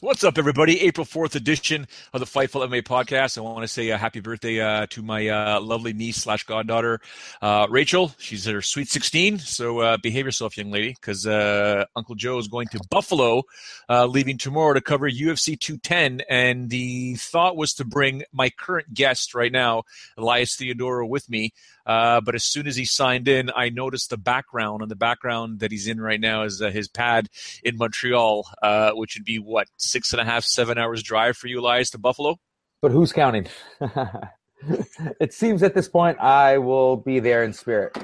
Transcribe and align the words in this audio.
What's 0.00 0.24
up, 0.24 0.36
everybody? 0.36 0.82
April 0.82 1.06
4th 1.06 1.36
edition 1.36 1.88
of 2.12 2.20
the 2.20 2.26
Fightful 2.26 2.68
MMA 2.68 2.82
podcast. 2.82 3.38
I 3.38 3.40
want 3.40 3.62
to 3.62 3.68
say 3.68 3.88
a 3.88 3.96
happy 3.96 4.20
birthday 4.20 4.60
uh, 4.60 4.86
to 4.90 5.00
my 5.00 5.26
uh, 5.26 5.58
lovely 5.62 5.94
niece 5.94 6.18
slash 6.18 6.44
goddaughter, 6.44 7.00
uh, 7.40 7.66
Rachel. 7.70 8.12
She's 8.18 8.44
her 8.44 8.60
sweet 8.60 8.90
16. 8.90 9.38
So 9.38 9.78
uh, 9.78 9.96
behave 9.96 10.26
yourself, 10.26 10.58
young 10.58 10.70
lady, 10.70 10.90
because 10.90 11.26
uh, 11.26 11.86
Uncle 11.96 12.14
Joe 12.14 12.36
is 12.36 12.46
going 12.46 12.68
to 12.72 12.80
Buffalo, 12.90 13.44
uh, 13.88 14.04
leaving 14.04 14.36
tomorrow 14.36 14.74
to 14.74 14.82
cover 14.82 15.10
UFC 15.10 15.58
210. 15.58 16.20
And 16.28 16.68
the 16.68 17.14
thought 17.14 17.56
was 17.56 17.72
to 17.74 17.86
bring 17.86 18.22
my 18.34 18.50
current 18.50 18.92
guest 18.92 19.34
right 19.34 19.50
now, 19.50 19.84
Elias 20.18 20.56
Theodorou, 20.56 21.08
with 21.08 21.30
me. 21.30 21.54
Uh, 21.86 22.20
but 22.20 22.34
as 22.34 22.44
soon 22.44 22.66
as 22.66 22.74
he 22.76 22.84
signed 22.84 23.28
in, 23.28 23.50
I 23.54 23.68
noticed 23.68 24.10
the 24.10 24.16
background, 24.16 24.82
and 24.82 24.90
the 24.90 24.96
background 24.96 25.60
that 25.60 25.70
he's 25.70 25.86
in 25.86 26.00
right 26.00 26.20
now 26.20 26.42
is 26.42 26.60
uh, 26.60 26.70
his 26.70 26.88
pad 26.88 27.28
in 27.62 27.76
Montreal, 27.76 28.46
uh, 28.60 28.90
which 28.92 29.16
would 29.16 29.24
be 29.24 29.38
what 29.38 29.68
six 29.76 30.12
and 30.12 30.20
a 30.20 30.24
half, 30.24 30.44
seven 30.44 30.78
hours 30.78 31.02
drive 31.02 31.36
for 31.36 31.46
you, 31.46 31.60
Elias, 31.60 31.90
to 31.90 31.98
Buffalo. 31.98 32.38
But 32.82 32.90
who's 32.90 33.12
counting? 33.12 33.46
it 35.20 35.32
seems 35.32 35.62
at 35.62 35.74
this 35.74 35.88
point 35.88 36.18
I 36.18 36.58
will 36.58 36.96
be 36.96 37.20
there 37.20 37.44
in 37.44 37.52
spirit. 37.52 37.96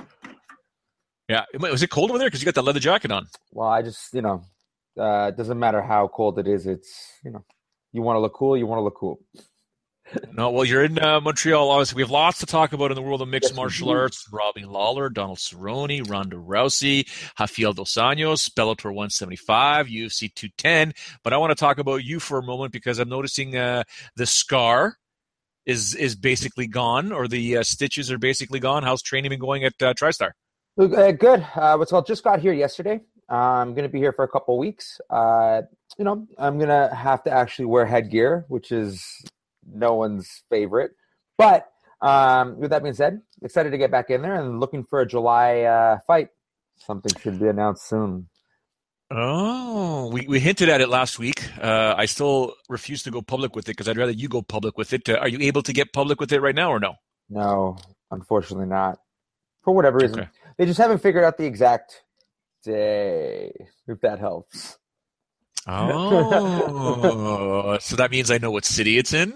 Yeah, 1.29 1.45
was 1.59 1.83
it 1.83 1.91
cold 1.91 2.11
over 2.11 2.19
there? 2.19 2.29
Because 2.29 2.41
you 2.41 2.45
got 2.45 2.55
that 2.55 2.63
leather 2.63 2.81
jacket 2.81 3.11
on. 3.11 3.27
Well, 3.53 3.69
I 3.69 3.83
just 3.83 4.13
you 4.15 4.23
know, 4.23 4.45
uh, 4.99 5.31
it 5.33 5.37
doesn't 5.37 5.59
matter 5.59 5.83
how 5.83 6.09
cold 6.09 6.39
it 6.39 6.47
is. 6.47 6.67
It's 6.67 7.13
you 7.25 7.31
know, 7.31 7.45
you 7.93 8.03
want 8.03 8.17
to 8.17 8.21
look 8.21 8.35
cool. 8.35 8.57
You 8.57 8.67
want 8.67 8.79
to 8.79 8.83
look 8.83 8.97
cool. 8.97 9.21
No, 10.33 10.51
well, 10.51 10.65
you're 10.65 10.85
in 10.85 10.99
uh, 10.99 11.21
Montreal. 11.21 11.71
Obviously, 11.71 11.97
we 11.97 12.03
have 12.03 12.11
lots 12.11 12.39
to 12.39 12.47
talk 12.47 12.73
about 12.73 12.91
in 12.91 12.95
the 12.95 13.03
world 13.03 13.23
of 13.23 13.29
mixed 13.29 13.51
yes, 13.51 13.57
martial 13.57 13.91
arts. 13.91 14.27
Robbie 14.33 14.65
Lawler, 14.65 15.11
Donald 15.11 15.39
Cerrone, 15.39 16.09
Ronda 16.09 16.37
Rousey, 16.37 17.09
Rafael 17.39 17.73
dos 17.73 17.95
Anjos, 17.95 18.49
Bellator 18.51 18.87
175, 18.87 19.87
UFC 19.87 20.35
210. 20.35 20.95
But 21.23 21.33
I 21.33 21.37
want 21.37 21.51
to 21.51 21.55
talk 21.55 21.79
about 21.79 22.05
you 22.05 22.19
for 22.19 22.39
a 22.39 22.43
moment 22.43 22.73
because 22.73 22.99
I'm 22.99 23.09
noticing 23.09 23.57
uh, 23.57 23.85
the 24.17 24.27
scar 24.27 24.97
is 25.67 25.95
is 25.95 26.17
basically 26.17 26.67
gone, 26.67 27.13
or 27.13 27.29
the 27.29 27.59
uh, 27.59 27.63
stitches 27.63 28.11
are 28.11 28.19
basically 28.19 28.59
gone. 28.59 28.83
How's 28.83 29.03
training 29.03 29.31
been 29.31 29.39
going 29.39 29.65
at 29.65 29.75
uh, 29.81 29.95
TriStar? 29.95 30.33
Uh, 30.79 31.13
good. 31.13 31.47
Uh, 31.55 31.77
what's 31.77 31.91
called 31.91 32.07
just 32.07 32.25
got 32.25 32.41
here 32.41 32.53
yesterday. 32.53 33.01
I'm 33.29 33.75
going 33.75 33.85
to 33.85 33.89
be 33.89 33.99
here 33.99 34.13
for 34.13 34.25
a 34.25 34.29
couple 34.29 34.59
weeks. 34.59 35.01
Uh, 35.09 35.63
you 35.99 36.05
know, 36.05 36.27
I'm 36.39 36.59
going 36.59 36.69
to 36.69 36.95
have 36.95 37.23
to 37.25 37.31
actually 37.31 37.67
wear 37.67 37.87
headgear, 37.87 38.45
which 38.49 38.73
is 38.73 39.23
no 39.67 39.95
one's 39.95 40.43
favorite. 40.51 40.93
But 41.37 41.69
um, 42.01 42.59
with 42.59 42.71
that 42.71 42.83
being 42.83 42.95
said, 42.95 43.21
excited 43.43 43.71
to 43.71 43.79
get 43.79 43.91
back 43.91 44.11
in 44.11 44.23
there 44.23 44.35
and 44.35 44.61
looking 44.61 44.85
for 44.85 45.01
a 45.01 45.07
July 45.07 45.61
uh, 45.63 45.99
fight. 46.07 46.29
Something 46.77 47.13
should 47.21 47.39
be 47.39 47.49
announced 47.49 47.89
soon. 47.89 48.29
Oh, 49.15 50.09
we, 50.11 50.27
we 50.27 50.41
hinted 50.41 50.71
at 50.71 50.81
it 50.81 50.89
last 50.89 51.19
week. 51.19 51.45
Uh, 51.61 51.95
I 51.97 52.07
still 52.07 52.55
refuse 52.69 53.03
to 53.03 53.11
go 53.11 53.21
public 53.21 53.55
with 53.55 53.69
it 53.69 53.73
because 53.73 53.87
I'd 53.87 53.99
rather 53.99 54.13
you 54.13 54.29
go 54.29 54.41
public 54.41 54.79
with 54.79 54.93
it. 54.95 55.09
Uh, 55.09 55.17
are 55.17 55.29
you 55.29 55.39
able 55.41 55.63
to 55.63 55.73
get 55.73 55.93
public 55.93 56.19
with 56.19 56.33
it 56.33 56.41
right 56.41 56.55
now 56.55 56.71
or 56.71 56.81
no? 56.81 56.95
No, 57.29 57.77
unfortunately 58.11 58.67
not. 58.67 58.99
For 59.63 59.75
whatever 59.75 59.99
reason. 59.99 60.21
Okay. 60.21 60.29
They 60.57 60.67
just 60.67 60.79
haven't 60.79 60.99
figured 60.99 61.25
out 61.25 61.37
the 61.37 61.45
exact 61.45 62.03
day, 62.65 63.53
if 63.87 64.01
that 64.01 64.19
helps. 64.19 64.79
Oh, 65.67 67.79
so 67.79 67.97
that 67.97 68.11
means 68.11 68.31
I 68.31 68.39
know 68.39 68.51
what 68.51 68.65
city 68.65 68.99
it's 68.99 69.13
in. 69.13 69.33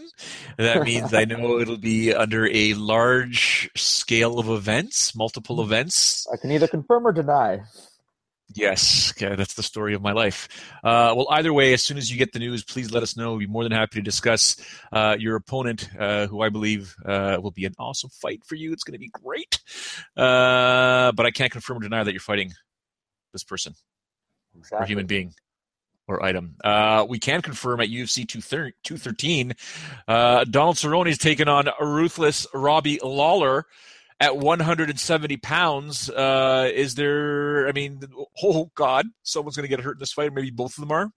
That 0.59 0.83
means 0.83 1.15
I 1.15 1.25
know 1.25 1.61
it'll 1.61 1.77
be 1.77 2.13
under 2.13 2.49
a 2.53 2.75
large 2.75 3.71
scale 3.77 4.41
of 4.41 4.49
events, 4.49 5.15
multiple 5.15 5.63
events. 5.63 6.27
I 6.33 6.37
can 6.37 6.51
either 6.51 6.67
confirm 6.67 7.07
or 7.07 7.13
deny. 7.13 7.63
Yes, 8.55 9.13
okay, 9.17 9.35
that's 9.35 9.55
the 9.55 9.63
story 9.63 9.95
of 9.95 10.03
my 10.03 10.13
life. 10.13 10.49
Uh, 10.83 11.13
well, 11.17 11.27
either 11.31 11.53
way, 11.53 11.73
as 11.73 11.83
soon 11.83 11.99
as 11.99 12.11
you 12.11 12.17
get 12.17 12.33
the 12.33 12.39
news, 12.39 12.65
please 12.65 12.91
let 12.91 13.03
us 13.03 13.17
know. 13.17 13.31
We'll 13.31 13.41
be 13.41 13.47
more 13.47 13.65
than 13.65 13.73
happy 13.73 13.99
to 13.99 14.03
discuss 14.03 14.57
uh, 14.93 15.17
your 15.19 15.37
opponent, 15.37 15.89
uh, 15.99 16.27
who 16.27 16.43
I 16.43 16.49
believe 16.49 16.95
uh, 17.05 17.39
will 17.43 17.51
be 17.51 17.67
an 17.67 17.75
awesome 17.79 18.11
fight 18.11 18.43
for 18.47 18.55
you. 18.55 18.73
It's 18.73 18.85
going 18.85 18.93
to 18.93 18.99
be 18.99 19.11
great. 19.13 19.61
Uh, 20.17 21.13
but 21.13 21.27
I 21.27 21.33
can't 21.33 21.53
confirm 21.53 21.79
or 21.79 21.81
deny 21.81 22.03
that 22.03 22.13
you're 22.13 22.21
fighting 22.21 22.53
this 23.33 23.45
person 23.45 23.75
exactly. 24.57 24.85
or 24.85 24.87
human 24.87 25.07
being 25.07 25.35
or 26.09 26.25
item. 26.25 26.57
Uh, 26.63 27.05
we 27.09 27.19
can 27.19 27.43
confirm 27.43 27.81
at 27.81 27.89
UFC 27.89 28.29
213, 28.29 29.55
uh, 30.07 30.45
Donald 30.45 30.77
Cerrone 30.77 31.09
is 31.09 31.19
taking 31.19 31.49
on 31.49 31.69
ruthless 31.81 32.47
Robbie 32.55 33.01
Lawler 33.03 33.67
at 34.21 34.37
170 34.37 35.37
pounds. 35.39 36.09
Uh, 36.09 36.71
is 36.73 36.95
there, 36.95 37.69
I 37.69 37.73
mean, 37.73 38.01
oh 38.43 38.71
God, 38.75 39.07
someone's 39.23 39.57
going 39.57 39.69
to 39.69 39.75
get 39.75 39.85
hurt 39.85 39.97
in 39.97 40.01
this 40.01 40.13
fight. 40.13 40.33
Maybe 40.33 40.51
both 40.51 40.79
of 40.79 40.81
them 40.81 40.93
are? 40.93 41.11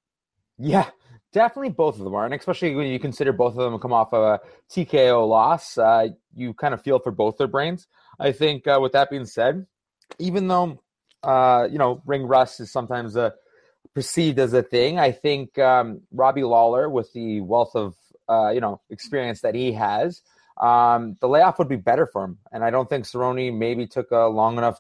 Yeah, 0.57 0.89
definitely 1.31 1.69
both 1.69 1.97
of 1.97 2.03
them 2.03 2.15
are. 2.15 2.25
And 2.25 2.33
especially 2.33 2.75
when 2.75 2.87
you 2.87 2.99
consider 2.99 3.31
both 3.31 3.55
of 3.57 3.71
them 3.71 3.79
come 3.79 3.93
off 3.93 4.13
of 4.13 4.23
a 4.23 4.39
TKO 4.71 5.27
loss, 5.27 5.77
uh, 5.77 6.09
you 6.33 6.53
kind 6.53 6.73
of 6.73 6.81
feel 6.81 6.99
for 6.99 7.11
both 7.11 7.37
their 7.37 7.47
brains. 7.47 7.87
I 8.19 8.31
think 8.31 8.67
uh, 8.67 8.79
with 8.81 8.91
that 8.93 9.09
being 9.09 9.25
said, 9.25 9.65
even 10.17 10.47
though, 10.47 10.81
uh, 11.23 11.67
you 11.71 11.77
know, 11.77 12.01
ring 12.05 12.23
rust 12.23 12.59
is 12.59 12.71
sometimes 12.71 13.15
a 13.15 13.33
perceived 13.93 14.39
as 14.39 14.53
a 14.53 14.63
thing. 14.63 14.99
I 14.99 15.11
think 15.11 15.57
um, 15.59 16.01
Robbie 16.11 16.43
Lawler, 16.43 16.89
with 16.89 17.11
the 17.13 17.41
wealth 17.41 17.75
of 17.75 17.95
uh, 18.27 18.49
you 18.49 18.61
know 18.61 18.81
experience 18.89 19.41
that 19.41 19.55
he 19.55 19.73
has, 19.73 20.21
um, 20.59 21.17
the 21.21 21.27
layoff 21.27 21.57
would 21.59 21.69
be 21.69 21.75
better 21.75 22.05
for 22.05 22.23
him. 22.23 22.37
And 22.51 22.63
I 22.63 22.69
don't 22.69 22.89
think 22.89 23.05
Cerrone 23.05 23.57
maybe 23.57 23.87
took 23.87 24.11
a 24.11 24.27
long 24.27 24.57
enough 24.57 24.79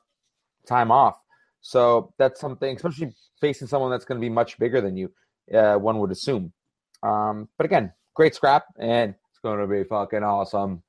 time 0.67 0.91
off. 0.91 1.17
So 1.61 2.13
that's 2.17 2.39
something, 2.39 2.75
especially 2.75 3.13
facing 3.41 3.67
someone 3.67 3.91
that's 3.91 4.05
going 4.05 4.19
to 4.19 4.25
be 4.25 4.29
much 4.29 4.57
bigger 4.59 4.81
than 4.81 4.97
you. 4.97 5.11
Uh, 5.53 5.75
one 5.75 5.99
would 5.99 6.11
assume. 6.11 6.53
Um, 7.01 7.49
but 7.57 7.65
again, 7.65 7.93
great 8.13 8.35
scrap, 8.35 8.65
and 8.77 9.15
it's 9.31 9.39
going 9.41 9.59
to 9.59 9.67
be 9.67 9.83
fucking 9.83 10.23
awesome. 10.23 10.83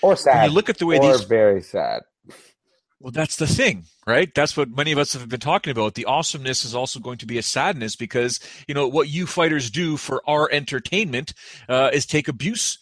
Or 0.00 0.16
sad. 0.16 0.42
When 0.42 0.50
you 0.50 0.54
look 0.54 0.70
at 0.70 0.78
the 0.78 0.86
way 0.86 0.98
or 0.98 1.12
these 1.12 1.24
very 1.24 1.62
sad. 1.62 2.02
Well, 3.06 3.12
that's 3.12 3.36
the 3.36 3.46
thing, 3.46 3.84
right? 4.04 4.34
That's 4.34 4.56
what 4.56 4.68
many 4.68 4.90
of 4.90 4.98
us 4.98 5.12
have 5.12 5.28
been 5.28 5.38
talking 5.38 5.70
about. 5.70 5.94
The 5.94 6.06
awesomeness 6.06 6.64
is 6.64 6.74
also 6.74 6.98
going 6.98 7.18
to 7.18 7.26
be 7.26 7.38
a 7.38 7.42
sadness 7.42 7.94
because, 7.94 8.40
you 8.66 8.74
know, 8.74 8.88
what 8.88 9.08
you 9.08 9.28
fighters 9.28 9.70
do 9.70 9.96
for 9.96 10.28
our 10.28 10.50
entertainment 10.50 11.32
uh, 11.68 11.90
is 11.92 12.04
take 12.04 12.26
abuse 12.26 12.78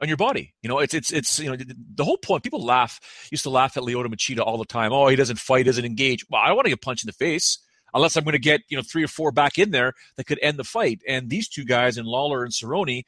on 0.00 0.06
your 0.06 0.16
body. 0.16 0.54
You 0.62 0.68
know, 0.68 0.78
it's 0.78 0.94
it's 0.94 1.12
it's 1.12 1.40
you 1.40 1.50
know 1.50 1.56
the 1.56 2.04
whole 2.04 2.16
point. 2.16 2.44
People 2.44 2.64
laugh 2.64 3.00
used 3.32 3.42
to 3.42 3.50
laugh 3.50 3.76
at 3.76 3.82
Lyoto 3.82 4.06
Machida 4.06 4.38
all 4.38 4.56
the 4.56 4.64
time. 4.64 4.92
Oh, 4.92 5.08
he 5.08 5.16
doesn't 5.16 5.40
fight, 5.40 5.66
doesn't 5.66 5.84
engage. 5.84 6.24
Well, 6.30 6.40
I 6.40 6.52
want 6.52 6.66
to 6.66 6.70
get 6.70 6.80
punched 6.80 7.02
in 7.02 7.08
the 7.08 7.12
face 7.12 7.58
unless 7.92 8.14
I'm 8.14 8.22
going 8.22 8.34
to 8.34 8.38
get 8.38 8.60
you 8.68 8.76
know 8.76 8.84
three 8.84 9.02
or 9.02 9.08
four 9.08 9.32
back 9.32 9.58
in 9.58 9.72
there 9.72 9.94
that 10.16 10.26
could 10.28 10.38
end 10.40 10.60
the 10.60 10.64
fight. 10.64 11.02
And 11.08 11.28
these 11.28 11.48
two 11.48 11.64
guys, 11.64 11.98
in 11.98 12.06
Lawler 12.06 12.44
and 12.44 12.52
Cerrone, 12.52 13.02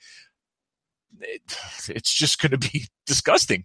it, 1.20 1.42
it's 1.88 2.12
just 2.12 2.42
going 2.42 2.50
to 2.50 2.58
be 2.58 2.86
disgusting. 3.06 3.64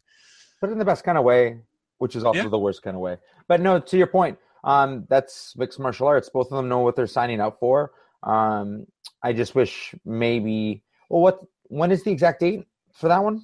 But 0.61 0.69
in 0.69 0.77
the 0.77 0.85
best 0.85 1.03
kind 1.03 1.17
of 1.17 1.23
way 1.23 1.61
which 1.97 2.15
is 2.15 2.23
also 2.23 2.43
yeah. 2.43 2.49
the 2.49 2.59
worst 2.59 2.83
kind 2.83 2.95
of 2.95 3.01
way. 3.01 3.17
But 3.47 3.61
no, 3.61 3.79
to 3.79 3.97
your 3.97 4.07
point, 4.07 4.37
um, 4.63 5.05
that's 5.09 5.55
mixed 5.55 5.79
martial 5.79 6.07
arts. 6.07 6.29
Both 6.29 6.51
of 6.51 6.57
them 6.57 6.69
know 6.69 6.79
what 6.79 6.95
they're 6.95 7.07
signing 7.07 7.41
up 7.41 7.59
for. 7.59 7.91
Um, 8.23 8.87
I 9.23 9.33
just 9.33 9.55
wish 9.55 9.95
maybe. 10.05 10.83
Well, 11.09 11.21
what? 11.21 11.39
When 11.63 11.91
is 11.91 12.03
the 12.03 12.11
exact 12.11 12.39
date 12.39 12.65
for 12.93 13.07
that 13.09 13.23
one? 13.23 13.43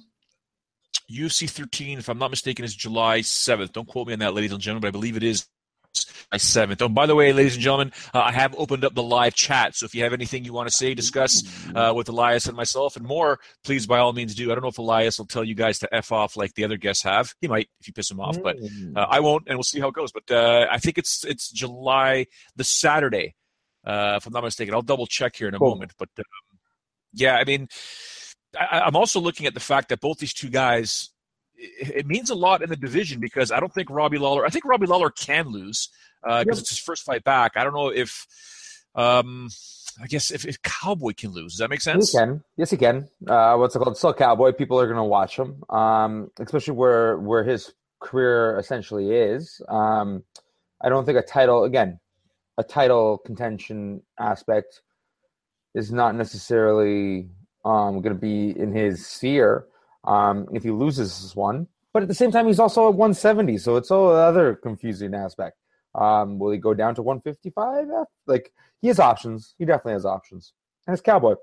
UFC 1.10 1.48
13, 1.48 1.98
if 1.98 2.08
I'm 2.08 2.18
not 2.18 2.30
mistaken, 2.30 2.64
is 2.64 2.74
July 2.74 3.20
7th. 3.20 3.72
Don't 3.72 3.86
quote 3.86 4.06
me 4.06 4.14
on 4.14 4.20
that, 4.20 4.32
ladies 4.32 4.52
and 4.52 4.60
gentlemen, 4.60 4.82
but 4.82 4.88
I 4.88 4.98
believe 4.98 5.16
it 5.16 5.22
is 5.22 5.46
my 6.32 6.38
seventh. 6.38 6.80
Oh, 6.82 6.88
by 6.88 7.06
the 7.06 7.14
way, 7.14 7.32
ladies 7.32 7.54
and 7.54 7.62
gentlemen, 7.62 7.92
uh, 8.12 8.20
I 8.20 8.32
have 8.32 8.54
opened 8.58 8.84
up 8.84 8.94
the 8.94 9.02
live 9.02 9.34
chat. 9.34 9.74
So 9.76 9.86
if 9.86 9.94
you 9.94 10.02
have 10.02 10.12
anything 10.12 10.44
you 10.44 10.52
want 10.52 10.68
to 10.68 10.74
say, 10.74 10.94
discuss 10.94 11.42
uh, 11.74 11.92
with 11.94 12.08
Elias 12.08 12.46
and 12.46 12.56
myself 12.56 12.96
and 12.96 13.06
more, 13.06 13.38
please 13.62 13.86
by 13.86 13.98
all 13.98 14.12
means 14.12 14.34
do. 14.34 14.50
I 14.50 14.54
don't 14.54 14.62
know 14.62 14.68
if 14.68 14.78
Elias 14.78 15.18
will 15.18 15.26
tell 15.26 15.44
you 15.44 15.54
guys 15.54 15.78
to 15.80 15.94
f 15.94 16.10
off 16.12 16.36
like 16.36 16.54
the 16.54 16.64
other 16.64 16.76
guests 16.76 17.02
have. 17.04 17.34
He 17.40 17.48
might 17.48 17.68
if 17.80 17.86
you 17.86 17.92
piss 17.92 18.10
him 18.10 18.20
off, 18.20 18.36
but 18.42 18.56
Mm. 18.58 18.96
uh, 18.96 19.06
I 19.08 19.20
won't, 19.20 19.44
and 19.48 19.56
we'll 19.56 19.62
see 19.64 19.80
how 19.80 19.88
it 19.88 19.94
goes. 19.94 20.10
But 20.12 20.30
uh, 20.30 20.66
I 20.70 20.78
think 20.78 20.96
it's 20.98 21.24
it's 21.24 21.50
July 21.50 22.26
the 22.56 22.64
Saturday, 22.64 23.34
uh, 23.86 24.14
if 24.16 24.26
I'm 24.26 24.32
not 24.32 24.44
mistaken. 24.44 24.74
I'll 24.74 24.82
double 24.82 25.06
check 25.06 25.36
here 25.36 25.48
in 25.48 25.54
a 25.54 25.58
Cool. 25.58 25.70
moment. 25.70 25.92
But 25.98 26.08
um, 26.18 26.24
yeah, 27.12 27.36
I 27.36 27.44
mean, 27.44 27.68
I, 28.58 28.80
I'm 28.80 28.96
also 28.96 29.20
looking 29.20 29.46
at 29.46 29.54
the 29.54 29.60
fact 29.60 29.88
that 29.90 30.00
both 30.00 30.18
these 30.18 30.34
two 30.34 30.50
guys. 30.50 31.10
It 31.56 32.06
means 32.06 32.30
a 32.30 32.34
lot 32.34 32.62
in 32.62 32.68
the 32.70 32.76
division 32.76 33.20
because 33.20 33.50
I 33.52 33.60
don't 33.60 33.72
think 33.72 33.88
Robbie 33.90 34.18
Lawler. 34.18 34.44
I 34.44 34.50
think 34.50 34.64
Robbie 34.64 34.86
Lawler 34.86 35.10
can 35.10 35.48
lose 35.48 35.88
because 36.22 36.46
Yep. 36.46 36.58
it's 36.58 36.70
his 36.70 36.78
first 36.78 37.04
fight 37.04 37.24
back. 37.24 37.52
I 37.56 37.64
don't 37.64 37.74
know 37.74 37.88
if, 37.90 38.26
um, 38.94 39.48
I 40.02 40.06
guess 40.06 40.30
if, 40.30 40.44
if 40.44 40.60
Cowboy 40.62 41.12
can 41.16 41.30
lose, 41.30 41.52
does 41.52 41.58
that 41.58 41.70
make 41.70 41.80
sense? 41.80 42.10
He 42.12 42.18
can. 42.18 42.42
Yes, 42.56 42.70
he 42.70 42.76
can. 42.76 43.08
Uh, 43.26 43.56
what's 43.56 43.76
it 43.76 43.78
called? 43.78 43.96
Still 43.96 44.12
cowboy. 44.14 44.52
People 44.52 44.80
are 44.80 44.86
going 44.86 44.96
to 44.96 45.04
watch 45.04 45.36
him, 45.38 45.62
um, 45.70 46.30
especially 46.40 46.74
where 46.74 47.18
where 47.18 47.44
his 47.44 47.72
career 48.00 48.58
essentially 48.58 49.12
is. 49.12 49.62
Um, 49.68 50.24
I 50.82 50.88
don't 50.88 51.04
think 51.06 51.16
a 51.18 51.22
title 51.22 51.64
again, 51.64 52.00
a 52.58 52.64
title 52.64 53.18
contention 53.18 54.02
aspect 54.18 54.82
is 55.74 55.92
not 55.92 56.14
necessarily 56.14 57.28
um, 57.64 58.00
going 58.00 58.14
to 58.14 58.20
be 58.20 58.50
in 58.58 58.72
his 58.72 59.06
sphere 59.06 59.66
um, 60.04 60.46
if 60.52 60.62
he 60.62 60.70
loses 60.70 61.20
this 61.22 61.34
one. 61.36 61.66
But 61.92 62.02
at 62.02 62.08
the 62.08 62.14
same 62.14 62.30
time, 62.32 62.46
he's 62.46 62.58
also 62.58 62.88
at 62.88 62.94
170, 62.94 63.58
so 63.58 63.76
it's 63.76 63.90
all 63.90 64.10
other 64.10 64.54
confusing 64.56 65.14
aspect. 65.14 65.56
Um, 65.94 66.38
will 66.40 66.50
he 66.50 66.58
go 66.58 66.74
down 66.74 66.94
to 66.96 67.02
155? 67.02 67.86
Yeah, 67.88 68.04
Like 68.26 68.52
he 68.82 68.88
has 68.88 68.98
options. 68.98 69.54
He 69.58 69.64
definitely 69.64 69.92
has 69.92 70.04
options. 70.04 70.52
And 70.86 70.92
it's 70.94 71.00
Cowboy. 71.02 71.34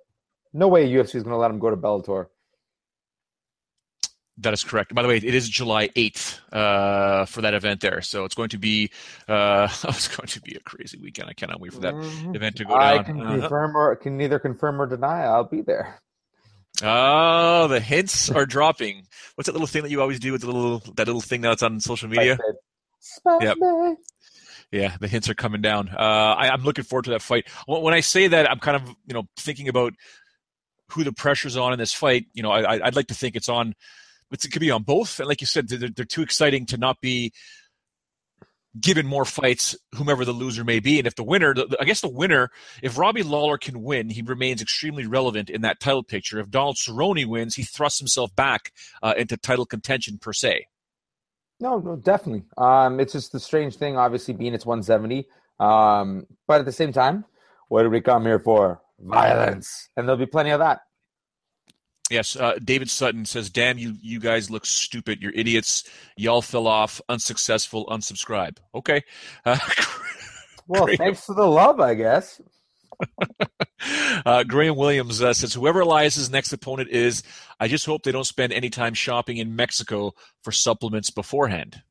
No 0.53 0.67
way 0.67 0.85
UFC 0.89 1.15
is 1.15 1.23
going 1.23 1.33
to 1.33 1.37
let 1.37 1.49
him 1.51 1.59
go 1.59 1.69
to 1.69 1.77
Bellator. 1.77 2.27
That 4.37 4.53
is 4.53 4.63
correct. 4.63 4.93
By 4.95 5.03
the 5.03 5.07
way, 5.07 5.17
it 5.17 5.23
is 5.35 5.47
July 5.47 5.89
8th 5.89 6.39
uh, 6.51 7.25
for 7.25 7.41
that 7.41 7.53
event 7.53 7.79
there. 7.81 8.01
So 8.01 8.25
it's 8.25 8.33
going 8.35 8.49
to 8.49 8.57
be 8.57 8.89
uh, 9.27 9.67
it's 9.83 10.07
going 10.15 10.27
to 10.27 10.41
be 10.41 10.55
a 10.55 10.59
crazy 10.61 10.97
weekend. 10.97 11.29
I 11.29 11.33
cannot 11.33 11.59
wait 11.61 11.73
for 11.73 11.81
that 11.81 11.93
Mhm. 11.93 12.35
event 12.35 12.55
to 12.57 12.65
go 12.65 12.73
down. 12.73 12.81
I 12.81 13.03
can 13.03 13.21
Uh-huh. 13.21 13.39
confirm 13.39 13.77
or 13.77 13.95
can 13.95 14.17
neither 14.17 14.39
confirm 14.39 14.81
or 14.81 14.87
deny. 14.87 15.23
I'll 15.23 15.43
be 15.43 15.61
there. 15.61 15.99
Oh, 16.83 17.67
the 17.67 17.79
hints 17.79 18.29
are 18.31 18.45
dropping. 18.45 19.07
What's 19.35 19.47
that 19.47 19.53
little 19.53 19.67
thing 19.67 19.83
that 19.83 19.91
you 19.91 20.01
always 20.01 20.19
do 20.19 20.31
with 20.31 20.41
the 20.41 20.47
little 20.47 20.79
that 20.95 21.07
little 21.07 21.21
thing 21.21 21.41
that's 21.41 21.63
on 21.63 21.79
social 21.79 22.09
media? 22.09 22.37
Yep. 23.41 23.57
Yeah, 24.71 24.95
the 24.99 25.07
hints 25.07 25.29
are 25.29 25.33
coming 25.33 25.61
down. 25.61 25.89
Uh, 25.89 25.99
I, 26.01 26.49
I'm 26.49 26.63
looking 26.63 26.85
forward 26.85 27.05
to 27.05 27.11
that 27.11 27.21
fight. 27.21 27.49
When, 27.67 27.93
I 27.93 27.99
say 27.99 28.27
that, 28.27 28.49
I'm 28.49 28.59
kind 28.59 28.77
of 28.77 28.87
you 29.05 29.13
know 29.13 29.23
thinking 29.35 29.67
about 29.67 29.93
who 30.89 31.03
the 31.03 31.11
pressure's 31.11 31.57
on 31.57 31.73
in 31.73 31.79
this 31.79 31.93
fight. 31.93 32.27
You 32.33 32.43
know, 32.43 32.51
I, 32.51 32.85
I'd 32.85 32.95
like 32.95 33.07
to 33.07 33.13
think 33.13 33.35
it's 33.35 33.49
on. 33.49 33.75
It 34.31 34.49
could 34.49 34.61
be 34.61 34.71
on 34.71 34.83
both, 34.83 35.19
and 35.19 35.27
like 35.27 35.41
you 35.41 35.47
said, 35.47 35.67
they're, 35.67 35.89
they're 35.89 36.05
too 36.05 36.21
exciting 36.21 36.65
to 36.67 36.77
not 36.77 37.01
be 37.01 37.33
given 38.79 39.05
more 39.05 39.25
fights, 39.25 39.75
whomever 39.95 40.23
the 40.23 40.31
loser 40.31 40.63
may 40.63 40.79
be. 40.79 40.97
And 40.97 41.07
if 41.07 41.15
the 41.15 41.23
winner, 41.23 41.53
the, 41.53 41.77
I 41.79 41.83
guess 41.83 42.01
the 42.01 42.09
winner, 42.09 42.49
if 42.81 42.97
Robbie 42.97 43.23
Lawler 43.23 43.57
can 43.57 43.83
win, 43.83 44.09
he 44.09 44.21
remains 44.21 44.61
extremely 44.61 45.05
relevant 45.05 45.49
in 45.49 45.61
that 45.61 45.79
title 45.79 46.03
picture. 46.03 46.39
If 46.39 46.49
Donald 46.49 46.77
Cerrone 46.77 47.25
wins, 47.25 47.55
he 47.55 47.63
thrusts 47.63 47.99
himself 47.99 48.35
back 48.35 48.71
uh, 49.03 49.13
into 49.17 49.37
title 49.37 49.65
contention 49.65 50.17
per 50.17 50.33
se. 50.33 50.67
No, 51.59 51.79
no, 51.79 51.95
definitely. 51.95 52.43
Um, 52.57 52.99
it's 52.99 53.13
just 53.13 53.31
the 53.31 53.39
strange 53.39 53.75
thing, 53.75 53.97
obviously, 53.97 54.33
being 54.33 54.53
it's 54.53 54.65
170. 54.65 55.27
Um, 55.59 56.25
but 56.47 56.59
at 56.59 56.65
the 56.65 56.71
same 56.71 56.91
time, 56.91 57.25
what 57.67 57.83
did 57.83 57.91
we 57.91 58.01
come 58.01 58.25
here 58.25 58.39
for? 58.39 58.81
Violence, 58.99 59.89
and 59.95 60.07
there'll 60.07 60.19
be 60.19 60.25
plenty 60.27 60.51
of 60.51 60.59
that. 60.59 60.81
Yes, 62.11 62.35
uh, 62.35 62.59
David 62.61 62.89
Sutton 62.89 63.25
says, 63.25 63.49
"Damn 63.49 63.77
you, 63.77 63.95
you 64.01 64.19
guys 64.19 64.51
look 64.51 64.65
stupid. 64.65 65.21
You're 65.21 65.31
idiots. 65.33 65.85
Y'all 66.17 66.41
fell 66.41 66.67
off. 66.67 66.99
Unsuccessful. 67.07 67.85
Unsubscribe." 67.87 68.57
Okay. 68.75 69.03
Uh, 69.45 69.57
Well, 70.67 70.87
thanks 70.95 71.25
for 71.25 71.35
the 71.35 71.45
love, 71.45 71.81
I 71.81 71.95
guess. 71.95 72.39
uh, 74.25 74.43
Graham 74.43 74.77
Williams 74.77 75.21
uh, 75.21 75.33
says, 75.33 75.53
"Whoever 75.53 75.81
Elias's 75.81 76.29
next 76.29 76.53
opponent 76.53 76.89
is, 76.89 77.23
I 77.59 77.67
just 77.67 77.85
hope 77.85 78.03
they 78.03 78.11
don't 78.11 78.23
spend 78.23 78.53
any 78.53 78.69
time 78.69 78.93
shopping 78.93 79.37
in 79.37 79.55
Mexico 79.55 80.13
for 80.43 80.51
supplements 80.51 81.09
beforehand." 81.09 81.81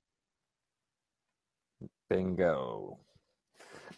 Bingo. 2.08 2.98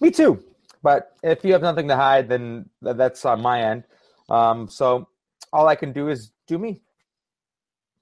Me 0.00 0.10
too. 0.10 0.42
But 0.82 1.12
if 1.22 1.44
you 1.44 1.52
have 1.52 1.62
nothing 1.62 1.88
to 1.88 1.96
hide, 1.96 2.28
then 2.28 2.68
that's 2.80 3.24
on 3.24 3.40
my 3.40 3.62
end. 3.62 3.84
Um, 4.28 4.68
so 4.68 5.08
all 5.52 5.68
I 5.68 5.74
can 5.76 5.92
do 5.92 6.08
is 6.08 6.32
do 6.46 6.58
me. 6.58 6.82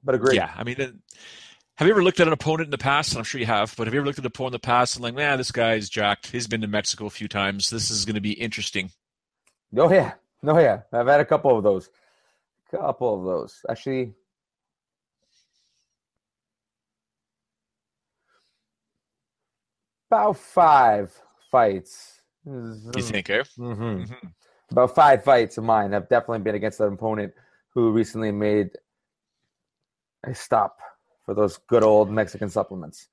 But 0.03 0.15
agree. 0.15 0.37
Yeah, 0.37 0.53
I 0.57 0.65
mean, 0.65 0.77
have 0.79 1.87
you 1.87 1.93
ever 1.93 2.03
looked 2.03 2.21
at 2.21 2.27
an 2.27 2.33
opponent 2.33 2.67
in 2.69 2.71
the 2.71 2.79
past? 2.79 3.13
And 3.13 3.19
I'm 3.19 3.25
sure 3.25 3.41
you 3.41 3.47
have, 3.47 3.75
but 3.77 3.87
have 3.87 3.95
you 3.95 4.01
ever 4.01 4.07
looked 4.07 4.19
at 4.19 4.25
an 4.25 4.29
opponent 4.29 4.55
in 4.55 4.61
the 4.61 4.67
past 4.67 4.97
and 4.97 5.03
like, 5.03 5.15
man, 5.15 5.39
this 5.39 5.53
guy's 5.53 5.89
jacked. 5.89 6.31
He's 6.31 6.47
been 6.47 6.61
to 6.63 6.67
Mexico 6.67 7.07
a 7.07 7.11
few 7.11 7.29
times. 7.29 7.71
This 7.71 7.91
is 7.91 8.05
going 8.05 8.15
to 8.15 8.21
be 8.21 8.33
interesting. 8.33 8.91
Oh 9.77 9.93
yeah. 9.93 10.15
No 10.43 10.59
yeah. 10.59 10.83
I've 10.93 11.07
had 11.07 11.21
a 11.21 11.25
couple 11.25 11.57
of 11.57 11.63
those. 11.63 11.91
Couple 12.71 13.19
of 13.19 13.25
those. 13.25 13.61
Actually. 13.69 14.15
About 20.11 20.37
five 20.39 21.13
fights. 21.51 22.21
You 22.45 23.03
think, 23.03 23.31
eh? 23.31 23.45
hmm 23.57 23.73
Mhm. 23.73 24.33
About 24.71 24.95
five 24.95 25.25
fights 25.25 25.59
of 25.59 25.65
mine 25.65 25.93
have 25.93 26.09
definitely 26.09 26.41
been 26.41 26.55
against 26.55 26.81
an 26.81 26.93
opponent 26.93 27.33
who 27.75 27.91
recently 27.91 28.31
made 28.31 28.71
a 30.25 30.35
stop 30.35 30.79
for 31.25 31.35
those 31.35 31.59
good 31.69 31.83
old 31.83 32.11
Mexican 32.11 32.49
supplements. 32.49 33.09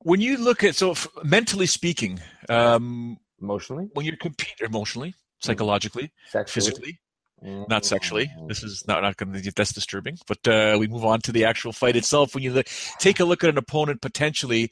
When 0.00 0.20
you 0.20 0.36
look 0.36 0.64
at 0.64 0.76
so 0.76 0.92
f- 0.92 1.08
mentally 1.22 1.66
speaking, 1.66 2.20
um, 2.48 3.18
Emotionally, 3.40 3.88
when 3.94 4.04
you're 4.04 4.16
competing 4.16 4.66
emotionally, 4.66 5.14
psychologically, 5.40 6.10
sexually, 6.28 6.52
physically, 6.52 7.00
not 7.42 7.84
sexually. 7.84 8.30
This 8.46 8.62
is 8.62 8.86
not 8.86 9.02
not 9.02 9.16
going 9.16 9.32
to 9.32 9.52
that's 9.52 9.72
disturbing. 9.72 10.18
But 10.26 10.46
uh, 10.48 10.76
we 10.78 10.86
move 10.86 11.04
on 11.04 11.20
to 11.22 11.32
the 11.32 11.44
actual 11.44 11.72
fight 11.72 11.96
itself. 11.96 12.34
When 12.34 12.42
you 12.42 12.52
look, 12.52 12.66
take 12.98 13.20
a 13.20 13.24
look 13.24 13.44
at 13.44 13.50
an 13.50 13.58
opponent 13.58 14.00
potentially 14.00 14.70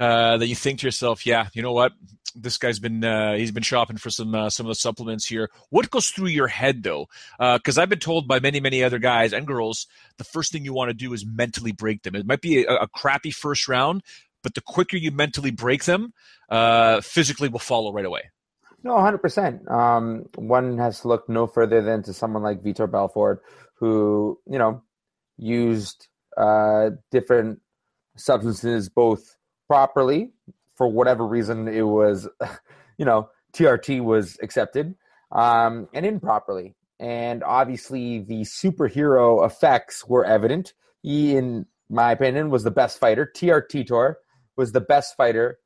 uh, 0.00 0.36
that 0.38 0.46
you 0.46 0.54
think 0.54 0.80
to 0.80 0.86
yourself, 0.86 1.26
yeah, 1.26 1.48
you 1.52 1.62
know 1.62 1.72
what, 1.72 1.92
this 2.34 2.58
guy's 2.58 2.78
been 2.78 3.04
uh, 3.04 3.34
he's 3.34 3.52
been 3.52 3.62
shopping 3.62 3.96
for 3.96 4.10
some 4.10 4.34
uh, 4.34 4.50
some 4.50 4.66
of 4.66 4.70
the 4.70 4.76
supplements 4.76 5.26
here. 5.26 5.50
What 5.70 5.90
goes 5.90 6.10
through 6.10 6.28
your 6.28 6.48
head 6.48 6.82
though? 6.82 7.06
Because 7.38 7.78
I've 7.78 7.88
been 7.88 7.98
told 7.98 8.28
by 8.28 8.40
many 8.40 8.60
many 8.60 8.82
other 8.82 8.98
guys 8.98 9.32
and 9.32 9.46
girls, 9.46 9.86
the 10.18 10.24
first 10.24 10.52
thing 10.52 10.64
you 10.64 10.74
want 10.74 10.90
to 10.90 10.94
do 10.94 11.12
is 11.12 11.26
mentally 11.26 11.72
break 11.72 12.02
them. 12.02 12.14
It 12.14 12.26
might 12.26 12.40
be 12.40 12.64
a, 12.64 12.74
a 12.76 12.88
crappy 12.88 13.30
first 13.30 13.68
round. 13.68 14.02
But 14.42 14.54
the 14.54 14.60
quicker 14.60 14.96
you 14.96 15.10
mentally 15.10 15.50
break 15.50 15.86
them, 15.86 16.12
uh, 16.48 17.00
physically 17.00 17.48
will 17.48 17.58
follow 17.58 17.92
right 17.92 18.04
away. 18.04 18.30
No, 18.86 18.92
100%. 18.92 19.68
Um, 19.68 20.26
one 20.36 20.78
has 20.78 21.00
to 21.00 21.08
look 21.08 21.28
no 21.28 21.48
further 21.48 21.82
than 21.82 22.04
to 22.04 22.12
someone 22.12 22.44
like 22.44 22.62
Vitor 22.62 22.88
Belfort, 22.88 23.42
who, 23.74 24.38
you 24.46 24.60
know, 24.60 24.80
used 25.36 26.06
uh, 26.36 26.90
different 27.10 27.58
substances 28.16 28.88
both 28.88 29.38
properly, 29.66 30.30
for 30.76 30.86
whatever 30.86 31.26
reason 31.26 31.66
it 31.66 31.82
was, 31.82 32.28
you 32.96 33.04
know, 33.04 33.28
TRT 33.52 34.04
was 34.04 34.38
accepted, 34.40 34.94
um, 35.32 35.88
and 35.92 36.06
improperly. 36.06 36.76
And 37.00 37.42
obviously, 37.42 38.20
the 38.20 38.42
superhero 38.42 39.44
effects 39.44 40.06
were 40.06 40.24
evident. 40.24 40.74
He, 41.02 41.36
in 41.36 41.66
my 41.90 42.12
opinion, 42.12 42.50
was 42.50 42.62
the 42.62 42.70
best 42.70 43.00
fighter. 43.00 43.28
TRT 43.36 43.88
Vitor 43.88 44.14
was 44.56 44.70
the 44.70 44.80
best 44.80 45.16
fighter 45.16 45.58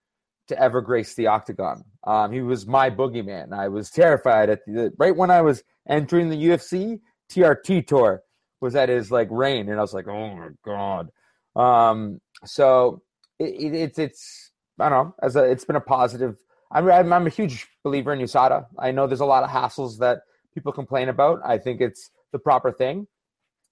to 0.50 0.60
ever 0.60 0.80
grace 0.80 1.14
the 1.14 1.28
octagon. 1.28 1.84
Um, 2.04 2.32
he 2.32 2.42
was 2.42 2.66
my 2.66 2.90
boogeyman. 2.90 3.52
I 3.52 3.68
was 3.68 3.90
terrified 3.90 4.50
at 4.50 4.60
the 4.66 4.92
right 4.98 5.16
when 5.16 5.30
I 5.30 5.40
was 5.40 5.62
entering 5.88 6.28
the 6.28 6.36
UFC. 6.36 7.00
TRT 7.32 7.86
Vitor 7.86 8.18
was 8.60 8.74
at 8.74 8.88
his 8.88 9.10
like 9.10 9.28
reign, 9.30 9.68
and 9.68 9.78
I 9.78 9.82
was 9.82 9.94
like, 9.94 10.08
oh 10.08 10.34
my 10.34 10.48
god. 10.64 11.10
Um, 11.56 12.20
so 12.44 13.02
it, 13.38 13.44
it, 13.44 13.74
it's 13.74 13.98
it's 13.98 14.52
I 14.78 14.88
don't 14.88 15.08
know 15.08 15.14
as 15.22 15.36
a 15.36 15.44
it's 15.44 15.64
been 15.64 15.76
a 15.76 15.80
positive. 15.80 16.36
I'm, 16.72 16.90
I'm 16.90 17.12
I'm 17.12 17.26
a 17.26 17.30
huge 17.30 17.68
believer 17.84 18.12
in 18.12 18.20
USADA. 18.20 18.66
I 18.78 18.90
know 18.90 19.06
there's 19.06 19.20
a 19.20 19.24
lot 19.24 19.44
of 19.44 19.50
hassles 19.50 19.98
that 19.98 20.20
people 20.52 20.72
complain 20.72 21.08
about. 21.08 21.40
I 21.44 21.58
think 21.58 21.80
it's 21.80 22.10
the 22.32 22.38
proper 22.38 22.72
thing. 22.72 23.06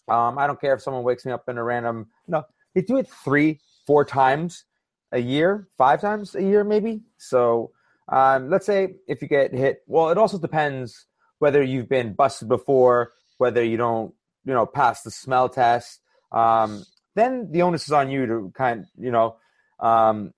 Um, 0.08 0.38
I 0.38 0.46
don't 0.46 0.60
care 0.60 0.74
if 0.74 0.80
someone 0.80 1.02
wakes 1.02 1.26
me 1.26 1.32
up 1.32 1.44
in 1.48 1.58
a 1.58 1.64
random. 1.64 2.06
No, 2.28 2.44
they 2.74 2.82
do 2.82 2.96
it 2.96 3.08
three, 3.24 3.60
four 3.86 4.04
times 4.04 4.64
a 5.12 5.18
year, 5.18 5.68
five 5.76 6.00
times 6.00 6.34
a 6.34 6.42
year, 6.42 6.64
maybe. 6.64 7.02
So 7.16 7.72
um, 8.08 8.50
let's 8.50 8.66
say 8.66 8.96
if 9.06 9.22
you 9.22 9.28
get 9.28 9.54
hit, 9.54 9.82
well, 9.86 10.10
it 10.10 10.18
also 10.18 10.38
depends 10.38 11.06
whether 11.38 11.62
you've 11.62 11.88
been 11.88 12.14
busted 12.14 12.48
before, 12.48 13.12
whether 13.38 13.62
you 13.62 13.76
don't, 13.76 14.14
you 14.44 14.52
know, 14.52 14.66
pass 14.66 15.02
the 15.02 15.10
smell 15.10 15.48
test. 15.48 16.00
Um, 16.32 16.84
then 17.14 17.50
the 17.50 17.62
onus 17.62 17.86
is 17.86 17.92
on 17.92 18.10
you 18.10 18.26
to 18.26 18.52
kind, 18.56 18.86
you 18.98 19.10
know, 19.10 19.36
um, 19.80 20.32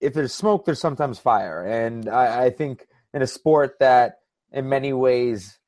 if 0.00 0.12
there's 0.12 0.34
smoke, 0.34 0.66
there's 0.66 0.80
sometimes 0.80 1.18
fire, 1.18 1.64
and 1.64 2.08
I, 2.08 2.46
I 2.46 2.50
think 2.50 2.86
in 3.14 3.22
a 3.22 3.26
sport 3.26 3.76
that, 3.80 4.18
in 4.52 4.68
many 4.68 4.92
ways, 4.92 5.58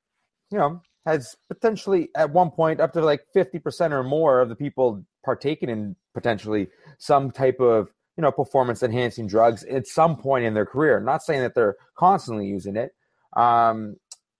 you 0.50 0.58
know, 0.58 0.82
has 1.06 1.34
potentially 1.48 2.10
at 2.14 2.30
one 2.30 2.50
point 2.50 2.80
up 2.80 2.92
to 2.92 3.00
like 3.00 3.22
fifty 3.32 3.58
percent 3.58 3.94
or 3.94 4.02
more 4.02 4.40
of 4.40 4.48
the 4.50 4.54
people 4.54 5.02
partaking 5.28 5.68
in 5.68 5.94
potentially 6.14 6.68
some 6.96 7.30
type 7.30 7.60
of 7.60 7.90
you 8.16 8.22
know 8.22 8.32
performance 8.32 8.82
enhancing 8.82 9.26
drugs 9.26 9.62
at 9.64 9.86
some 9.86 10.16
point 10.16 10.46
in 10.46 10.54
their 10.54 10.64
career. 10.64 10.96
I'm 10.96 11.04
not 11.04 11.22
saying 11.22 11.42
that 11.42 11.54
they're 11.54 11.76
constantly 11.98 12.46
using 12.46 12.76
it. 12.76 12.92
Um, 13.36 13.96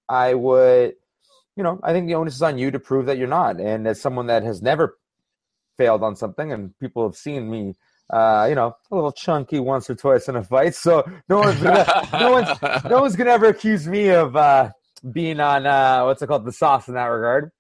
I 0.08 0.32
would, 0.32 0.94
you 1.56 1.62
know, 1.62 1.78
I 1.82 1.92
think 1.92 2.06
the 2.06 2.14
onus 2.14 2.36
is 2.36 2.42
on 2.42 2.56
you 2.56 2.70
to 2.70 2.80
prove 2.80 3.04
that 3.04 3.18
you're 3.18 3.28
not. 3.28 3.60
And 3.60 3.86
as 3.86 4.00
someone 4.00 4.28
that 4.28 4.44
has 4.44 4.62
never 4.62 4.96
failed 5.76 6.02
on 6.02 6.16
something, 6.16 6.50
and 6.54 6.72
people 6.80 7.06
have 7.06 7.16
seen 7.16 7.50
me, 7.50 7.74
uh, 8.08 8.46
you 8.48 8.54
know, 8.54 8.74
a 8.90 8.94
little 8.94 9.12
chunky 9.12 9.60
once 9.60 9.90
or 9.90 9.94
twice 9.94 10.26
in 10.26 10.36
a 10.36 10.42
fight, 10.42 10.74
so 10.74 11.04
no 11.28 11.40
one's 11.40 11.60
gonna, 11.60 12.08
no 12.14 12.32
one's, 12.32 12.48
no 12.88 13.02
one's 13.02 13.14
gonna 13.14 13.32
ever 13.32 13.48
accuse 13.48 13.86
me 13.86 14.08
of 14.08 14.34
uh, 14.36 14.70
being 15.12 15.38
on 15.38 15.66
uh, 15.66 16.04
what's 16.06 16.22
it 16.22 16.28
called, 16.28 16.46
the 16.46 16.52
sauce 16.52 16.88
in 16.88 16.94
that 16.94 17.04
regard. 17.04 17.52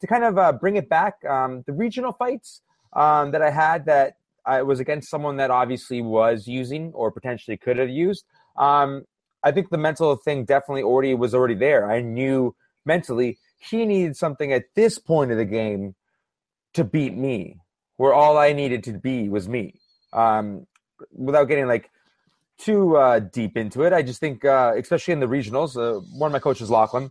To 0.00 0.06
kind 0.06 0.24
of 0.24 0.38
uh, 0.38 0.52
bring 0.52 0.76
it 0.76 0.88
back, 0.88 1.24
um, 1.24 1.62
the 1.66 1.72
regional 1.72 2.12
fights 2.12 2.62
um, 2.92 3.30
that 3.32 3.42
I 3.42 3.50
had 3.50 3.86
that 3.86 4.16
I 4.44 4.62
was 4.62 4.80
against 4.80 5.10
someone 5.10 5.36
that 5.38 5.50
obviously 5.50 6.02
was 6.02 6.46
using 6.46 6.92
or 6.94 7.10
potentially 7.10 7.56
could 7.56 7.78
have 7.78 7.90
used. 7.90 8.24
Um, 8.56 9.04
I 9.42 9.52
think 9.52 9.70
the 9.70 9.78
mental 9.78 10.16
thing 10.16 10.44
definitely 10.44 10.82
already 10.82 11.14
was 11.14 11.34
already 11.34 11.54
there. 11.54 11.90
I 11.90 12.00
knew 12.00 12.54
mentally 12.84 13.38
he 13.58 13.84
needed 13.84 14.16
something 14.16 14.52
at 14.52 14.64
this 14.74 14.98
point 14.98 15.30
of 15.30 15.38
the 15.38 15.44
game 15.44 15.94
to 16.74 16.84
beat 16.84 17.16
me, 17.16 17.58
where 17.96 18.12
all 18.12 18.36
I 18.36 18.52
needed 18.52 18.84
to 18.84 18.92
be 18.92 19.28
was 19.28 19.48
me. 19.48 19.80
Um, 20.12 20.66
without 21.12 21.44
getting 21.44 21.66
like 21.66 21.90
too 22.58 22.96
uh, 22.96 23.18
deep 23.18 23.56
into 23.56 23.82
it, 23.82 23.92
I 23.92 24.02
just 24.02 24.20
think, 24.20 24.44
uh, 24.44 24.72
especially 24.76 25.12
in 25.12 25.20
the 25.20 25.26
regionals, 25.26 25.76
uh, 25.76 26.00
one 26.16 26.28
of 26.28 26.32
my 26.32 26.38
coaches, 26.38 26.70
Lachlan, 26.70 27.10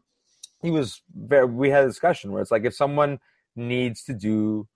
he 0.66 0.72
was 0.72 1.02
very. 1.16 1.46
We 1.46 1.70
had 1.70 1.84
a 1.84 1.88
discussion 1.88 2.32
where 2.32 2.42
it's 2.42 2.52
like 2.52 2.66
if 2.66 2.74
someone 2.74 3.20
needs 3.56 4.04
to 4.06 4.14
do, 4.14 4.68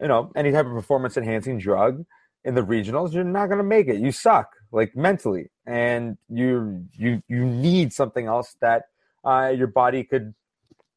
you 0.00 0.08
know, 0.08 0.30
any 0.36 0.52
type 0.52 0.66
of 0.66 0.72
performance 0.72 1.16
enhancing 1.16 1.58
drug 1.58 2.04
in 2.44 2.54
the 2.54 2.60
regionals, 2.60 3.12
you're 3.12 3.24
not 3.24 3.46
going 3.46 3.58
to 3.58 3.64
make 3.64 3.88
it. 3.88 3.96
You 3.96 4.12
suck 4.12 4.52
like 4.72 4.94
mentally, 4.94 5.50
and 5.66 6.18
you 6.28 6.84
you 6.92 7.22
you 7.28 7.44
need 7.44 7.92
something 7.92 8.26
else 8.26 8.56
that 8.60 8.84
uh, 9.24 9.52
your 9.56 9.68
body 9.68 10.04
could 10.04 10.34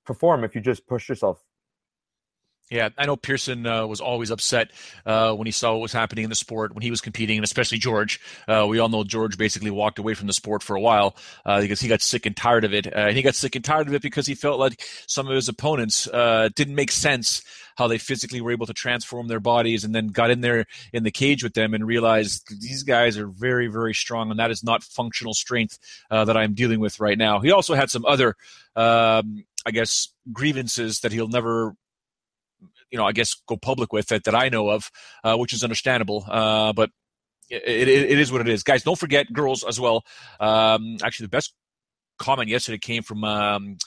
perform 0.05 0.43
if 0.43 0.53
you 0.53 0.61
just 0.61 0.85
push 0.85 1.07
yourself 1.07 1.43
yeah, 2.69 2.89
I 2.97 3.07
know 3.07 3.15
Pearson 3.15 3.65
uh, 3.65 3.88
was 3.88 3.99
always 3.99 4.29
upset 4.29 4.71
uh, 5.05 5.33
when 5.33 5.47
he 5.47 5.51
saw 5.51 5.71
what 5.73 5.81
was 5.81 5.91
happening 5.91 6.23
in 6.23 6.29
the 6.29 6.35
sport 6.35 6.75
when 6.75 6.83
he 6.83 6.91
was 6.91 7.01
competing, 7.01 7.38
and 7.38 7.43
especially 7.43 7.79
George. 7.79 8.19
Uh, 8.47 8.67
we 8.69 8.77
all 8.77 8.89
know 8.89 9.03
George 9.03 9.39
basically 9.39 9.71
walked 9.71 9.97
away 9.97 10.13
from 10.13 10.27
the 10.27 10.33
sport 10.33 10.61
for 10.61 10.75
a 10.75 10.81
while 10.81 11.15
uh, 11.45 11.61
because 11.61 11.81
he 11.81 11.88
got 11.88 12.01
sick 12.01 12.27
and 12.27 12.38
tired 12.38 12.63
of 12.63 12.73
it. 12.73 12.85
Uh, 12.85 13.07
and 13.07 13.17
he 13.17 13.23
got 13.23 13.33
sick 13.33 13.55
and 13.55 13.65
tired 13.65 13.88
of 13.88 13.95
it 13.95 14.03
because 14.03 14.27
he 14.27 14.35
felt 14.35 14.59
like 14.59 14.83
some 15.07 15.27
of 15.27 15.33
his 15.33 15.49
opponents 15.49 16.07
uh, 16.07 16.49
didn't 16.55 16.75
make 16.75 16.91
sense 16.91 17.41
how 17.75 17.88
they 17.88 17.97
physically 17.97 18.39
were 18.39 18.51
able 18.51 18.67
to 18.67 18.73
transform 18.73 19.27
their 19.27 19.39
bodies 19.39 19.83
and 19.83 19.95
then 19.95 20.07
got 20.07 20.29
in 20.29 20.41
there 20.41 20.65
in 20.93 21.03
the 21.03 21.11
cage 21.11 21.43
with 21.43 21.55
them 21.55 21.73
and 21.73 21.88
realized 21.88 22.45
these 22.61 22.83
guys 22.83 23.17
are 23.17 23.27
very, 23.27 23.67
very 23.67 23.95
strong, 23.95 24.29
and 24.29 24.39
that 24.39 24.51
is 24.51 24.63
not 24.63 24.83
functional 24.83 25.33
strength 25.33 25.79
that 26.11 26.38
I'm 26.38 26.53
dealing 26.53 26.81
with 26.81 26.99
right 26.99 27.17
now. 27.17 27.39
He 27.39 27.51
also 27.51 27.73
had 27.73 27.89
some 27.89 28.05
other, 28.05 28.35
um, 28.75 29.45
I 29.65 29.71
guess, 29.71 30.09
grievances 30.31 30.99
that 30.99 31.11
he'll 31.13 31.29
never 31.29 31.73
you 32.91 32.98
know, 32.98 33.05
I 33.05 33.12
guess 33.12 33.36
go 33.48 33.58
public 33.58 33.93
with 33.93 34.12
it 34.12 34.24
that 34.25 34.36
I 34.36 34.50
know 34.50 34.69
of, 34.69 34.89
uh, 35.24 35.36
which 35.38 35.53
is 35.53 35.63
understandable. 35.63 36.25
Uh, 36.27 36.74
but 36.74 36.89
it, 37.50 37.88
it, 37.88 38.12
it 38.12 38.19
is 38.19 38.31
what 38.31 38.41
it 38.41 38.50
is, 38.50 38.63
guys. 38.63 38.84
Don't 38.84 39.00
forget 39.00 39.31
girls 39.31 39.63
as 39.63 39.79
well. 39.79 40.03
Um, 40.39 40.98
actually, 41.03 41.25
the 41.25 41.31
best 41.31 41.53
comment 42.17 42.50
yesterday 42.50 42.77
came 42.77 43.03
from. 43.03 43.24
Um, 43.24 43.77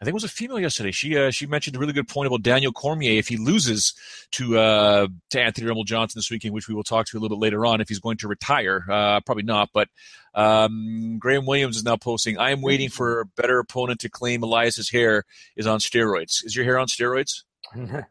I 0.00 0.06
think 0.06 0.12
it 0.12 0.14
was 0.14 0.24
a 0.24 0.28
female 0.28 0.58
yesterday. 0.58 0.92
She 0.92 1.18
uh, 1.18 1.30
she 1.30 1.44
mentioned 1.44 1.76
a 1.76 1.78
really 1.78 1.92
good 1.92 2.08
point 2.08 2.26
about 2.26 2.40
Daniel 2.40 2.72
Cormier 2.72 3.18
if 3.18 3.28
he 3.28 3.36
loses 3.36 3.92
to 4.32 4.58
uh, 4.58 5.08
to 5.28 5.40
Anthony 5.40 5.66
Rumble 5.66 5.84
Johnson 5.84 6.18
this 6.18 6.30
weekend, 6.30 6.54
which 6.54 6.68
we 6.68 6.74
will 6.74 6.82
talk 6.82 7.06
to 7.08 7.18
a 7.18 7.20
little 7.20 7.36
bit 7.36 7.42
later 7.42 7.66
on. 7.66 7.82
If 7.82 7.88
he's 7.88 7.98
going 7.98 8.16
to 8.18 8.28
retire, 8.28 8.86
uh, 8.88 9.20
probably 9.20 9.42
not. 9.42 9.68
But 9.74 9.88
um, 10.34 11.18
Graham 11.18 11.44
Williams 11.44 11.76
is 11.76 11.84
now 11.84 11.96
posting. 11.96 12.38
I 12.38 12.50
am 12.50 12.62
waiting 12.62 12.88
for 12.88 13.20
a 13.20 13.26
better 13.26 13.58
opponent 13.58 14.00
to 14.00 14.08
claim 14.08 14.42
Elias's 14.42 14.88
hair 14.88 15.24
is 15.54 15.66
on 15.66 15.80
steroids. 15.80 16.46
Is 16.46 16.56
your 16.56 16.64
hair 16.64 16.78
on 16.78 16.86
steroids? 16.86 17.42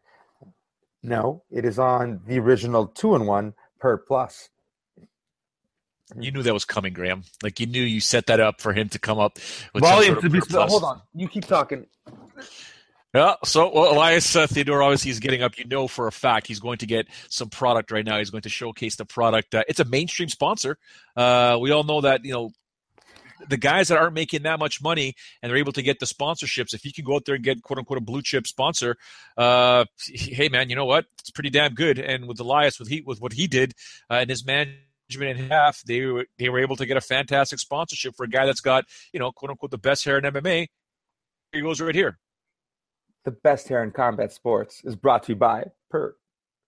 no, 1.02 1.42
it 1.50 1.64
is 1.64 1.78
on 1.78 2.20
the 2.26 2.38
original 2.38 2.86
two 2.86 3.14
in 3.14 3.26
one 3.26 3.54
Pert 3.78 4.06
Plus. 4.06 4.48
You 6.18 6.32
knew 6.32 6.42
that 6.42 6.52
was 6.52 6.64
coming, 6.64 6.92
Graham. 6.92 7.22
Like 7.42 7.60
you 7.60 7.66
knew 7.66 7.82
you 7.82 8.00
set 8.00 8.26
that 8.26 8.40
up 8.40 8.60
for 8.60 8.72
him 8.72 8.88
to 8.90 8.98
come 8.98 9.18
up 9.18 9.38
with 9.72 9.82
volume 9.82 10.14
sort 10.14 10.24
of 10.24 10.32
to 10.32 10.40
be. 10.40 10.54
Hold 10.56 10.84
on, 10.84 11.02
you 11.14 11.28
keep 11.28 11.46
talking. 11.46 11.86
Yeah, 13.14 13.34
so 13.44 13.72
well, 13.74 13.92
Elias 13.92 14.36
uh, 14.36 14.46
Theodorou 14.46 14.84
obviously 14.84 15.10
is 15.10 15.18
getting 15.18 15.42
up. 15.42 15.58
You 15.58 15.64
know 15.66 15.88
for 15.88 16.06
a 16.06 16.12
fact 16.12 16.46
he's 16.46 16.60
going 16.60 16.78
to 16.78 16.86
get 16.86 17.06
some 17.28 17.48
product 17.48 17.90
right 17.90 18.04
now. 18.04 18.18
He's 18.18 18.30
going 18.30 18.42
to 18.42 18.48
showcase 18.48 18.96
the 18.96 19.04
product. 19.04 19.54
Uh, 19.54 19.64
it's 19.68 19.80
a 19.80 19.84
mainstream 19.84 20.28
sponsor. 20.28 20.78
Uh, 21.16 21.58
we 21.60 21.72
all 21.72 21.82
know 21.82 22.02
that 22.02 22.24
you 22.24 22.32
know 22.32 22.52
the 23.48 23.56
guys 23.56 23.88
that 23.88 23.98
aren't 23.98 24.14
making 24.14 24.42
that 24.42 24.58
much 24.58 24.82
money 24.82 25.14
and 25.42 25.50
they're 25.50 25.58
able 25.58 25.72
to 25.72 25.82
get 25.82 25.98
the 25.98 26.06
sponsorships, 26.06 26.74
if 26.74 26.84
you 26.84 26.92
can 26.92 27.04
go 27.04 27.16
out 27.16 27.24
there 27.24 27.34
and 27.34 27.44
get 27.44 27.62
quote 27.62 27.78
unquote 27.78 27.98
a 27.98 28.02
blue 28.02 28.22
chip 28.22 28.46
sponsor, 28.46 28.96
uh, 29.36 29.84
hey 30.06 30.48
man, 30.48 30.70
you 30.70 30.76
know 30.76 30.84
what? 30.84 31.06
It's 31.20 31.30
pretty 31.30 31.50
damn 31.50 31.74
good. 31.74 31.98
And 31.98 32.26
with 32.26 32.40
Elias, 32.40 32.78
with 32.78 32.88
he 32.88 33.02
with 33.02 33.20
what 33.20 33.32
he 33.32 33.46
did 33.46 33.74
uh, 34.10 34.14
and 34.14 34.30
his 34.30 34.44
management 34.44 34.80
in 35.40 35.48
half, 35.48 35.82
they 35.82 36.04
were 36.04 36.26
they 36.38 36.48
were 36.48 36.60
able 36.60 36.76
to 36.76 36.86
get 36.86 36.96
a 36.96 37.00
fantastic 37.00 37.58
sponsorship 37.58 38.14
for 38.16 38.24
a 38.24 38.28
guy 38.28 38.46
that's 38.46 38.60
got 38.60 38.84
you 39.12 39.20
know 39.20 39.32
quote 39.32 39.50
unquote 39.50 39.70
the 39.70 39.78
best 39.78 40.04
hair 40.04 40.18
in 40.18 40.24
MMA. 40.24 40.68
Here 41.52 41.62
goes 41.62 41.80
right 41.80 41.94
here. 41.94 42.18
The 43.24 43.32
best 43.32 43.68
hair 43.68 43.82
in 43.82 43.90
combat 43.90 44.32
sports 44.32 44.80
is 44.84 44.96
brought 44.96 45.24
to 45.24 45.32
you 45.32 45.36
by 45.36 45.66
Pert, 45.90 46.16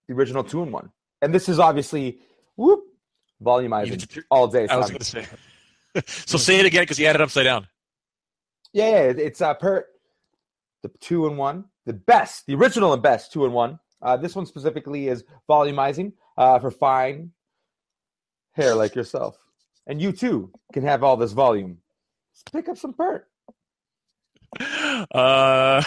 the 0.06 0.14
original 0.14 0.44
two 0.44 0.62
in 0.62 0.70
one, 0.70 0.90
and 1.22 1.34
this 1.34 1.48
is 1.48 1.58
obviously 1.58 2.18
whoop 2.56 2.80
volumizing 3.42 4.22
all 4.30 4.48
day. 4.48 4.68
I 4.68 4.76
was 4.76 4.90
going 4.90 4.98
to 4.98 5.04
say. 5.04 5.26
so 6.06 6.38
say 6.38 6.60
it 6.60 6.66
again 6.66 6.82
because 6.82 6.98
you 6.98 7.06
had 7.06 7.16
it 7.16 7.22
upside 7.22 7.44
down. 7.44 7.66
Yeah, 8.72 8.90
yeah 8.90 9.12
it's 9.16 9.40
uh, 9.40 9.54
Pert 9.54 9.86
the 10.82 10.90
two 11.00 11.26
and 11.26 11.38
one, 11.38 11.64
the 11.86 11.92
best, 11.92 12.46
the 12.46 12.54
original 12.54 12.92
and 12.92 13.02
best 13.02 13.32
two 13.32 13.44
and 13.44 13.54
one. 13.54 13.78
Uh, 14.00 14.16
this 14.16 14.34
one 14.34 14.46
specifically 14.46 15.08
is 15.08 15.24
volumizing 15.48 16.12
uh, 16.36 16.58
for 16.58 16.70
fine 16.70 17.30
hair 18.52 18.74
like 18.74 18.94
yourself, 18.94 19.38
and 19.86 20.02
you 20.02 20.12
too 20.12 20.50
can 20.72 20.82
have 20.82 21.02
all 21.02 21.16
this 21.16 21.32
volume. 21.32 21.78
Let's 22.32 22.42
pick 22.52 22.68
up 22.68 22.78
some 22.78 22.92
pert. 22.92 23.28
Uh, 25.10 25.82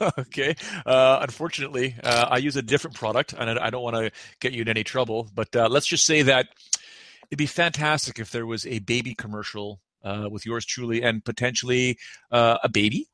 okay. 0.18 0.54
Uh, 0.86 1.18
unfortunately, 1.20 1.94
uh, 2.02 2.26
I 2.30 2.38
use 2.38 2.56
a 2.56 2.62
different 2.62 2.96
product, 2.96 3.34
and 3.36 3.50
I, 3.50 3.66
I 3.66 3.70
don't 3.70 3.82
want 3.82 3.96
to 3.96 4.10
get 4.40 4.52
you 4.52 4.62
in 4.62 4.68
any 4.68 4.84
trouble. 4.84 5.28
But 5.34 5.54
uh, 5.54 5.68
let's 5.68 5.86
just 5.86 6.06
say 6.06 6.22
that 6.22 6.48
it'd 7.30 7.38
be 7.38 7.46
fantastic 7.46 8.18
if 8.18 8.30
there 8.30 8.46
was 8.46 8.66
a 8.66 8.80
baby 8.80 9.14
commercial 9.14 9.80
uh, 10.04 10.28
with 10.30 10.46
yours 10.46 10.64
truly 10.64 11.02
and 11.02 11.24
potentially 11.24 11.98
uh, 12.30 12.58
a 12.62 12.68
baby. 12.68 13.08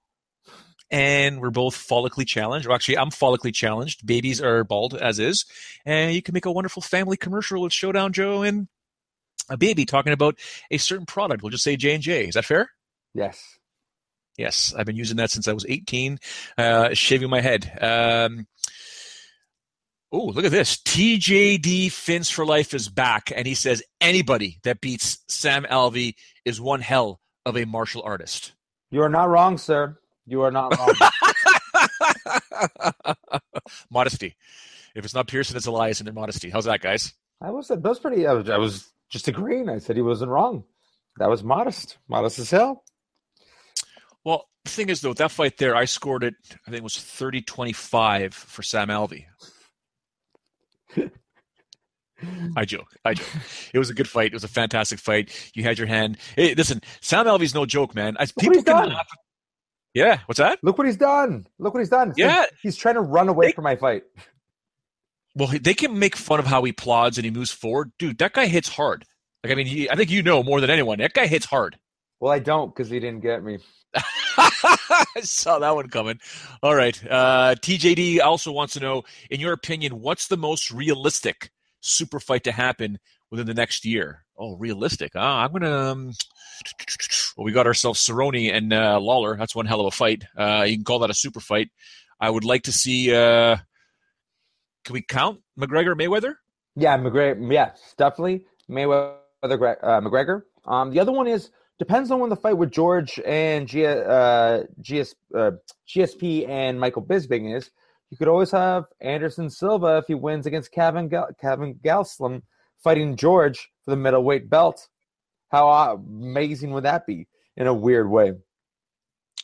And 0.91 1.41
we're 1.41 1.51
both 1.51 1.77
follically 1.77 2.27
challenged. 2.27 2.67
Or 2.67 2.73
actually, 2.73 2.97
I'm 2.97 3.11
follically 3.11 3.55
challenged. 3.55 4.07
Babies 4.07 4.41
are 4.41 4.65
bald 4.65 4.95
as 4.95 5.19
is, 5.19 5.45
and 5.85 6.15
you 6.15 6.23
can 6.23 6.33
make 6.33 6.47
a 6.47 6.53
wonderful 6.53 6.81
family 6.81 7.19
commercial 7.19 7.61
with 7.61 7.75
Showdown 7.75 8.15
Joe 8.15 8.43
and 8.43 8.69
a 9.51 9.59
baby 9.59 9.85
talking 9.85 10.15
about 10.15 10.39
a 10.71 10.79
certain 10.79 11.05
product. 11.05 11.43
We'll 11.43 11.51
just 11.51 11.65
say 11.65 11.77
J 11.77 11.95
and 11.95 12.03
J. 12.03 12.27
Is 12.29 12.35
that 12.35 12.47
fair? 12.47 12.71
Yes. 13.15 13.59
Yes, 14.39 14.73
I've 14.79 14.87
been 14.87 14.97
using 14.97 15.17
that 15.17 15.33
since 15.33 15.49
I 15.49 15.53
was 15.53 15.67
18, 15.69 16.19
uh, 16.57 16.95
shaving 16.95 17.29
my 17.29 17.41
head. 17.41 17.77
Um, 17.83 18.47
Oh, 20.11 20.27
look 20.27 20.45
at 20.47 20.51
this. 20.51 20.79
TJD 20.79 21.93
Fins 21.93 22.31
for 22.31 22.47
Life 22.47 22.73
is 22.73 22.89
back, 22.89 23.31
and 23.35 23.47
he 23.47 23.55
says 23.55 23.83
anybody 24.01 24.59
that 24.63 24.81
beats 24.81 25.19
Sam 25.29 25.65
Alvey 25.65 26.15
is 26.47 26.61
one 26.61 26.81
hell 26.81 27.21
of 27.45 27.57
a 27.59 27.67
martial 27.67 28.03
artist. 28.03 28.53
You 28.91 29.03
are 29.03 29.11
not 29.11 29.29
wrong, 29.29 29.59
sir. 29.59 29.99
You 30.27 30.43
are 30.43 30.51
not 30.51 30.77
wrong. 30.79 30.95
modesty. 33.91 34.35
If 34.95 35.05
it's 35.05 35.15
not 35.15 35.29
Pearson, 35.29 35.57
it's 35.57 35.67
Elias 35.67 36.01
and 36.01 36.13
modesty. 36.15 36.49
How's 36.49 36.65
that, 36.65 36.81
guys? 36.81 37.13
I 37.41 37.51
was 37.51 37.69
that 37.69 37.83
was 37.83 37.99
pretty. 37.99 38.27
I 38.27 38.33
was, 38.33 38.49
I 38.49 38.57
was 38.57 38.91
just 39.11 39.29
agreeing. 39.29 39.69
I 39.69 39.79
said 39.79 39.97
he 39.97 40.03
wasn't 40.03 40.31
wrong. 40.31 40.65
That 41.19 41.29
was 41.29 41.45
modest. 41.45 41.99
Modest 42.09 42.39
as 42.39 42.51
hell. 42.51 42.85
Well, 44.25 44.49
the 44.65 44.71
thing 44.71 44.89
is, 44.89 45.01
though, 45.01 45.15
that 45.15 45.31
fight 45.31 45.59
there, 45.59 45.77
I 45.77 45.85
scored 45.85 46.25
it, 46.25 46.35
I 46.51 46.71
think 46.71 46.79
it 46.79 46.83
was 46.83 46.99
30 46.99 47.43
25 47.43 48.35
for 48.35 48.63
Sam 48.63 48.89
Alvey. 48.89 49.27
I 52.57 52.65
joke. 52.65 52.97
I 53.05 53.15
joke. 53.15 53.29
It 53.73 53.79
was 53.79 53.91
a 53.91 53.95
good 53.95 54.09
fight. 54.09 54.29
It 54.29 54.35
was 54.35 54.45
a 54.45 54.49
fantastic 54.49 54.99
fight. 54.99 55.53
You 55.55 55.63
had 55.63 55.79
your 55.79 55.87
hand. 55.87 56.19
Hey, 56.37 56.55
listen, 56.55 56.83
Sam 57.01 57.27
Alvey's 57.27 57.55
no 57.55 57.65
joke, 57.67 57.95
man. 57.95 58.17
Look 58.19 58.37
people 58.37 58.63
done. 58.63 58.91
Laugh. 58.91 59.09
Yeah, 59.95 60.21
what's 60.27 60.39
that? 60.39 60.59
Look 60.63 60.79
what 60.79 60.87
he's 60.87 60.97
done. 60.97 61.47
Look 61.59 61.75
what 61.75 61.81
he's 61.81 61.89
done. 61.89 62.13
Yeah, 62.17 62.47
he's 62.63 62.77
trying 62.77 62.97
to 62.97 63.01
run 63.01 63.29
away 63.29 63.47
they, 63.47 63.53
from 63.53 63.65
my 63.65 63.77
fight. 63.77 64.05
Well, 65.35 65.49
they 65.61 65.75
can 65.75 65.99
make 65.99 66.17
fun 66.17 66.41
of 66.41 66.47
how 66.47 66.63
he 66.65 66.73
plods 66.73 67.19
and 67.19 67.25
he 67.25 67.31
moves 67.31 67.51
forward, 67.51 67.93
dude. 67.99 68.19
That 68.19 68.33
guy 68.33 68.47
hits 68.47 68.69
hard. 68.69 69.05
Like 69.43 69.53
I 69.53 69.55
mean, 69.55 69.67
he, 69.67 69.89
I 69.89 69.95
think 69.95 70.11
you 70.11 70.23
know 70.23 70.43
more 70.43 70.61
than 70.61 70.71
anyone. 70.71 70.99
That 70.99 71.15
guy 71.15 71.27
hits 71.27 71.47
hard. 71.47 71.79
Well, 72.21 72.33
I 72.33 72.41
don't 72.41 72.75
because 72.75 72.91
he 72.91 72.99
didn't 72.99 73.21
get 73.21 73.43
me. 73.43 73.59
I 74.65 75.21
saw 75.23 75.59
that 75.59 75.75
one 75.75 75.89
coming. 75.89 76.21
All 76.63 76.75
right. 76.75 77.01
Uh, 77.09 77.55
TJD 77.55 78.21
also 78.21 78.53
wants 78.53 78.75
to 78.75 78.81
know, 78.81 79.05
in 79.31 79.41
your 79.41 79.53
opinion, 79.53 80.01
what's 80.01 80.29
the 80.29 80.37
most 80.37 80.71
realistic 80.71 81.51
super 81.81 82.21
fight 82.21 82.45
to 82.45 82.53
happen 82.53 82.99
within 83.31 83.47
the 83.47 83.55
next 83.55 83.85
year? 83.85 84.25
Oh, 84.37 84.57
realistic. 84.57 85.15
Uh, 85.15 85.21
I'm 85.21 85.51
going 85.51 85.63
to. 85.63 85.73
Um, 85.73 86.13
well, 87.37 87.45
we 87.45 87.53
got 87.53 87.67
ourselves 87.67 88.05
Cerrone 88.05 88.53
and 88.53 88.73
uh, 88.73 88.99
Lawler. 89.01 89.37
That's 89.37 89.55
one 89.55 89.67
hell 89.67 89.81
of 89.81 89.87
a 89.87 89.91
fight. 89.91 90.25
Uh, 90.37 90.65
you 90.67 90.77
can 90.77 90.85
call 90.85 91.01
that 91.01 91.11
a 91.11 91.15
super 91.15 91.41
fight. 91.41 91.69
I 92.21 92.31
would 92.31 92.45
like 92.45 92.63
to 92.65 92.73
see. 92.73 93.15
Uh, 93.15 93.57
can 94.85 94.95
we 94.95 95.03
count 95.03 95.41
McGregor 95.59 95.95
Mayweather? 95.95 96.35
Yeah, 96.75 96.97
McGregor. 96.97 97.53
Yeah, 97.53 97.73
definitely 97.97 98.47
Mayweather 98.71 99.19
uh, 99.43 100.01
McGregor. 100.01 100.43
Um, 100.65 100.91
the 100.91 101.01
other 101.01 101.13
one 101.13 101.27
is 101.27 101.51
depends 101.79 102.11
on 102.11 102.21
when 102.21 102.31
the 102.31 102.37
fight 102.37 102.57
with 102.57 102.71
George 102.71 103.21
and 103.25 103.67
G, 103.67 103.87
uh, 103.87 104.63
GS, 104.81 105.15
uh, 105.35 105.53
GSP 105.89 106.49
and 106.49 106.79
Michael 106.79 107.03
Bisping 107.03 107.57
is. 107.57 107.71
You 108.11 108.17
could 108.17 108.29
always 108.29 108.51
have 108.51 108.85
Anderson 109.01 109.51
Silva 109.51 109.99
if 109.99 110.07
he 110.07 110.15
wins 110.15 110.47
against 110.47 110.73
Kevin 110.73 111.09
Gal- 111.09 111.29
Kevin 111.41 111.79
fighting 112.83 113.17
George 113.17 113.69
for 113.85 113.91
the 113.91 113.97
middleweight 113.97 114.49
belt. 114.49 114.89
How 115.51 115.95
amazing 115.95 116.73
would 116.73 116.85
that 116.85 117.07
be 117.07 117.27
in 117.57 117.67
a 117.67 117.75
weird 117.75 118.11
way? 118.11 118.33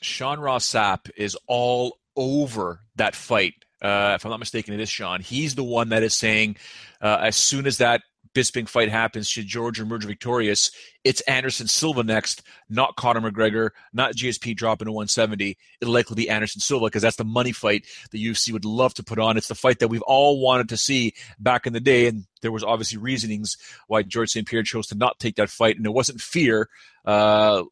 Sean 0.01 0.39
Ross 0.39 0.67
Sapp 0.67 1.11
is 1.17 1.37
all 1.47 1.99
over 2.17 2.81
that 2.97 3.15
fight. 3.15 3.55
Uh, 3.81 4.13
if 4.15 4.25
I'm 4.25 4.31
not 4.31 4.41
mistaken, 4.41 4.75
it 4.75 4.81
is 4.81 4.89
Sean. 4.89 5.21
He's 5.21 5.55
the 5.55 5.65
one 5.65 5.91
that 5.91 6.03
is 6.03 6.15
saying, 6.15 6.57
uh, 7.01 7.19
as 7.21 7.37
soon 7.37 7.67
as 7.67 7.79
that 7.79 8.03
Bisping 8.35 8.69
fight 8.69 8.91
happens, 8.91 9.29
should 9.29 9.47
George 9.47 9.81
emerge 9.81 10.05
victorious, 10.05 10.71
it's 11.05 11.21
Anderson 11.23 11.67
Silva 11.67 12.03
next, 12.03 12.43
not 12.69 12.97
Conor 12.97 13.21
McGregor, 13.21 13.71
not 13.93 14.15
GSP 14.15 14.57
dropping 14.57 14.87
to 14.87 14.93
170. 14.93 15.57
It'll 15.81 15.95
likely 15.95 16.17
be 16.17 16.29
Anderson 16.29 16.61
Silva 16.61 16.87
because 16.87 17.03
that's 17.03 17.17
the 17.17 17.25
money 17.25 17.53
fight 17.53 17.87
the 18.11 18.25
UFC 18.25 18.53
would 18.53 18.65
love 18.65 18.95
to 18.95 19.05
put 19.05 19.19
on. 19.19 19.37
It's 19.37 19.49
the 19.49 19.55
fight 19.55 19.79
that 19.79 19.89
we've 19.89 20.03
all 20.03 20.41
wanted 20.41 20.71
to 20.71 20.77
see 20.77 21.15
back 21.39 21.67
in 21.67 21.73
the 21.73 21.81
day, 21.81 22.07
and 22.07 22.25
there 22.43 22.53
was 22.53 22.65
obviously 22.65 22.99
reasonings 22.99 23.57
why 23.87 24.03
George 24.03 24.31
St. 24.31 24.47
Pierre 24.47 24.63
chose 24.63 24.89
to 24.89 24.97
not 24.97 25.19
take 25.19 25.37
that 25.37 25.51
fight, 25.51 25.77
and 25.77 25.87
it 25.87 25.93
wasn't 25.93 26.21
fear. 26.21 26.69
Uh, 27.05 27.65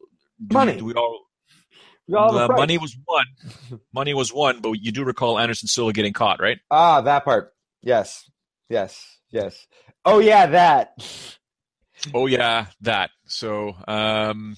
money. 0.51 0.77
Do 0.77 0.85
we 0.85 0.93
all? 0.93 1.19
Uh, 2.11 2.47
money 2.49 2.77
was 2.77 2.95
one. 3.05 3.25
money 3.93 4.13
was 4.13 4.33
one, 4.33 4.61
but 4.61 4.73
you 4.73 4.91
do 4.91 5.03
recall 5.03 5.39
Anderson 5.39 5.67
Silva 5.67 5.93
getting 5.93 6.13
caught, 6.13 6.39
right? 6.39 6.59
Ah, 6.69 7.01
that 7.01 7.23
part. 7.25 7.53
Yes, 7.81 8.29
yes, 8.69 9.19
yes. 9.33 9.67
Oh 10.05 10.19
yeah, 10.19 10.45
that. 10.47 10.93
Oh 12.13 12.25
yeah, 12.25 12.65
that. 12.81 13.11
So, 13.27 13.75
um, 13.87 14.57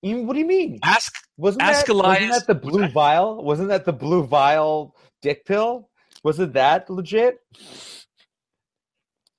what 0.00 0.34
do 0.34 0.38
you 0.38 0.46
mean? 0.46 0.78
Ask 0.84 1.12
wasn't 1.36 1.62
ask 1.62 1.86
that, 1.86 1.92
Elias. 1.92 2.20
Wasn't 2.20 2.46
that 2.46 2.46
the 2.46 2.68
blue 2.68 2.82
was 2.82 2.92
vial? 2.92 3.42
Wasn't 3.42 3.68
that 3.68 3.84
the 3.84 3.92
blue 3.92 4.24
vial 4.24 4.94
dick 5.22 5.44
pill? 5.44 5.88
Was 6.22 6.38
it 6.38 6.52
that 6.52 6.88
legit? 6.88 7.38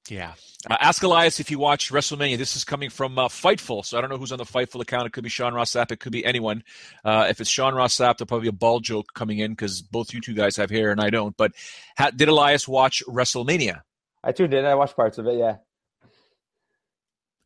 Yeah. 0.09 0.33
Uh, 0.69 0.77
ask 0.79 1.01
Elias 1.03 1.39
if 1.39 1.49
you 1.49 1.59
watched 1.59 1.91
WrestleMania. 1.91 2.37
This 2.37 2.55
is 2.55 2.63
coming 2.63 2.89
from 2.89 3.17
uh, 3.17 3.27
Fightful, 3.27 3.85
so 3.85 3.97
I 3.97 4.01
don't 4.01 4.09
know 4.09 4.17
who's 4.17 4.31
on 4.31 4.37
the 4.37 4.43
Fightful 4.43 4.81
account. 4.81 5.07
It 5.07 5.13
could 5.13 5.23
be 5.23 5.29
Sean 5.29 5.53
Ross 5.53 5.71
Sapp. 5.71 5.91
It 5.91 5.99
could 5.99 6.11
be 6.11 6.25
anyone. 6.25 6.63
Uh, 7.03 7.27
if 7.29 7.41
it's 7.41 7.49
Sean 7.49 7.73
Ross 7.73 7.95
Sapp, 7.95 8.17
there'll 8.17 8.27
probably 8.27 8.45
be 8.45 8.49
a 8.49 8.59
ball 8.59 8.79
joke 8.79 9.13
coming 9.13 9.39
in 9.39 9.51
because 9.51 9.81
both 9.81 10.13
you 10.13 10.21
two 10.21 10.33
guys 10.33 10.57
have 10.57 10.69
hair 10.69 10.91
and 10.91 11.01
I 11.01 11.09
don't. 11.09 11.35
But 11.37 11.53
ha- 11.97 12.11
did 12.11 12.27
Elias 12.27 12.67
watch 12.67 13.03
WrestleMania? 13.07 13.81
I 14.25 14.31
tuned 14.31 14.53
in. 14.53 14.65
I 14.65 14.75
watched 14.75 14.95
parts 14.95 15.17
of 15.19 15.27
it. 15.27 15.37
Yeah. 15.37 15.57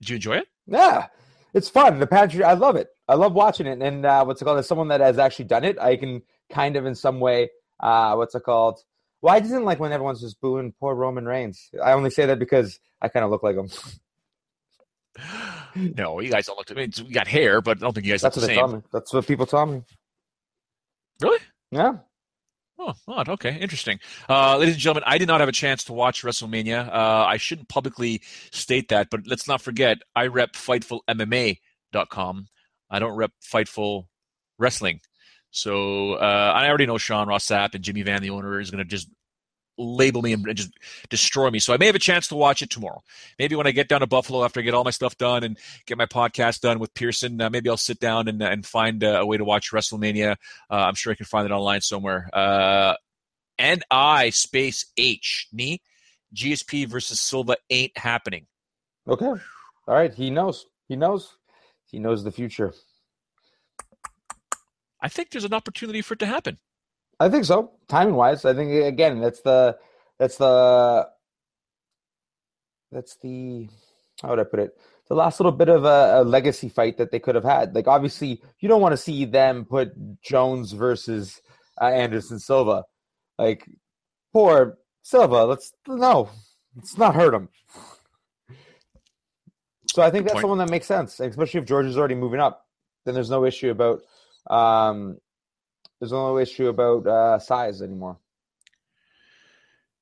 Did 0.02 0.10
you 0.10 0.16
enjoy 0.16 0.38
it? 0.38 0.48
Yeah, 0.66 1.08
it's 1.54 1.68
fun. 1.68 2.00
The 2.00 2.08
pageantry, 2.08 2.44
I 2.46 2.54
love 2.54 2.76
it. 2.78 2.88
I 3.08 3.16
love 3.16 3.34
watching 3.34 3.68
it. 3.68 3.82
And 3.82 4.06
uh, 4.06 4.24
what's 4.24 4.42
it 4.42 4.46
called? 4.46 4.60
As 4.60 4.68
someone 4.68 4.88
that 4.88 5.02
has 5.02 5.20
actually 5.20 5.46
done 5.46 5.66
it, 5.66 5.78
I 5.78 5.98
can 5.98 6.22
kind 6.50 6.78
of, 6.78 6.86
in 6.86 6.96
some 6.96 7.20
way, 7.20 7.50
uh, 7.82 8.14
what's 8.16 8.34
it 8.34 8.44
called? 8.44 8.80
Well, 9.22 9.36
I 9.36 9.42
didn't 9.42 9.66
like 9.66 9.80
when 9.80 9.92
everyone's 9.92 10.22
just 10.22 10.40
booing 10.40 10.74
poor 10.80 10.96
Roman 10.96 11.26
Reigns. 11.26 11.70
I 11.84 11.92
only 11.92 12.12
say 12.12 12.26
that 12.28 12.40
because 12.40 12.80
I 13.02 13.10
kind 13.10 13.26
of 13.26 13.32
look 13.32 13.44
like 13.44 13.58
him. 13.58 13.70
no, 15.98 16.22
you 16.22 16.32
guys 16.32 16.46
don't 16.46 16.58
look. 16.58 16.72
I 16.72 16.76
mean, 16.76 16.92
you 16.96 17.14
got 17.14 17.28
hair, 17.28 17.60
but 17.60 17.78
I 17.78 17.82
don't 17.82 17.94
think 17.94 18.06
you 18.06 18.14
guys 18.14 18.22
That's 18.22 18.38
look 18.38 18.44
what 18.44 18.48
the 18.48 18.54
they 18.54 18.60
same. 18.60 18.70
tell 18.70 18.78
me. 18.78 18.84
That's 18.94 19.14
what 19.14 19.28
people 19.28 19.46
tell 19.46 19.66
me. 19.66 19.82
Really? 21.22 21.40
Yeah. 21.72 21.94
Oh, 22.82 22.94
odd. 23.10 23.28
Okay, 23.28 23.58
interesting. 23.60 24.00
Uh, 24.30 24.58
ladies 24.58 24.76
and 24.76 24.82
gentlemen, 24.82 25.04
I 25.06 25.18
did 25.18 25.28
not 25.28 25.42
have 25.42 25.50
a 25.50 25.54
chance 25.54 25.84
to 25.86 25.94
watch 25.94 26.24
WrestleMania. 26.24 26.88
Uh, 26.88 27.26
I 27.28 27.36
shouldn't 27.36 27.68
publicly 27.68 28.22
state 28.52 28.88
that, 28.88 29.10
but 29.12 29.28
let's 29.28 29.50
not 29.50 29.62
forget 29.62 29.98
I 30.16 30.28
rep 30.28 30.54
FightfulMMA.com. 30.54 32.48
I 32.90 33.00
don't 33.00 33.16
rep 33.16 33.32
Fightful 33.44 34.06
Wrestling. 34.58 35.02
So 35.52 36.14
uh, 36.14 36.54
I 36.56 36.70
already 36.70 36.86
know 36.86 36.98
Sean 36.98 37.28
Ross 37.28 37.46
Sapp 37.48 37.76
and 37.76 37.84
Jimmy 37.84 38.04
Van, 38.04 38.22
the 38.22 38.30
owner, 38.30 38.62
is 38.62 38.72
going 38.72 38.84
to 38.84 38.90
just 38.90 39.10
label 39.80 40.22
me 40.22 40.34
and 40.34 40.46
just 40.56 40.72
destroy 41.10 41.50
me. 41.50 41.60
So 41.60 41.74
I 41.74 41.78
may 41.78 41.86
have 41.86 41.96
a 41.96 42.00
chance 42.00 42.28
to 42.28 42.36
watch 42.36 42.62
it 42.62 42.70
tomorrow. 42.70 43.02
Maybe 43.40 43.56
when 43.56 43.66
I 43.66 43.72
get 43.72 43.88
down 43.88 44.02
to 44.02 44.08
Buffalo 44.08 44.44
after 44.44 44.60
I 44.60 44.64
get 44.64 44.74
all 44.74 44.84
my 44.84 44.92
stuff 44.92 45.18
done 45.18 45.44
and 45.44 45.58
get 45.86 45.98
my 45.98 46.06
podcast 46.06 46.62
done 46.62 46.80
with 46.80 46.94
Pearson, 46.94 47.42
uh, 47.42 47.50
maybe 47.50 47.70
I'll 47.70 47.78
sit 47.78 48.00
down 48.00 48.28
and, 48.28 48.42
and 48.42 48.66
find 48.66 49.04
uh, 49.04 49.20
a 49.22 49.26
way 49.26 49.38
to 49.38 49.46
watch 49.46 49.72
WrestleMania. 49.72 50.34
Uh, 50.70 50.74
I'm 50.74 50.96
sure 50.96 51.12
I 51.12 51.16
can 51.16 51.26
find 51.26 51.46
it 51.46 51.52
online 51.52 51.82
somewhere. 51.82 52.30
Uh, 52.34 52.96
and 53.58 53.84
I 53.90 54.30
space 54.30 54.86
H 54.98 55.48
knee 55.52 55.82
GSP 56.36 56.88
versus 56.88 57.20
Silva 57.20 57.58
ain't 57.70 57.98
happening. 57.98 58.46
Okay. 59.08 59.26
All 59.26 59.40
right. 59.88 60.14
He 60.14 60.30
knows. 60.30 60.66
He 60.88 60.96
knows. 60.96 61.36
He 61.86 62.00
knows 62.00 62.24
the 62.24 62.32
future. 62.32 62.74
I 65.02 65.08
think 65.08 65.32
there's 65.32 65.46
an 65.46 65.54
opportunity 65.54 66.02
for 66.02 66.14
it 66.14 66.20
to 66.20 66.26
happen. 66.26 66.58
I 67.20 67.30
think 67.30 67.46
so. 67.46 67.72
Timing 67.88 68.16
wise, 68.16 68.46
I 68.46 68.54
think 68.54 68.72
again 68.72 69.20
that's 69.20 69.42
the 69.42 69.78
that's 70.18 70.38
the 70.38 71.08
that's 72.92 73.18
the 73.18 73.68
how 74.22 74.30
would 74.30 74.40
I 74.40 74.44
put 74.44 74.60
it? 74.60 74.78
The 75.08 75.16
last 75.16 75.40
little 75.40 75.52
bit 75.52 75.70
of 75.70 75.86
a, 75.86 76.22
a 76.22 76.24
legacy 76.24 76.70
fight 76.70 76.98
that 76.98 77.12
they 77.12 77.20
could 77.20 77.36
have 77.36 77.44
had. 77.44 77.74
Like 77.74 77.88
obviously, 77.88 78.42
you 78.60 78.70
don't 78.70 78.82
want 78.82 78.94
to 78.94 78.98
see 78.98 79.26
them 79.26 79.66
put 79.66 79.94
Jones 80.22 80.72
versus 80.72 81.42
uh, 81.82 81.86
Anderson 81.86 82.40
Silva. 82.40 82.84
Like 83.38 83.66
poor 84.32 84.78
Silva. 85.02 85.46
Let's 85.46 85.74
no, 85.88 86.30
let's 86.76 86.98
not 86.98 87.16
hurt 87.16 87.34
him. 87.34 87.50
So 89.88 90.04
I 90.04 90.12
think 90.12 90.26
Good 90.26 90.30
that's 90.30 90.34
point. 90.36 90.44
the 90.44 90.48
one 90.48 90.58
that 90.60 90.70
makes 90.70 90.86
sense, 90.86 91.20
especially 91.20 91.62
if 91.62 91.66
George 91.66 91.88
is 91.88 91.98
already 91.98 92.16
moving 92.16 92.40
up. 92.40 92.68
Then 93.06 93.16
there's 93.16 93.32
no 93.32 93.46
issue 93.46 93.72
about 93.72 94.02
um, 94.50 95.18
there's 96.00 96.12
no 96.12 96.38
issue 96.38 96.68
about 96.68 97.06
uh, 97.08 97.40
size 97.40 97.82
anymore. 97.82 98.18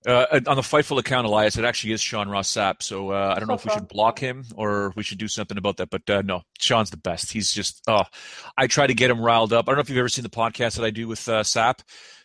Uh, 0.08 0.40
on 0.48 0.56
the 0.56 0.62
Fightful 0.62 0.98
account, 1.00 1.28
Elias, 1.28 1.58
it 1.58 1.66
actually 1.66 1.92
is 1.92 2.02
Sean 2.02 2.30
Ross 2.30 2.52
Sapp. 2.52 2.82
So 2.82 3.12
uh, 3.12 3.34
I 3.36 3.40
don't 3.40 3.48
know 3.50 3.56
if 3.56 3.66
we 3.66 3.72
should 3.72 3.90
block 3.90 4.20
him 4.20 4.46
or 4.56 4.94
we 4.96 5.04
should 5.04 5.18
do 5.18 5.28
something 5.28 5.58
about 5.58 5.78
that. 5.78 5.90
But 5.90 6.10
uh, 6.10 6.22
no, 6.22 6.44
Sean's 6.60 6.90
the 6.92 6.98
best. 6.98 7.32
He's 7.32 7.52
just, 7.52 7.82
oh, 7.88 8.04
I 8.58 8.68
try 8.68 8.88
to 8.88 8.94
get 8.94 9.12
him 9.12 9.20
riled 9.20 9.52
up. 9.52 9.68
I 9.68 9.72
don't 9.72 9.76
know 9.78 9.82
if 9.82 9.90
you've 9.90 9.98
ever 9.98 10.08
seen 10.10 10.24
the 10.24 10.30
podcast 10.30 10.78
that 10.78 10.86
I 10.86 10.92
do 10.92 11.08
with 11.10 11.28
uh, 11.28 11.44
Sapp. 11.44 11.80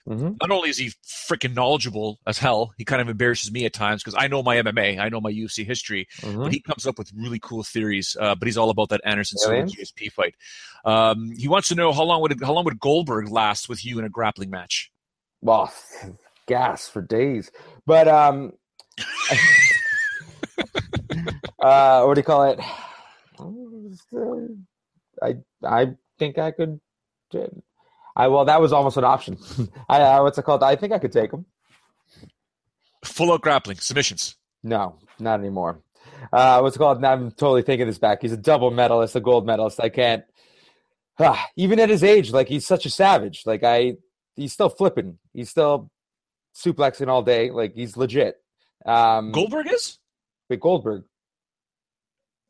Mm-hmm. 0.09 0.33
Not 0.41 0.51
only 0.51 0.71
is 0.71 0.79
he 0.79 0.93
freaking 1.07 1.55
knowledgeable 1.55 2.19
as 2.27 2.37
hell, 2.39 2.73
he 2.77 2.85
kind 2.85 3.01
of 3.01 3.09
embarrasses 3.09 3.53
me 3.53 3.65
at 3.67 3.73
times 3.73 4.03
because 4.03 4.17
I 4.19 4.27
know 4.27 4.43
my 4.43 4.57
MMA, 4.57 4.99
I 4.99 5.09
know 5.09 5.21
my 5.21 5.31
UFC 5.33 5.65
history, 5.65 6.09
Mm-hmm. 6.21 6.43
but 6.43 6.53
he 6.53 6.61
comes 6.61 6.87
up 6.87 6.99
with 6.99 7.13
really 7.17 7.39
cool 7.41 7.63
theories. 7.63 8.17
Uh, 8.21 8.35
but 8.35 8.47
he's 8.47 8.57
all 8.57 8.71
about 8.71 8.89
that 8.89 9.01
Anderson 9.05 9.39
Silva 9.39 9.63
GSP 9.63 10.11
fight. 10.11 10.35
Um, 10.85 11.31
he 11.37 11.47
wants 11.49 11.69
to 11.69 11.75
know 11.77 11.93
how 11.93 12.03
long 12.05 12.21
would 12.23 12.33
it, 12.33 12.39
how 12.45 12.53
long 12.53 12.65
would 12.65 12.81
Goldberg 12.81 13.29
last 13.31 13.69
with 13.69 13.85
you 13.85 13.99
in 14.01 14.05
a 14.05 14.09
grappling 14.09 14.51
match? 14.51 14.91
Well, 15.41 15.73
gas 16.49 16.89
for 16.89 17.01
days. 17.03 17.51
But 17.87 18.09
um, 18.09 18.53
uh, 21.61 22.05
what 22.05 22.15
do 22.15 22.21
you 22.21 22.25
call 22.25 22.45
it? 22.45 22.61
I 25.23 25.37
I 25.65 25.95
think 26.19 26.39
I 26.39 26.51
could. 26.53 26.81
I 28.15 28.29
well, 28.29 28.45
that 28.45 28.61
was 28.61 28.73
almost 28.73 28.97
an 28.97 29.05
option. 29.05 29.39
I, 29.89 30.01
I 30.01 30.21
what's 30.21 30.39
it 30.39 30.45
called? 30.45 30.63
I 30.63 30.77
think 30.77 30.93
I 30.93 30.99
could 30.99 31.13
take 31.13 31.33
him. 31.33 31.47
Full 33.05 33.33
out 33.33 33.41
grappling 33.41 33.79
submissions. 33.79 34.37
No, 34.63 34.99
not 35.19 35.41
anymore. 35.41 35.81
Uh, 36.33 36.61
what's 36.61 36.77
it 36.77 36.79
called? 36.79 37.01
Now 37.01 37.13
I'm 37.13 37.31
totally 37.33 37.63
thinking 37.63 37.87
this 37.87 37.99
back. 37.99 38.23
He's 38.23 38.33
a 38.33 38.37
double 38.37 38.71
medalist, 38.71 39.17
a 39.17 39.21
gold 39.21 39.47
medalist. 39.47 39.81
I 39.81 39.89
can't. 39.89 40.25
Ah, 41.19 41.49
even 41.57 41.81
at 41.81 41.89
his 41.89 42.05
age, 42.05 42.31
like 42.33 42.49
he's 42.49 42.67
such 42.67 42.87
a 42.87 42.91
savage. 42.91 43.43
Like 43.47 43.65
I, 43.65 43.95
he's 44.37 44.53
still 44.53 44.69
flipping. 44.69 45.19
He's 45.33 45.51
still 45.51 45.91
suplexing 46.55 47.09
all 47.09 47.23
day. 47.23 47.51
Like 47.51 47.75
he's 47.75 47.97
legit. 47.97 48.37
Um, 48.85 49.33
Goldberg 49.33 49.73
is? 49.73 49.99
But 50.49 50.61
Goldberg. 50.61 51.05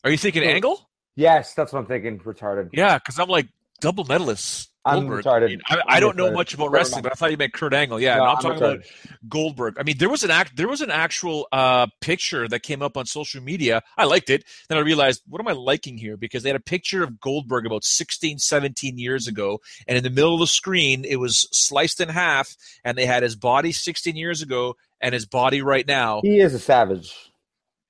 Are 0.04 0.10
you 0.10 0.16
thinking 0.16 0.42
Angle? 0.42 0.88
Yes, 1.14 1.54
that's 1.54 1.72
what 1.72 1.80
I'm 1.80 1.86
thinking. 1.86 2.18
Retarded. 2.20 2.70
Yeah, 2.72 2.98
because 2.98 3.18
I'm 3.18 3.28
like 3.28 3.48
double 3.80 4.04
medalists. 4.04 4.68
I'm 4.84 5.06
retarded. 5.06 5.44
I, 5.44 5.48
mean, 5.48 5.60
I, 5.68 5.82
I 5.86 6.00
don't 6.00 6.16
know 6.16 6.32
much 6.32 6.54
about 6.54 6.72
wrestling, 6.72 7.02
but 7.02 7.12
I 7.12 7.14
thought 7.14 7.30
you 7.30 7.36
meant 7.36 7.52
Kurt 7.52 7.72
Angle. 7.72 8.00
Yeah, 8.00 8.16
No, 8.16 8.24
I'm, 8.24 8.36
I'm 8.36 8.42
talking 8.42 8.58
retarded. 8.58 8.74
about 8.74 9.18
Goldberg. 9.28 9.76
I 9.78 9.84
mean, 9.84 9.96
there 9.98 10.08
was 10.08 10.24
an 10.24 10.30
act, 10.30 10.56
there 10.56 10.68
was 10.68 10.80
an 10.80 10.90
actual 10.90 11.46
uh, 11.52 11.86
picture 12.00 12.48
that 12.48 12.60
came 12.60 12.82
up 12.82 12.96
on 12.96 13.06
social 13.06 13.40
media. 13.40 13.82
I 13.96 14.04
liked 14.04 14.28
it. 14.28 14.44
Then 14.68 14.78
I 14.78 14.80
realized, 14.80 15.22
what 15.28 15.40
am 15.40 15.46
I 15.46 15.52
liking 15.52 15.98
here? 15.98 16.16
Because 16.16 16.42
they 16.42 16.48
had 16.48 16.56
a 16.56 16.60
picture 16.60 17.04
of 17.04 17.20
Goldberg 17.20 17.64
about 17.64 17.84
16, 17.84 18.38
17 18.38 18.98
years 18.98 19.28
ago, 19.28 19.60
and 19.86 19.96
in 19.96 20.02
the 20.02 20.10
middle 20.10 20.34
of 20.34 20.40
the 20.40 20.46
screen, 20.48 21.04
it 21.04 21.16
was 21.16 21.48
sliced 21.52 22.00
in 22.00 22.08
half, 22.08 22.56
and 22.84 22.98
they 22.98 23.06
had 23.06 23.22
his 23.22 23.36
body 23.36 23.70
16 23.70 24.16
years 24.16 24.42
ago 24.42 24.74
and 25.00 25.14
his 25.14 25.26
body 25.26 25.62
right 25.62 25.86
now. 25.86 26.20
He 26.22 26.40
is 26.40 26.54
a 26.54 26.58
savage. 26.58 27.14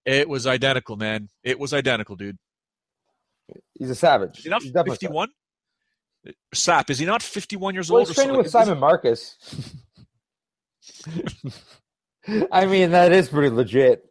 It 0.04 0.28
was 0.28 0.46
identical, 0.46 0.96
man. 0.96 1.28
It 1.44 1.58
was 1.58 1.72
identical, 1.72 2.16
dude. 2.16 2.38
He's 3.74 3.90
a 3.90 3.94
savage. 3.94 4.38
Is 4.38 4.44
he 4.44 4.50
He's 4.50 4.72
definitely 4.72 4.94
a 4.94 4.96
savage. 4.96 5.00
51? 5.00 5.28
Sapp, 6.54 6.90
is 6.90 6.98
he 6.98 7.06
not 7.06 7.22
51 7.22 7.74
years 7.74 7.90
Well, 7.90 8.00
old? 8.00 8.08
he's 8.08 8.16
training 8.16 8.36
with 8.36 8.50
Simon 8.50 8.78
Marcus. 8.78 9.36
I 12.52 12.66
mean, 12.66 12.92
that 12.92 13.12
is 13.12 13.28
pretty 13.28 13.50
legit. 13.50 14.04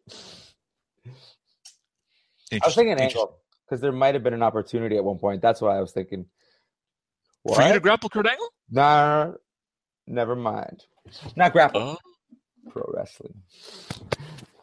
I 2.51 2.59
was 2.65 2.75
thinking. 2.75 2.99
Angle 2.99 3.37
because 3.71 3.79
there 3.81 3.93
might 3.93 4.13
have 4.15 4.23
been 4.23 4.33
an 4.33 4.43
opportunity 4.43 4.97
at 4.97 5.03
one 5.05 5.17
point. 5.17 5.41
That's 5.41 5.61
why 5.61 5.77
I 5.77 5.79
was 5.79 5.93
thinking. 5.93 6.25
What? 7.43 7.55
For 7.55 7.61
you 7.65 7.71
to 7.73 7.79
grapple 7.79 8.09
Kurt 8.09 8.27
Angle? 8.27 8.49
Nah, 8.69 9.31
never 10.05 10.35
mind. 10.35 10.83
Not 11.37 11.53
grapple. 11.53 11.81
Oh, 11.81 11.97
Pro 12.69 12.83
wrestling. 12.93 13.33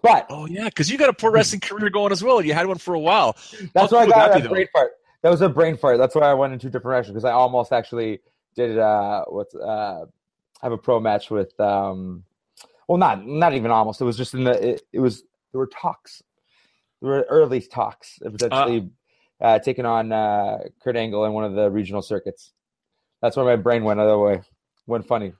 But 0.02 0.26
oh 0.28 0.46
yeah, 0.46 0.66
because 0.66 0.90
you 0.90 0.98
got 0.98 1.08
a 1.08 1.14
pro 1.14 1.30
wrestling 1.30 1.60
career 1.60 1.88
going 1.88 2.12
as 2.12 2.22
well. 2.22 2.42
You 2.42 2.52
had 2.52 2.66
one 2.66 2.76
for 2.78 2.94
a 2.94 3.00
while. 3.00 3.34
that's 3.74 3.90
How 3.90 3.96
why 3.96 4.02
I 4.02 4.04
cool 4.04 4.12
got 4.12 4.32
that 4.34 4.42
that 4.42 4.48
brain 4.50 4.66
fart. 4.72 4.92
That 5.28 5.32
was 5.32 5.42
a 5.42 5.50
brain 5.50 5.76
fart. 5.76 5.98
That's 5.98 6.14
why 6.14 6.22
I 6.22 6.32
went 6.32 6.54
in 6.54 6.58
two 6.58 6.68
different 6.68 6.84
directions 6.84 7.12
because 7.12 7.26
I 7.26 7.32
almost 7.32 7.70
actually 7.70 8.20
did 8.54 8.78
uh 8.78 9.26
what's 9.28 9.54
uh 9.54 10.06
have 10.62 10.72
a 10.72 10.78
pro 10.78 11.00
match 11.00 11.30
with 11.30 11.52
um 11.60 12.24
well 12.88 12.96
not 12.96 13.26
not 13.26 13.52
even 13.52 13.70
almost. 13.70 14.00
It 14.00 14.04
was 14.04 14.16
just 14.16 14.32
in 14.32 14.44
the 14.44 14.70
it, 14.70 14.82
it 14.90 15.00
was 15.00 15.24
there 15.52 15.58
were 15.58 15.66
talks. 15.66 16.22
There 17.02 17.10
were 17.10 17.26
early 17.28 17.60
talks 17.60 18.18
of 18.22 18.32
potentially 18.38 18.88
uh, 19.38 19.58
taking 19.58 19.84
on 19.84 20.12
uh 20.12 20.60
Kurt 20.82 20.96
Angle 20.96 21.26
in 21.26 21.34
one 21.34 21.44
of 21.44 21.52
the 21.52 21.70
regional 21.70 22.00
circuits. 22.00 22.54
That's 23.20 23.36
where 23.36 23.44
my 23.44 23.56
brain 23.56 23.84
went 23.84 24.00
other 24.00 24.16
way. 24.16 24.40
Went 24.86 25.06
funny. 25.06 25.34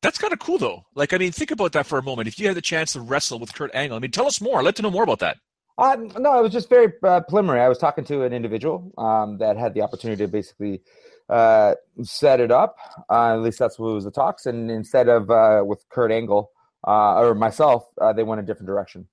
That's 0.00 0.16
kind 0.16 0.32
of 0.32 0.38
cool 0.38 0.56
though. 0.56 0.86
Like, 0.94 1.12
I 1.12 1.18
mean, 1.18 1.30
think 1.30 1.50
about 1.50 1.72
that 1.72 1.84
for 1.84 1.98
a 1.98 2.02
moment. 2.02 2.26
If 2.26 2.38
you 2.38 2.46
had 2.46 2.56
the 2.56 2.62
chance 2.62 2.94
to 2.94 3.02
wrestle 3.02 3.38
with 3.38 3.52
Kurt 3.52 3.70
Angle, 3.74 3.98
I 3.98 4.00
mean, 4.00 4.12
tell 4.12 4.26
us 4.26 4.40
more. 4.40 4.60
I'd 4.60 4.64
like 4.64 4.76
to 4.76 4.82
know 4.82 4.90
more 4.90 5.02
about 5.02 5.18
that. 5.18 5.36
Uh, 5.82 5.96
no, 6.16 6.38
it 6.38 6.42
was 6.42 6.52
just 6.52 6.68
very 6.68 6.92
uh, 7.02 7.20
preliminary. 7.22 7.60
I 7.60 7.68
was 7.68 7.76
talking 7.76 8.04
to 8.04 8.22
an 8.22 8.32
individual 8.32 8.92
um, 8.96 9.38
that 9.38 9.56
had 9.56 9.74
the 9.74 9.82
opportunity 9.82 10.24
to 10.24 10.28
basically 10.28 10.80
uh, 11.28 11.74
set 12.04 12.38
it 12.38 12.52
up. 12.52 12.76
Uh, 13.10 13.34
at 13.34 13.40
least 13.40 13.58
that's 13.58 13.80
what 13.80 13.92
was 13.92 14.04
the 14.04 14.12
talks. 14.12 14.46
And 14.46 14.70
instead 14.70 15.08
of 15.08 15.28
uh, 15.28 15.64
with 15.66 15.84
Kurt 15.88 16.12
Angle 16.12 16.52
uh, 16.86 17.18
or 17.18 17.34
myself, 17.34 17.88
uh, 18.00 18.12
they 18.12 18.22
went 18.22 18.40
a 18.40 18.44
different 18.44 18.68
direction. 18.68 19.08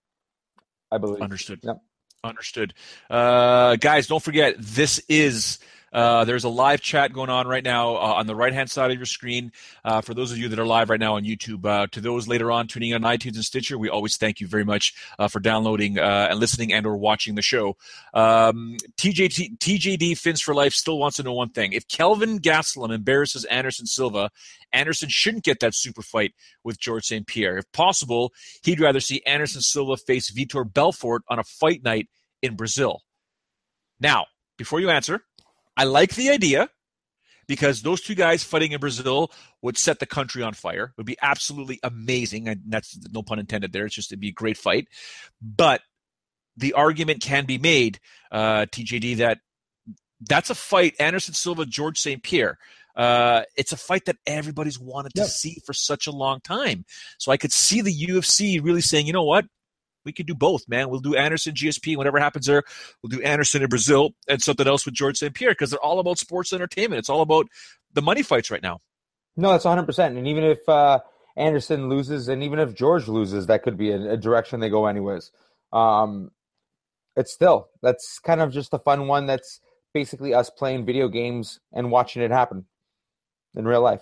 I 0.91 0.99
believe. 0.99 1.21
Understood. 1.21 1.59
Yep. 1.63 1.81
Understood. 2.23 2.75
Uh, 3.09 3.75
guys, 3.77 4.05
don't 4.05 4.21
forget 4.21 4.53
this 4.59 5.01
is. 5.09 5.57
Uh, 5.91 6.25
there's 6.25 6.43
a 6.43 6.49
live 6.49 6.81
chat 6.81 7.13
going 7.13 7.29
on 7.29 7.47
right 7.47 7.63
now 7.63 7.95
uh, 7.95 8.15
on 8.17 8.27
the 8.27 8.35
right 8.35 8.53
hand 8.53 8.69
side 8.69 8.91
of 8.91 8.97
your 8.97 9.05
screen. 9.05 9.51
Uh, 9.83 10.01
for 10.01 10.13
those 10.13 10.31
of 10.31 10.37
you 10.37 10.49
that 10.49 10.59
are 10.59 10.65
live 10.65 10.89
right 10.89 10.99
now 10.99 11.15
on 11.15 11.23
YouTube, 11.23 11.65
uh, 11.65 11.87
to 11.91 12.01
those 12.01 12.27
later 12.27 12.51
on 12.51 12.67
tuning 12.67 12.91
in 12.91 13.03
on 13.03 13.17
iTunes 13.17 13.35
and 13.35 13.45
Stitcher, 13.45 13.77
we 13.77 13.89
always 13.89 14.17
thank 14.17 14.39
you 14.39 14.47
very 14.47 14.63
much 14.63 14.93
uh, 15.17 15.27
for 15.27 15.39
downloading 15.39 15.99
uh, 15.99 16.27
and 16.29 16.39
listening 16.39 16.73
and 16.73 16.85
or 16.85 16.97
watching 16.97 17.35
the 17.35 17.41
show. 17.41 17.75
Um, 18.13 18.77
TJT, 18.97 19.57
TJD 19.57 20.17
Fins 20.17 20.41
for 20.41 20.53
Life 20.53 20.73
still 20.73 20.97
wants 20.97 21.17
to 21.17 21.23
know 21.23 21.33
one 21.33 21.49
thing: 21.49 21.73
if 21.73 21.87
Kelvin 21.87 22.39
Gastelum 22.39 22.93
embarrasses 22.93 23.45
Anderson 23.45 23.85
Silva, 23.85 24.29
Anderson 24.71 25.09
shouldn't 25.09 25.43
get 25.43 25.59
that 25.59 25.75
super 25.75 26.01
fight 26.01 26.33
with 26.63 26.79
George 26.79 27.05
St. 27.05 27.25
Pierre. 27.25 27.57
If 27.57 27.71
possible, 27.71 28.33
he'd 28.63 28.79
rather 28.79 28.99
see 28.99 29.21
Anderson 29.25 29.61
Silva 29.61 29.97
face 29.97 30.31
Vitor 30.31 30.71
Belfort 30.71 31.23
on 31.29 31.39
a 31.39 31.43
fight 31.43 31.83
night 31.83 32.07
in 32.41 32.55
Brazil. 32.55 33.01
Now, 33.99 34.27
before 34.57 34.79
you 34.79 34.89
answer, 34.89 35.23
I 35.79 35.85
like 35.85 36.15
the 36.15 36.29
idea 36.29 36.69
because 37.47 37.83
those 37.83 38.01
two 38.01 38.13
guys 38.13 38.43
fighting 38.43 38.73
in 38.73 38.81
Brazil 38.81 39.31
would 39.61 39.77
set 39.77 39.99
the 39.99 40.05
country 40.05 40.43
on 40.43 40.53
fire. 40.53 40.83
It 40.83 40.97
would 40.97 41.05
be 41.05 41.15
absolutely 41.21 41.79
amazing. 41.83 42.49
And 42.49 42.63
that's 42.67 42.99
no 43.13 43.23
pun 43.23 43.39
intended 43.39 43.71
there. 43.71 43.85
It's 43.85 43.95
just 43.95 44.11
it'd 44.11 44.19
be 44.19 44.27
a 44.27 44.33
great 44.33 44.57
fight. 44.57 44.89
But 45.41 45.79
the 46.57 46.73
argument 46.73 47.21
can 47.21 47.45
be 47.45 47.57
made, 47.57 48.01
uh, 48.29 48.65
TJD, 48.65 49.17
that 49.17 49.39
that's 50.19 50.49
a 50.49 50.55
fight. 50.55 50.95
Anderson 50.99 51.33
Silva, 51.33 51.65
George 51.65 51.97
St. 51.97 52.21
Pierre. 52.21 52.57
Uh, 52.93 53.43
it's 53.55 53.71
a 53.71 53.77
fight 53.77 54.03
that 54.03 54.17
everybody's 54.27 54.77
wanted 54.77 55.13
to 55.13 55.23
see 55.27 55.61
for 55.65 55.71
such 55.71 56.07
a 56.07 56.11
long 56.11 56.41
time. 56.41 56.83
So 57.19 57.31
I 57.31 57.37
could 57.37 57.53
see 57.53 57.79
the 57.79 57.95
UFC 58.07 58.61
really 58.61 58.81
saying, 58.81 59.07
you 59.07 59.13
know 59.13 59.23
what? 59.23 59.45
We 60.09 60.13
could 60.13 60.25
do 60.25 60.33
both, 60.33 60.67
man. 60.67 60.89
We'll 60.89 61.01
do 61.01 61.13
Anderson, 61.13 61.53
GSP, 61.53 61.95
whatever 61.95 62.17
happens 62.17 62.47
there. 62.47 62.63
We'll 63.03 63.11
do 63.11 63.21
Anderson 63.21 63.61
in 63.61 63.69
Brazil 63.69 64.15
and 64.27 64.41
something 64.41 64.67
else 64.67 64.85
with 64.85 64.95
George 64.95 65.19
St. 65.19 65.35
Pierre 65.35 65.51
because 65.51 65.69
they're 65.69 65.79
all 65.79 65.99
about 65.99 66.17
sports 66.17 66.51
entertainment. 66.51 66.97
It's 66.97 67.09
all 67.09 67.21
about 67.21 67.47
the 67.93 68.01
money 68.01 68.23
fights 68.23 68.49
right 68.49 68.63
now. 68.63 68.79
No, 69.37 69.51
that's 69.51 69.65
100%. 69.65 70.17
And 70.17 70.27
even 70.27 70.43
if 70.43 70.67
uh, 70.67 71.01
Anderson 71.37 71.89
loses 71.89 72.27
and 72.27 72.41
even 72.41 72.57
if 72.57 72.73
George 72.73 73.07
loses, 73.07 73.45
that 73.45 73.61
could 73.61 73.77
be 73.77 73.91
a, 73.91 74.13
a 74.13 74.17
direction 74.17 74.61
they 74.61 74.69
go 74.69 74.87
anyways. 74.87 75.29
Um, 75.71 76.31
it's 77.15 77.31
still, 77.31 77.69
that's 77.83 78.17
kind 78.17 78.41
of 78.41 78.51
just 78.51 78.73
a 78.73 78.79
fun 78.79 79.05
one 79.05 79.27
that's 79.27 79.59
basically 79.93 80.33
us 80.33 80.49
playing 80.49 80.87
video 80.87 81.07
games 81.07 81.59
and 81.71 81.91
watching 81.91 82.23
it 82.23 82.31
happen 82.31 82.65
in 83.55 83.67
real 83.67 83.81
life. 83.81 84.01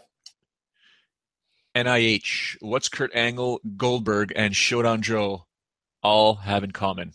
NIH, 1.76 2.56
what's 2.62 2.88
Kurt 2.88 3.14
Angle, 3.14 3.60
Goldberg, 3.76 4.32
and 4.36 4.56
Showdown 4.56 5.02
Joe 5.02 5.47
all 6.04 6.36
have 6.36 6.64
in 6.64 6.72
common? 6.72 7.14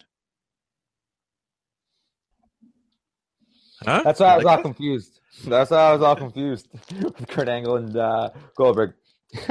Huh? 3.85 4.03
That's 4.05 4.21
why 4.21 4.27
I 4.27 4.37
was 4.37 4.43
You 4.45 4.49
all 4.49 4.57
that? 4.57 4.63
confused. 4.63 5.21
That's 5.47 5.71
why 5.71 5.77
I 5.79 5.93
was 5.95 6.03
all 6.03 6.17
confused 6.17 6.69
with 7.03 7.27
Kurt 7.29 7.49
Angle 7.49 7.77
and 7.77 7.97
uh, 7.97 8.31
Goldberg. 8.57 8.95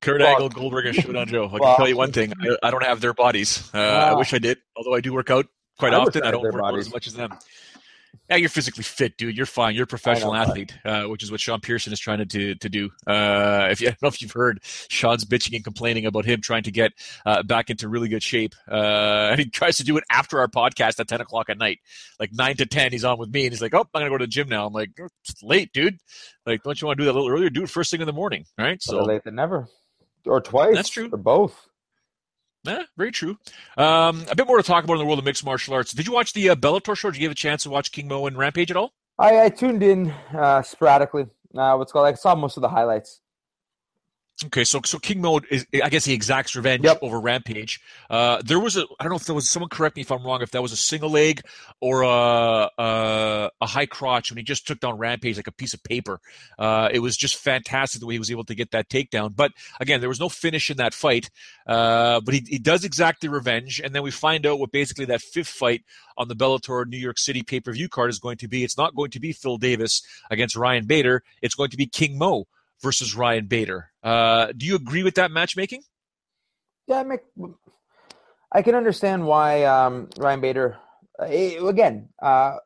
Kurt 0.00 0.20
Well- 0.20 0.26
Angle, 0.28 0.48
Goldberg, 0.48 0.86
and 0.86 0.94
Showdown 0.96 1.26
Joe. 1.28 1.46
I 1.46 1.48
can 1.50 1.58
Well- 1.60 1.76
tell 1.76 1.88
you 1.88 1.96
one 1.96 2.12
thing: 2.12 2.32
I, 2.40 2.56
I 2.68 2.70
don't 2.70 2.84
have 2.84 3.00
their 3.00 3.12
bodies. 3.14 3.68
Uh, 3.74 3.78
I 3.78 4.10
Ah. 4.12 4.18
wish 4.18 4.32
I 4.32 4.38
did, 4.38 4.58
although 4.76 4.94
I 4.94 5.00
do 5.00 5.12
work 5.12 5.28
out 5.30 5.46
quite 5.78 5.92
I 5.92 5.96
often. 5.98 6.22
I 6.22 6.28
I 6.28 6.30
don't 6.30 6.42
work 6.42 6.54
out 6.64 6.78
as 6.78 6.92
much 6.92 7.06
as 7.06 7.14
them. 7.14 7.30
Yeah, 8.28 8.36
you're 8.36 8.48
physically 8.48 8.84
fit, 8.84 9.16
dude. 9.16 9.36
You're 9.36 9.46
fine. 9.46 9.74
You're 9.74 9.84
a 9.84 9.88
professional 9.88 10.34
athlete, 10.34 10.72
uh, 10.84 11.04
which 11.04 11.22
is 11.22 11.30
what 11.30 11.40
Sean 11.40 11.60
Pearson 11.60 11.92
is 11.92 11.98
trying 11.98 12.18
to 12.18 12.26
to, 12.26 12.54
to 12.54 12.68
do. 12.68 12.90
Uh, 13.06 13.68
if 13.70 13.80
you 13.80 13.88
I 13.88 13.90
don't 13.90 14.02
know 14.02 14.08
if 14.08 14.22
you've 14.22 14.32
heard, 14.32 14.60
Sean's 14.62 15.24
bitching 15.24 15.54
and 15.56 15.64
complaining 15.64 16.06
about 16.06 16.24
him 16.24 16.40
trying 16.40 16.62
to 16.64 16.70
get 16.70 16.92
uh, 17.26 17.42
back 17.42 17.70
into 17.70 17.88
really 17.88 18.08
good 18.08 18.22
shape, 18.22 18.54
uh, 18.70 18.74
and 19.30 19.40
he 19.40 19.46
tries 19.46 19.78
to 19.78 19.84
do 19.84 19.96
it 19.96 20.04
after 20.10 20.38
our 20.38 20.48
podcast 20.48 21.00
at 21.00 21.08
ten 21.08 21.20
o'clock 21.20 21.50
at 21.50 21.58
night, 21.58 21.80
like 22.18 22.30
nine 22.32 22.56
to 22.56 22.66
ten. 22.66 22.92
He's 22.92 23.04
on 23.04 23.18
with 23.18 23.32
me, 23.32 23.44
and 23.44 23.52
he's 23.52 23.62
like, 23.62 23.74
"Oh, 23.74 23.80
I'm 23.80 23.86
gonna 23.92 24.10
go 24.10 24.18
to 24.18 24.24
the 24.24 24.28
gym 24.28 24.48
now." 24.48 24.66
I'm 24.66 24.72
like, 24.72 24.90
"It's 24.98 25.42
late, 25.42 25.72
dude. 25.72 25.98
Like, 26.46 26.62
don't 26.62 26.80
you 26.80 26.86
want 26.86 26.98
to 26.98 27.02
do 27.02 27.06
that 27.06 27.12
a 27.12 27.18
little 27.18 27.30
earlier? 27.30 27.50
Do 27.50 27.64
it 27.64 27.70
first 27.70 27.90
thing 27.90 28.00
in 28.00 28.06
the 28.06 28.12
morning, 28.12 28.44
right?" 28.56 28.80
Better 28.86 28.98
So 29.00 29.04
late 29.04 29.24
than 29.24 29.34
never. 29.34 29.68
Or 30.26 30.40
twice. 30.40 30.74
That's 30.74 30.90
true. 30.90 31.08
Or 31.10 31.18
both. 31.18 31.66
Yeah, 32.64 32.82
very 32.96 33.10
true. 33.10 33.38
Um, 33.76 34.24
a 34.30 34.36
bit 34.36 34.46
more 34.46 34.58
to 34.58 34.62
talk 34.62 34.84
about 34.84 34.94
in 34.94 34.98
the 34.98 35.06
world 35.06 35.18
of 35.18 35.24
mixed 35.24 35.44
martial 35.44 35.72
arts. 35.74 35.92
Did 35.92 36.06
you 36.06 36.12
watch 36.12 36.34
the 36.34 36.50
uh, 36.50 36.54
Bellator 36.56 36.96
show? 36.96 37.10
Did 37.10 37.16
you 37.16 37.24
give 37.24 37.32
a 37.32 37.34
chance 37.36 37.62
to 37.62 37.70
watch 37.70 37.90
King 37.90 38.08
Mo 38.08 38.26
and 38.26 38.36
Rampage 38.36 38.70
at 38.70 38.76
all? 38.76 38.92
I, 39.18 39.44
I 39.44 39.48
tuned 39.48 39.82
in 39.82 40.10
uh, 40.34 40.62
sporadically. 40.62 41.26
Uh, 41.54 41.74
what's 41.76 41.92
called? 41.92 42.06
I 42.06 42.14
saw 42.14 42.34
most 42.34 42.56
of 42.56 42.60
the 42.60 42.68
highlights. 42.68 43.20
Okay, 44.46 44.64
so 44.64 44.80
so 44.86 44.98
King 44.98 45.20
Mo 45.20 45.40
is, 45.50 45.66
I 45.84 45.90
guess, 45.90 46.06
he 46.06 46.14
exacts 46.14 46.56
revenge 46.56 46.82
Yep. 46.84 47.00
over 47.02 47.20
Rampage. 47.20 47.78
Uh, 48.08 48.40
there 48.42 48.58
was 48.58 48.74
a, 48.78 48.86
I 48.98 49.04
don't 49.04 49.10
know 49.10 49.16
if 49.16 49.26
there 49.26 49.34
was 49.34 49.50
someone 49.50 49.68
correct 49.68 49.96
me 49.96 50.02
if 50.02 50.10
I'm 50.10 50.24
wrong, 50.24 50.40
if 50.40 50.52
that 50.52 50.62
was 50.62 50.72
a 50.72 50.78
single 50.78 51.10
leg 51.10 51.42
or 51.78 52.02
a 52.02 52.70
a, 52.78 53.50
a 53.60 53.66
high 53.66 53.84
crotch 53.84 54.30
when 54.30 54.38
he 54.38 54.42
just 54.42 54.66
took 54.66 54.80
down 54.80 54.96
Rampage 54.96 55.36
like 55.36 55.46
a 55.46 55.52
piece 55.52 55.74
of 55.74 55.82
paper. 55.82 56.20
Uh, 56.58 56.88
it 56.90 57.00
was 57.00 57.18
just 57.18 57.36
fantastic 57.36 58.00
the 58.00 58.06
way 58.06 58.14
he 58.14 58.18
was 58.18 58.30
able 58.30 58.44
to 58.44 58.54
get 58.54 58.70
that 58.70 58.88
takedown. 58.88 59.36
But 59.36 59.52
again, 59.78 60.00
there 60.00 60.08
was 60.08 60.20
no 60.20 60.30
finish 60.30 60.70
in 60.70 60.78
that 60.78 60.94
fight. 60.94 61.28
Uh, 61.66 62.20
but 62.20 62.32
he, 62.32 62.42
he 62.48 62.58
does 62.58 62.84
exact 62.84 63.20
the 63.20 63.28
revenge, 63.28 63.78
and 63.84 63.94
then 63.94 64.02
we 64.02 64.10
find 64.10 64.46
out 64.46 64.58
what 64.58 64.72
basically 64.72 65.04
that 65.04 65.20
fifth 65.20 65.48
fight 65.48 65.84
on 66.16 66.28
the 66.28 66.34
Bellator 66.34 66.86
New 66.86 66.96
York 66.98 67.18
City 67.18 67.42
pay 67.42 67.60
per 67.60 67.72
view 67.72 67.90
card 67.90 68.08
is 68.08 68.18
going 68.18 68.38
to 68.38 68.48
be. 68.48 68.64
It's 68.64 68.78
not 68.78 68.94
going 68.96 69.10
to 69.10 69.20
be 69.20 69.32
Phil 69.32 69.58
Davis 69.58 70.02
against 70.30 70.56
Ryan 70.56 70.86
Bader. 70.86 71.22
It's 71.42 71.54
going 71.54 71.70
to 71.70 71.76
be 71.76 71.86
King 71.86 72.16
Mo 72.16 72.46
versus 72.82 73.14
Ryan 73.14 73.46
Bader. 73.46 73.90
Uh, 74.02 74.52
do 74.56 74.66
you 74.66 74.76
agree 74.76 75.02
with 75.02 75.14
that 75.16 75.30
matchmaking? 75.30 75.82
Yeah, 76.86 77.02
make, 77.02 77.20
I 78.52 78.62
can 78.62 78.74
understand 78.74 79.26
why 79.26 79.64
um, 79.64 80.08
Ryan 80.18 80.40
Bader. 80.40 80.76
Eh, 81.20 81.58
again, 81.64 82.08
uh, 82.20 82.56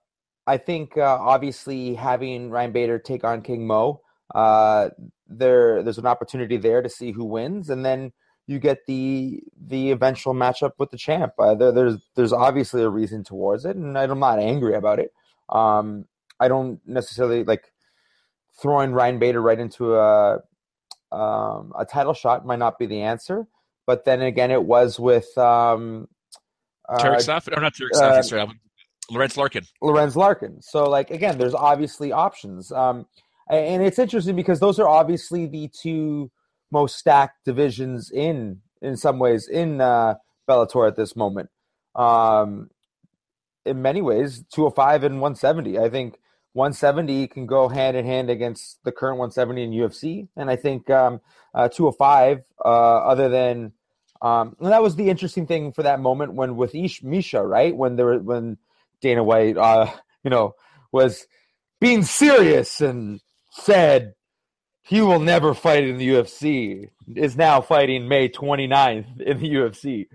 I 0.46 0.56
think 0.56 0.96
uh, 0.96 1.18
obviously 1.20 1.94
having 1.94 2.50
Ryan 2.50 2.72
Bader 2.72 2.98
take 2.98 3.24
on 3.24 3.42
King 3.42 3.66
Mo, 3.66 4.00
uh, 4.34 4.90
there 5.26 5.82
there's 5.82 5.98
an 5.98 6.06
opportunity 6.06 6.56
there 6.56 6.82
to 6.82 6.88
see 6.88 7.12
who 7.12 7.24
wins, 7.24 7.70
and 7.70 7.84
then 7.84 8.12
you 8.46 8.58
get 8.58 8.86
the 8.86 9.42
the 9.66 9.90
eventual 9.90 10.34
matchup 10.34 10.72
with 10.78 10.90
the 10.90 10.98
champ. 10.98 11.32
Uh, 11.38 11.54
there, 11.54 11.72
there's 11.72 11.96
there's 12.14 12.32
obviously 12.32 12.82
a 12.82 12.88
reason 12.88 13.24
towards 13.24 13.64
it, 13.64 13.76
and 13.76 13.96
I'm 13.98 14.18
not 14.18 14.38
angry 14.38 14.74
about 14.74 14.98
it. 14.98 15.12
Um, 15.48 16.06
I 16.40 16.48
don't 16.48 16.80
necessarily 16.86 17.44
like 17.44 17.72
throwing 18.60 18.92
Ryan 18.92 19.18
Bader 19.18 19.40
right 19.40 19.58
into 19.58 19.96
a 19.96 20.40
um, 21.12 21.72
a 21.78 21.84
title 21.84 22.14
shot 22.14 22.44
might 22.44 22.58
not 22.58 22.78
be 22.78 22.86
the 22.86 23.02
answer. 23.02 23.46
But 23.86 24.04
then 24.04 24.22
again, 24.22 24.50
it 24.50 24.64
was 24.64 24.98
with 24.98 25.26
um, 25.36 26.08
uh, 26.88 26.96
Tarec 26.98 27.18
Saffiedine, 27.18 27.58
or 27.58 27.60
not 27.60 27.74
Tarek 27.74 27.92
uh, 27.94 28.22
sorry, 28.22 28.46
Lorenz 29.10 29.36
Larkin. 29.36 29.64
Lorenz 29.82 30.16
Larkin. 30.16 30.62
So, 30.62 30.88
like 30.88 31.10
again, 31.10 31.38
there's 31.38 31.54
obviously 31.54 32.10
options, 32.10 32.72
um, 32.72 33.06
and 33.50 33.82
it's 33.82 33.98
interesting 33.98 34.36
because 34.36 34.60
those 34.60 34.78
are 34.78 34.88
obviously 34.88 35.46
the 35.46 35.70
two 35.82 36.30
most 36.72 36.96
stacked 36.96 37.44
divisions 37.44 38.10
in 38.10 38.60
in 38.80 38.96
some 38.96 39.18
ways 39.18 39.48
in 39.48 39.80
uh, 39.80 40.14
Bellator 40.48 40.88
at 40.88 40.96
this 40.96 41.14
moment. 41.14 41.50
Um, 41.94 42.70
in 43.66 43.82
many 43.82 44.02
ways, 44.02 44.44
205 44.52 45.04
and 45.04 45.20
170. 45.20 45.78
I 45.78 45.88
think 45.88 46.18
170 46.54 47.28
can 47.28 47.46
go 47.46 47.68
hand 47.68 47.96
in 47.96 48.06
hand 48.06 48.30
against 48.30 48.82
the 48.84 48.92
current 48.92 49.18
170 49.18 49.62
in 49.62 49.70
UFC, 49.70 50.28
and 50.36 50.50
I 50.50 50.56
think 50.56 50.88
um, 50.88 51.20
uh, 51.54 51.68
205, 51.68 52.42
uh, 52.64 52.68
other 52.68 53.28
than 53.28 53.72
um, 54.24 54.56
and 54.58 54.72
that 54.72 54.82
was 54.82 54.96
the 54.96 55.10
interesting 55.10 55.46
thing 55.46 55.72
for 55.72 55.82
that 55.82 56.00
moment 56.00 56.32
when 56.32 56.56
with 56.56 56.74
Ish 56.74 57.02
Misha, 57.02 57.42
right? 57.42 57.76
When 57.76 57.96
there 57.96 58.18
when 58.18 58.56
Dana 59.02 59.22
White, 59.22 59.58
uh, 59.58 59.90
you 60.24 60.30
know, 60.30 60.54
was 60.92 61.26
being 61.78 62.02
serious 62.04 62.80
and 62.80 63.20
said 63.50 64.14
he 64.82 65.02
will 65.02 65.20
never 65.20 65.52
fight 65.52 65.84
in 65.84 65.98
the 65.98 66.08
UFC, 66.08 66.88
is 67.14 67.36
now 67.36 67.60
fighting 67.60 68.08
May 68.08 68.30
29th 68.30 69.20
in 69.20 69.40
the 69.40 69.54
UFC. 69.54 70.06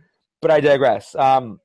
But 0.42 0.50
I 0.50 0.60
digress. 0.60 1.14
Um, 1.14 1.60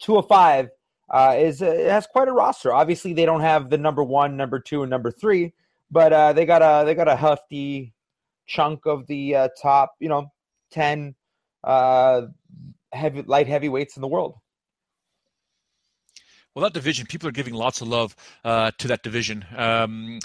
205 0.00 0.70
uh, 1.14 1.36
is 1.38 1.62
uh, 1.62 1.66
it 1.66 1.88
has 1.88 2.08
quite 2.08 2.26
a 2.26 2.32
roster. 2.32 2.74
Obviously, 2.74 3.12
they 3.12 3.24
don't 3.24 3.40
have 3.40 3.70
the 3.70 3.78
number 3.78 4.02
one, 4.02 4.36
number 4.36 4.58
two, 4.58 4.82
and 4.82 4.90
number 4.90 5.12
three, 5.12 5.52
but 5.88 6.12
uh, 6.12 6.32
they 6.32 6.44
got 6.44 6.60
a 6.60 6.84
they 6.84 6.92
got 6.92 7.06
a 7.06 7.14
hefty 7.14 7.94
chunk 8.46 8.84
of 8.84 9.06
the 9.06 9.36
uh, 9.36 9.48
top, 9.62 9.92
you 10.00 10.08
know, 10.08 10.26
ten 10.72 11.14
uh, 11.62 12.22
heavy 12.92 13.22
light 13.22 13.46
heavyweights 13.46 13.96
in 13.96 14.00
the 14.00 14.08
world. 14.08 14.34
Well, 16.52 16.64
that 16.64 16.72
division, 16.72 17.06
people 17.06 17.28
are 17.28 17.32
giving 17.32 17.54
lots 17.54 17.80
of 17.80 17.86
love 17.86 18.16
uh, 18.44 18.72
to 18.78 18.88
that 18.88 19.04
division. 19.04 19.44
Um, 19.56 20.18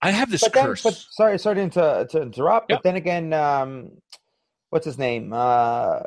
I 0.00 0.12
have 0.12 0.30
this 0.30 0.42
but 0.42 0.52
then, 0.52 0.66
curse. 0.66 0.82
But 0.82 0.94
sorry, 0.94 1.38
sorry 1.40 1.68
to, 1.70 2.06
to 2.08 2.22
interrupt. 2.22 2.68
But 2.68 2.84
then 2.84 2.94
again, 2.94 3.32
um, 3.32 3.90
what's 4.70 4.86
his 4.86 4.98
name? 4.98 5.32
Uh, 5.32 6.02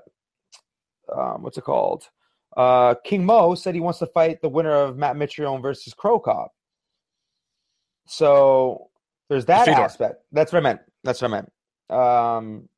um, 1.14 1.44
what's 1.44 1.58
it 1.58 1.66
called? 1.66 2.10
Uh, 2.56 2.96
King 3.04 3.26
Mo 3.26 3.56
said 3.56 3.76
he 3.76 3.82
wants 3.82 4.00
to 4.00 4.08
fight 4.08 4.42
the 4.42 4.50
winner 4.50 4.72
of 4.72 4.98
Matt 4.98 5.16
Mitrione 5.16 5.62
versus 5.62 5.94
Cro 5.94 6.20
Cop. 6.20 6.52
So 8.08 8.90
there's 9.30 9.46
that 9.46 9.66
Fedor. 9.66 9.82
aspect. 9.82 10.24
That's 10.32 10.54
what 10.54 10.60
I 10.60 10.62
meant. 10.62 10.80
That's 11.04 11.22
what 11.22 11.32
I 11.32 11.42
meant. 11.42 11.52
Um, 11.90 12.70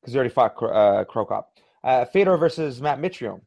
because 0.00 0.12
he 0.14 0.18
already 0.18 0.32
fought 0.32 0.60
uh, 0.62 1.04
Cro 1.04 1.26
Cop. 1.26 1.52
Uh, 1.84 2.04
Fedor 2.06 2.36
versus 2.36 2.80
Matt 2.80 3.00
Mitrione. 3.00 3.42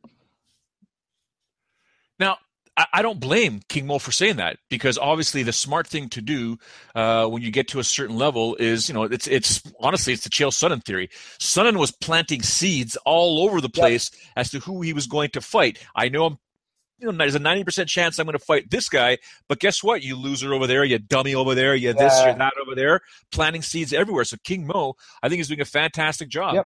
Now, 2.19 2.37
I, 2.75 3.01
don't 3.03 3.19
blame 3.19 3.61
King 3.69 3.85
Mo 3.85 3.99
for 3.99 4.11
saying 4.11 4.37
that 4.37 4.57
because 4.69 4.97
obviously 4.97 5.43
the 5.43 5.53
smart 5.53 5.87
thing 5.87 6.09
to 6.09 6.21
do 6.21 6.57
uh, 6.95 7.27
when 7.27 7.43
you 7.43 7.51
get 7.51 7.67
to 7.69 7.79
a 7.79 7.83
certain 7.83 8.17
level 8.17 8.55
is, 8.55 8.87
you 8.87 8.95
know, 8.95 9.03
it's 9.03 9.27
it's 9.27 9.61
honestly 9.79 10.13
it's 10.13 10.23
the 10.23 10.29
Chael 10.29 10.49
Sonnen 10.49 10.83
theory. 10.83 11.09
Sonnen 11.39 11.77
was 11.77 11.91
planting 11.91 12.41
seeds 12.41 12.97
all 13.05 13.43
over 13.43 13.61
the 13.61 13.69
place 13.69 14.09
yep. 14.13 14.21
as 14.37 14.51
to 14.51 14.59
who 14.59 14.81
he 14.81 14.91
was 14.91 15.05
going 15.05 15.29
to 15.31 15.41
fight. 15.41 15.77
I 15.95 16.09
know 16.09 16.25
I'm 16.25 16.37
you 16.99 17.11
know, 17.11 17.17
there's 17.17 17.35
a 17.35 17.39
90% 17.39 17.87
chance 17.87 18.17
I'm 18.17 18.25
going 18.25 18.37
to 18.37 18.43
fight 18.43 18.69
this 18.69 18.87
guy. 18.87 19.17
But 19.49 19.59
guess 19.59 19.83
what? 19.83 20.03
You 20.03 20.15
loser 20.15 20.53
over 20.53 20.67
there, 20.67 20.85
you 20.85 20.99
dummy 20.99 21.35
over 21.35 21.53
there, 21.53 21.75
you 21.75 21.89
yeah. 21.89 21.93
this, 21.93 22.17
you 22.19 22.33
that 22.33 22.53
over 22.61 22.75
there, 22.75 23.01
planting 23.31 23.61
seeds 23.61 23.91
everywhere. 23.91 24.23
So 24.23 24.37
King 24.43 24.65
Mo, 24.65 24.95
I 25.21 25.27
think, 25.27 25.41
is 25.41 25.49
doing 25.49 25.59
a 25.59 25.65
fantastic 25.65 26.29
job. 26.29 26.55
Yep. 26.55 26.67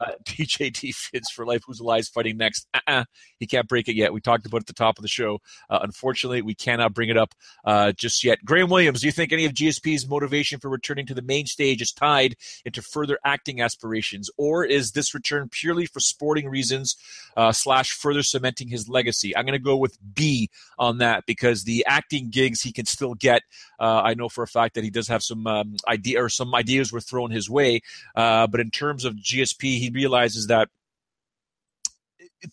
uh, 0.00 0.12
TJD 0.24 0.94
Fits 0.94 1.30
for 1.30 1.46
Life, 1.46 1.62
who's 1.66 1.80
alive 1.80 2.06
fighting 2.12 2.36
next. 2.36 2.66
Uh-uh, 2.74 3.04
he 3.38 3.46
can't 3.46 3.68
break 3.68 3.88
it 3.88 3.96
yet. 3.96 4.12
We 4.12 4.20
talked 4.20 4.46
about 4.46 4.58
it 4.58 4.62
at 4.62 4.66
the 4.68 4.72
top 4.74 4.98
of 4.98 5.02
the 5.02 5.08
show. 5.08 5.40
Uh, 5.70 5.80
unfortunately, 5.82 6.42
we 6.42 6.54
cannot 6.54 6.94
bring 6.94 7.08
it 7.08 7.16
up 7.16 7.34
uh, 7.64 7.92
just 7.92 8.24
yet. 8.24 8.44
Graham 8.44 8.70
Williams, 8.70 9.00
do 9.00 9.06
you 9.06 9.12
think 9.12 9.32
any 9.32 9.44
of 9.44 9.52
GSP's 9.52 10.08
motivation 10.08 10.58
for 10.60 10.68
returning 10.68 11.06
to 11.06 11.14
the 11.14 11.22
main 11.22 11.46
stage 11.46 11.82
is 11.82 11.92
tied 11.92 12.36
into 12.64 12.82
further 12.82 13.18
acting 13.24 13.60
aspirations, 13.60 14.30
or 14.36 14.64
is 14.64 14.92
this 14.92 15.14
return 15.14 15.48
purely 15.48 15.86
for 15.86 16.00
sporting 16.00 16.48
reasons 16.48 16.96
uh, 17.36 17.52
slash 17.52 17.90
further 17.92 18.22
cementing 18.22 18.68
his 18.68 18.88
legacy? 18.88 19.36
I'm 19.36 19.44
going 19.44 19.58
to 19.58 19.64
go 19.64 19.76
with 19.76 19.98
B 20.14 20.50
on 20.78 20.98
that 20.98 21.24
because 21.26 21.64
the 21.64 21.84
acting 21.86 22.30
gigs 22.30 22.62
he 22.62 22.72
can 22.72 22.86
still 22.86 23.14
get. 23.14 23.42
Uh, 23.78 24.02
I 24.04 24.14
know 24.14 24.28
for 24.28 24.42
a 24.42 24.48
fact 24.48 24.74
that 24.74 24.84
he 24.84 24.90
does 24.90 25.08
have 25.08 25.22
some 25.22 25.46
um, 25.46 25.76
idea 25.88 26.22
or 26.22 26.28
some 26.28 26.54
ideas 26.54 26.92
were 26.92 27.00
thrown 27.00 27.30
his 27.30 27.48
way, 27.48 27.82
uh, 28.14 28.46
but 28.46 28.60
in 28.60 28.70
terms 28.70 29.04
of 29.04 29.14
GSP 29.14 29.71
he 29.78 29.90
realizes 29.90 30.48
that 30.48 30.68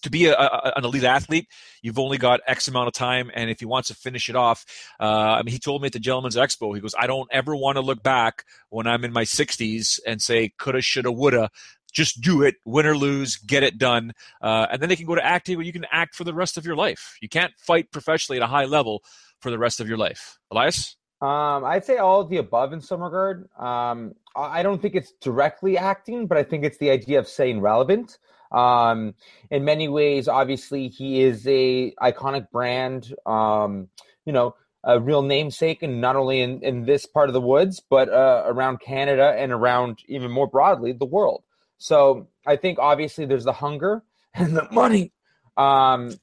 to 0.01 0.10
be 0.10 0.27
a, 0.27 0.34
a, 0.34 0.73
an 0.75 0.86
elite 0.86 1.03
athlete, 1.03 1.47
you've 1.82 1.99
only 1.99 2.17
got 2.17 2.41
X 2.47 2.67
amount 2.67 2.88
of 2.88 2.93
time, 2.93 3.32
and 3.34 3.49
if 3.49 3.60
he 3.60 3.65
wants 3.65 3.88
to 3.89 3.95
finish 3.95 4.29
it 4.29 4.36
off, 4.36 4.65
uh, 4.99 5.03
I 5.03 5.43
mean, 5.43 5.51
he 5.53 5.60
told 5.60 5.82
me 5.82 5.88
at 5.88 5.93
the 5.93 5.99
Gentleman's 5.99 6.36
Expo, 6.36 6.73
he 6.75 6.82
goes, 6.82 6.95
"I 6.97 7.08
don't 7.08 7.29
ever 7.32 7.55
want 7.55 7.77
to 7.77 7.82
look 7.82 8.03
back 8.03 8.45
when 8.69 8.88
I'm 8.88 9.03
in 9.03 9.13
my 9.13 9.23
60s 9.23 9.99
and 10.05 10.21
say 10.21 10.53
coulda, 10.58 10.82
shoulda, 10.82 11.12
woulda." 11.12 11.49
Just 11.91 12.21
do 12.21 12.43
it, 12.43 12.53
win 12.65 12.86
or 12.86 12.95
lose, 12.95 13.38
get 13.38 13.63
it 13.63 13.79
done, 13.79 14.13
uh, 14.43 14.67
and 14.69 14.79
then 14.79 14.89
they 14.89 14.95
can 14.95 15.08
go 15.08 15.15
to 15.15 15.25
acting 15.25 15.58
where 15.58 15.65
you 15.65 15.73
can 15.73 15.88
act 15.91 16.13
for 16.13 16.23
the 16.23 16.36
rest 16.36 16.55
of 16.55 16.63
your 16.63 16.75
life. 16.75 17.17
You 17.19 17.27
can't 17.27 17.51
fight 17.58 17.91
professionally 17.91 18.38
at 18.38 18.43
a 18.43 18.47
high 18.47 18.65
level 18.65 19.01
for 19.41 19.49
the 19.49 19.58
rest 19.58 19.79
of 19.79 19.88
your 19.88 19.97
life. 19.97 20.38
Elias. 20.51 20.99
Um, 21.21 21.65
I'd 21.65 21.84
say 21.84 21.97
all 21.97 22.21
of 22.21 22.29
the 22.29 22.38
above 22.38 22.71
in 22.71 22.82
some 22.82 23.01
regard. 23.01 23.49
Um, 23.58 24.15
I 24.36 24.63
don't 24.63 24.82
think 24.82 24.95
it's 24.95 25.12
directly 25.13 25.77
acting, 25.77 26.27
but 26.27 26.38
I 26.38 26.43
think 26.43 26.63
it's 26.63 26.77
the 26.77 26.91
idea 26.91 27.19
of 27.19 27.27
staying 27.27 27.60
relevant. 27.60 28.17
Um, 28.51 29.15
in 29.51 29.65
many 29.65 29.89
ways, 29.89 30.27
obviously, 30.27 30.88
he 30.88 31.21
is 31.21 31.45
a 31.45 31.93
iconic 32.01 32.49
brand. 32.51 33.13
Um, 33.25 33.89
you 34.25 34.32
know, 34.32 34.55
a 34.84 34.99
real 34.99 35.21
namesake, 35.21 35.84
and 35.84 35.99
not 35.99 36.15
only 36.15 36.39
in, 36.41 36.63
in 36.63 36.86
this 36.86 37.05
part 37.05 37.29
of 37.29 37.34
the 37.34 37.41
woods, 37.41 37.82
but 37.82 38.10
uh, 38.10 38.43
around 38.45 38.79
Canada 38.79 39.36
and 39.38 39.51
around 39.51 39.99
even 40.08 40.32
more 40.32 40.47
broadly 40.47 40.93
the 40.93 41.05
world. 41.05 41.43
So 41.77 42.27
I 42.45 42.55
think 42.55 42.79
obviously 42.79 43.25
there's 43.25 43.45
the 43.45 43.53
hunger 43.53 44.03
and 44.34 44.55
the 44.55 44.67
money. 44.71 45.12
Um, 45.58 46.13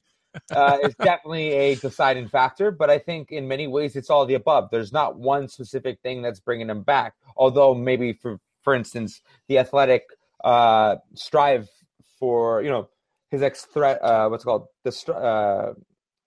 uh, 0.51 0.77
is 0.83 0.95
definitely 0.95 1.53
a 1.53 1.75
deciding 1.75 2.27
factor. 2.27 2.71
But 2.71 2.89
I 2.89 2.99
think 2.99 3.31
in 3.31 3.47
many 3.47 3.67
ways 3.67 3.95
it's 3.95 4.09
all 4.09 4.25
the 4.25 4.35
above. 4.35 4.69
There's 4.71 4.93
not 4.93 5.17
one 5.17 5.47
specific 5.47 5.99
thing 6.01 6.21
that's 6.21 6.39
bringing 6.39 6.69
him 6.69 6.83
back. 6.83 7.13
Although 7.35 7.75
maybe 7.75 8.13
for 8.13 8.39
for 8.63 8.75
instance, 8.75 9.21
the 9.47 9.59
athletic 9.59 10.03
uh, 10.43 10.97
strive 11.13 11.69
for 12.19 12.61
you 12.61 12.69
know 12.69 12.89
his 13.31 13.41
ex 13.41 13.65
threat. 13.65 14.01
Uh, 14.03 14.27
what's 14.27 14.43
called 14.43 14.67
the 14.83 15.13
uh, 15.13 15.73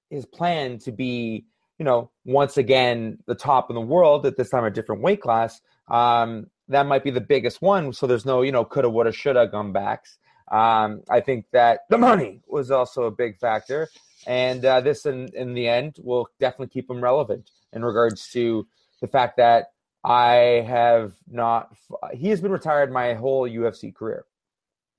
his 0.08 0.26
plan 0.26 0.78
to 0.78 0.92
be 0.92 1.44
you 1.78 1.84
know 1.84 2.10
once 2.24 2.56
again 2.56 3.18
the 3.26 3.34
top 3.34 3.70
in 3.70 3.74
the 3.74 3.80
world 3.80 4.26
at 4.26 4.36
this 4.36 4.50
time 4.50 4.64
a 4.64 4.70
different 4.70 5.02
weight 5.02 5.20
class. 5.20 5.60
Um, 5.88 6.46
that 6.68 6.86
might 6.86 7.02
be 7.02 7.10
the 7.10 7.20
biggest 7.20 7.60
one. 7.60 7.92
So 7.92 8.06
there's 8.06 8.24
no 8.24 8.42
you 8.42 8.52
know 8.52 8.64
coulda, 8.64 8.88
woulda, 8.88 9.12
shoulda 9.12 9.48
comebacks. 9.48 10.16
Um, 10.50 11.02
I 11.08 11.20
think 11.20 11.46
that 11.52 11.80
the 11.88 11.98
money 11.98 12.40
was 12.48 12.70
also 12.70 13.04
a 13.04 13.10
big 13.10 13.38
factor, 13.38 13.88
and 14.26 14.64
uh, 14.64 14.80
this 14.80 15.06
in 15.06 15.28
in 15.34 15.54
the 15.54 15.68
end 15.68 15.96
will 16.02 16.28
definitely 16.40 16.68
keep 16.68 16.90
him 16.90 17.02
relevant 17.02 17.50
in 17.72 17.84
regards 17.84 18.28
to 18.32 18.66
the 19.00 19.08
fact 19.08 19.36
that 19.36 19.66
I 20.04 20.64
have 20.66 21.12
not. 21.28 21.72
He 22.12 22.28
has 22.28 22.40
been 22.40 22.52
retired 22.52 22.90
my 22.92 23.14
whole 23.14 23.48
UFC 23.48 23.94
career. 23.94 24.24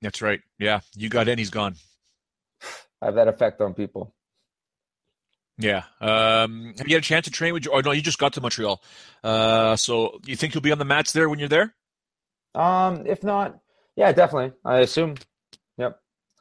That's 0.00 0.22
right. 0.22 0.40
Yeah, 0.58 0.80
you 0.96 1.08
got 1.08 1.28
in, 1.28 1.38
he's 1.38 1.50
gone. 1.50 1.76
I 3.02 3.06
have 3.06 3.14
that 3.16 3.28
effect 3.28 3.60
on 3.60 3.74
people. 3.74 4.14
Yeah. 5.58 5.84
Um, 6.00 6.74
have 6.78 6.88
you 6.88 6.96
had 6.96 7.02
a 7.02 7.06
chance 7.06 7.26
to 7.26 7.30
train 7.30 7.52
with? 7.52 7.66
Oh 7.70 7.80
no, 7.80 7.92
you 7.92 8.02
just 8.02 8.18
got 8.18 8.32
to 8.34 8.40
Montreal. 8.40 8.82
Uh, 9.22 9.76
so 9.76 10.18
you 10.24 10.34
think 10.34 10.54
you'll 10.54 10.62
be 10.62 10.72
on 10.72 10.78
the 10.78 10.84
mats 10.84 11.12
there 11.12 11.28
when 11.28 11.38
you're 11.38 11.48
there? 11.48 11.74
Um, 12.54 13.06
if 13.06 13.22
not, 13.22 13.58
yeah, 13.96 14.12
definitely. 14.12 14.52
I 14.64 14.78
assume. 14.80 15.16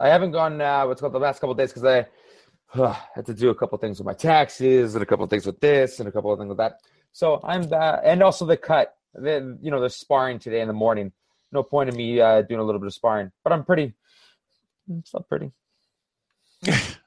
I 0.01 0.09
haven't 0.09 0.31
gone. 0.31 0.59
Uh, 0.59 0.85
what's 0.85 0.99
called 0.99 1.13
the 1.13 1.19
last 1.19 1.39
couple 1.39 1.53
days 1.53 1.71
because 1.71 1.85
I 1.85 2.05
uh, 2.73 2.95
had 3.13 3.27
to 3.27 3.35
do 3.35 3.49
a 3.49 3.55
couple 3.55 3.77
things 3.77 3.99
with 3.99 4.05
my 4.07 4.13
taxes 4.13 4.95
and 4.95 5.03
a 5.03 5.05
couple 5.05 5.27
things 5.27 5.45
with 5.45 5.59
this 5.59 5.99
and 5.99 6.09
a 6.09 6.11
couple 6.11 6.33
of 6.33 6.39
things 6.39 6.49
with 6.49 6.57
that. 6.57 6.79
So 7.13 7.39
I'm 7.43 7.63
that, 7.69 8.01
and 8.03 8.23
also 8.23 8.45
the 8.45 8.57
cut. 8.57 8.95
The, 9.13 9.57
you 9.61 9.69
know, 9.69 9.81
the 9.81 9.89
sparring 9.89 10.39
today 10.39 10.61
in 10.61 10.67
the 10.67 10.73
morning. 10.73 11.11
No 11.51 11.63
point 11.63 11.89
in 11.89 11.95
me 11.95 12.19
uh, 12.19 12.41
doing 12.43 12.61
a 12.61 12.63
little 12.63 12.79
bit 12.79 12.87
of 12.87 12.93
sparring, 12.93 13.31
but 13.43 13.53
I'm 13.53 13.65
pretty. 13.65 13.93
It's 14.89 15.13
not 15.13 15.27
pretty. 15.27 15.51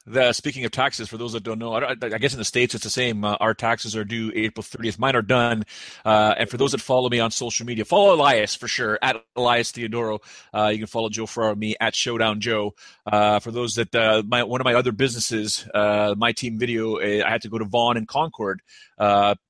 The, 0.06 0.34
speaking 0.34 0.66
of 0.66 0.70
taxes, 0.70 1.08
for 1.08 1.16
those 1.16 1.32
that 1.32 1.44
don't 1.44 1.58
know, 1.58 1.72
I, 1.72 1.92
I 1.92 2.18
guess 2.18 2.34
in 2.34 2.38
the 2.38 2.44
states 2.44 2.74
it's 2.74 2.84
the 2.84 2.90
same. 2.90 3.24
Uh, 3.24 3.36
our 3.40 3.54
taxes 3.54 3.96
are 3.96 4.04
due 4.04 4.30
April 4.34 4.62
30th. 4.62 4.98
Mine 4.98 5.16
are 5.16 5.22
done. 5.22 5.64
Uh, 6.04 6.34
and 6.36 6.50
for 6.50 6.58
those 6.58 6.72
that 6.72 6.82
follow 6.82 7.08
me 7.08 7.20
on 7.20 7.30
social 7.30 7.64
media, 7.64 7.86
follow 7.86 8.14
Elias 8.14 8.54
for 8.54 8.68
sure 8.68 8.98
at 9.00 9.16
Elias 9.34 9.72
Theodorou. 9.72 10.18
Uh, 10.52 10.68
you 10.68 10.78
can 10.78 10.86
follow 10.86 11.08
Joe 11.08 11.24
Ferraro 11.24 11.54
me 11.54 11.74
at 11.80 11.94
Showdown 11.94 12.40
Joe. 12.40 12.74
Uh, 13.06 13.38
for 13.38 13.50
those 13.50 13.76
that 13.76 13.94
uh, 13.94 14.22
my 14.26 14.42
one 14.42 14.60
of 14.60 14.66
my 14.66 14.74
other 14.74 14.92
businesses, 14.92 15.66
uh, 15.72 16.14
my 16.18 16.32
team 16.32 16.58
video, 16.58 16.98
I 16.98 17.28
had 17.28 17.40
to 17.42 17.48
go 17.48 17.56
to 17.56 17.64
Vaughan 17.64 17.96
and 17.96 18.06
Concord, 18.06 18.60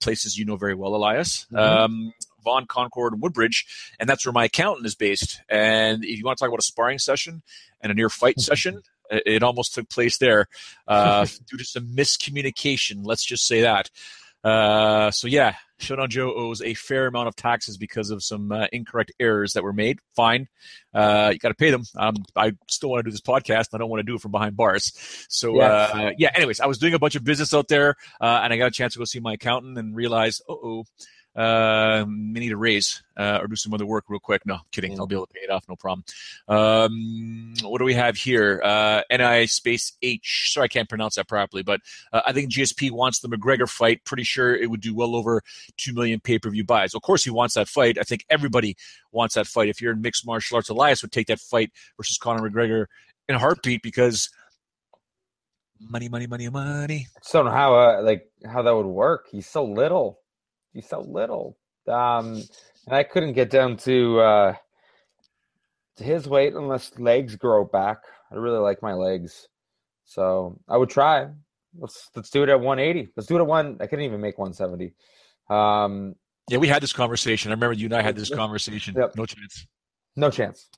places 0.01 0.38
you 0.38 0.45
know 0.45 0.57
very 0.57 0.77
well, 0.77 0.95
Elias. 0.95 1.47
Mm-hmm. 1.53 1.57
Um, 1.57 2.12
Vaughan, 2.45 2.67
Concord, 2.67 3.14
and 3.14 3.23
Woodbridge, 3.23 3.67
and 3.99 4.09
that's 4.09 4.25
where 4.25 4.33
my 4.33 4.45
accountant 4.45 4.87
is 4.87 4.95
based. 4.95 5.40
And 5.49 6.05
if 6.05 6.19
you 6.19 6.25
want 6.25 6.38
to 6.38 6.43
talk 6.43 6.49
about 6.49 6.61
a 6.61 6.62
sparring 6.62 6.99
session 6.99 7.43
and 7.81 7.90
a 7.90 7.95
near 7.95 8.11
fight 8.11 8.38
session, 8.40 8.83
it 9.27 9.42
almost 9.42 9.74
took 9.74 9.88
place 9.88 10.18
there 10.18 10.46
uh, 10.88 11.27
due 11.50 11.59
to 11.59 11.64
some 11.64 11.88
miscommunication. 11.94 13.00
Let's 13.03 13.24
just 13.24 13.46
say 13.46 13.62
that. 13.62 13.90
Uh, 14.44 15.11
so 15.11 15.27
yeah, 15.27 15.55
Showdown 15.79 16.11
Joe 16.11 16.35
owes 16.35 16.61
a 16.61 16.74
fair 16.74 17.07
amount 17.07 17.29
of 17.29 17.37
taxes 17.37 17.79
because 17.79 18.11
of 18.11 18.22
some 18.22 18.53
uh, 18.53 18.66
incorrect 18.72 19.11
errors 19.18 19.55
that 19.55 19.62
were 19.62 19.72
made. 19.72 19.98
Fine, 20.14 20.48
uh, 20.92 21.31
you 21.33 21.38
got 21.38 21.48
to 21.48 21.55
pay 21.55 21.70
them. 21.70 21.85
Um, 21.96 22.16
I 22.37 22.53
still 22.68 22.90
want 22.90 23.00
to 23.00 23.05
do 23.05 23.11
this 23.11 23.22
podcast. 23.22 23.68
I 23.72 23.79
don't 23.79 23.88
want 23.88 24.00
to 24.00 24.05
do 24.05 24.16
it 24.16 24.20
from 24.20 24.33
behind 24.33 24.55
bars. 24.55 24.92
So 25.31 25.57
yes. 25.57 25.94
Uh, 25.94 26.11
yeah. 26.18 26.31
Anyways, 26.35 26.61
I 26.61 26.66
was 26.66 26.79
doing 26.79 26.92
a 26.92 26.98
bunch 26.98 27.16
of 27.16 27.24
business 27.24 27.55
out 27.55 27.68
there, 27.68 27.96
uh, 28.20 28.40
and 28.42 28.53
I 28.53 28.59
got 28.59 28.66
a 28.66 28.70
chance 28.70 28.92
to 28.92 28.98
go 28.98 29.07
see 29.07 29.20
my 29.20 29.33
accountant 29.33 29.79
and 29.79 29.96
realize, 29.96 30.42
oh, 30.46 30.85
uh, 31.37 32.05
may 32.09 32.40
need 32.40 32.53
a 32.53 32.57
raise 32.57 33.03
uh, 33.16 33.38
or 33.40 33.49
do 33.49 33.57
some 33.57 33.75
other 33.75 33.87
work 33.87 34.05
real 34.09 34.20
quick. 34.20 34.44
No, 34.47 34.59
kidding. 34.70 34.92
Mm-hmm. 34.92 35.01
I'll 35.01 35.07
be 35.07 35.14
able 35.14 35.27
to 35.27 35.33
pay 35.33 35.40
it 35.40 35.51
off, 35.51 35.64
no 35.68 35.77
problem. 35.77 36.05
Um, 36.49 37.55
what 37.62 37.79
do 37.79 37.85
we 37.85 37.94
have 37.94 38.16
here? 38.16 38.61
Uh, 38.62 39.03
NI 39.11 39.47
space 39.47 39.92
H. 40.03 40.51
Sorry, 40.53 40.64
I 40.64 40.68
can't 40.68 40.88
pronounce 40.88 41.16
that 41.16 41.29
properly, 41.29 41.62
but 41.62 41.81
uh, 42.12 42.23
I 42.27 42.33
think 42.33 42.53
GSP 42.53 42.90
wants 42.90 43.20
the 43.20 43.29
McGregor 43.29 43.68
fight. 43.68 44.05
Pretty 44.05 44.25
sure 44.25 44.55
it 44.55 44.70
would 44.70 44.81
do 44.81 44.94
well 44.94 45.16
over 45.16 45.42
two 45.77 45.92
million 45.92 46.20
pay 46.20 46.38
per 46.38 46.51
view 46.51 46.64
buys. 46.64 46.94
Of 46.94 47.03
course, 47.03 47.25
he 47.25 47.31
wants 47.31 47.55
that 47.55 47.68
fight. 47.68 47.99
I 47.99 48.03
think 48.03 48.25
everybody 48.31 48.77
wants 49.12 49.35
that 49.35 49.47
fight. 49.47 49.68
If 49.68 49.81
you're 49.81 49.92
in 49.92 50.03
mixed 50.03 50.27
martial 50.27 50.57
arts, 50.57 50.68
Elias 50.68 51.03
would 51.03 51.12
take 51.12 51.27
that 51.29 51.40
fight 51.40 51.73
versus 51.97 52.18
Conor 52.18 52.49
McGregor 52.49 52.87
in 53.29 53.35
a 53.35 53.38
heartbeat 53.38 53.83
because 53.83 54.29
money, 55.81 56.09
money, 56.09 56.27
money, 56.27 56.49
money. 56.49 57.07
I 57.16 57.33
don't 57.33 57.47
know 57.47 57.51
how 57.51 57.75
uh, 57.75 58.03
like 58.03 58.31
how 58.47 58.62
that 58.62 58.75
would 58.75 58.87
work. 58.87 59.27
He's 59.31 59.47
so 59.47 59.64
little 59.64 60.20
he's 60.74 60.88
so 60.88 61.00
little. 61.00 61.56
Um, 61.88 62.42
and 62.87 62.94
I 62.94 63.02
couldn't 63.02 63.32
get 63.32 63.50
down 63.50 63.76
to 63.78 64.20
uh, 64.20 64.54
to 65.96 66.04
his 66.04 66.28
weight 66.28 66.54
unless 66.54 66.98
legs 66.98 67.37
grow 67.37 67.64
back. 67.64 67.98
I 68.30 68.37
really 68.37 68.58
like 68.58 68.82
my 68.82 68.92
legs, 68.92 69.48
so 70.04 70.58
I 70.68 70.76
would 70.76 70.90
try. 70.90 71.28
Let's 71.78 72.10
let's 72.14 72.30
do 72.30 72.42
it 72.42 72.48
at 72.48 72.60
180. 72.60 73.12
Let's 73.16 73.26
do 73.26 73.37
it 73.37 73.40
at 73.40 73.46
one. 73.46 73.78
I 73.80 73.87
couldn't 73.87 74.04
even 74.04 74.20
make 74.20 74.38
170. 74.38 74.94
Um, 75.48 76.14
yeah, 76.50 76.58
we 76.58 76.68
had 76.68 76.82
this 76.82 76.92
conversation. 76.92 77.50
I 77.50 77.54
remember 77.54 77.74
you 77.74 77.87
and 77.87 77.94
I 77.94 78.02
had 78.02 78.16
this 78.16 78.30
conversation. 78.30 78.94
Yep. 78.96 79.16
No 79.16 79.26
chance. 79.26 79.66
No 80.16 80.30
chance. 80.30 80.68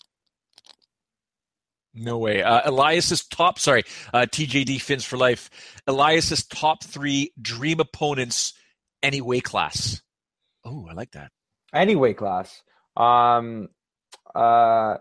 No 1.92 2.18
way. 2.18 2.42
Uh, 2.42 2.70
Elias's 2.70 3.26
top, 3.26 3.58
sorry, 3.58 3.84
uh, 4.12 4.26
TJD 4.30 4.80
Fins 4.80 5.04
for 5.04 5.16
Life. 5.16 5.50
Elias's 5.86 6.44
top 6.44 6.84
three 6.84 7.32
dream 7.40 7.80
opponents 7.80 8.52
any 9.06 9.20
weight 9.20 9.44
class. 9.44 10.02
Oh, 10.64 10.88
I 10.90 10.94
like 10.94 11.12
that. 11.12 11.30
Any 11.72 11.94
weight 11.94 12.16
class. 12.16 12.62
Um, 12.96 13.68
uh, 14.34 14.96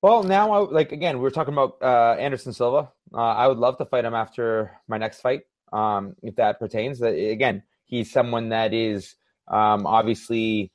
well, 0.00 0.22
now 0.22 0.52
I 0.52 0.58
like 0.70 0.92
again. 0.92 1.16
We 1.16 1.22
were 1.22 1.32
talking 1.32 1.52
about 1.52 1.78
uh, 1.82 2.16
Anderson 2.18 2.52
Silva. 2.52 2.92
Uh, 3.12 3.16
I 3.16 3.48
would 3.48 3.58
love 3.58 3.76
to 3.78 3.86
fight 3.86 4.04
him 4.04 4.14
after 4.14 4.70
my 4.86 4.98
next 4.98 5.20
fight, 5.20 5.42
um, 5.72 6.14
if 6.22 6.36
that 6.36 6.60
pertains. 6.60 7.00
That 7.00 7.14
again, 7.14 7.64
he's 7.86 8.12
someone 8.12 8.50
that 8.50 8.72
is 8.72 9.16
um, 9.48 9.84
obviously 9.84 10.70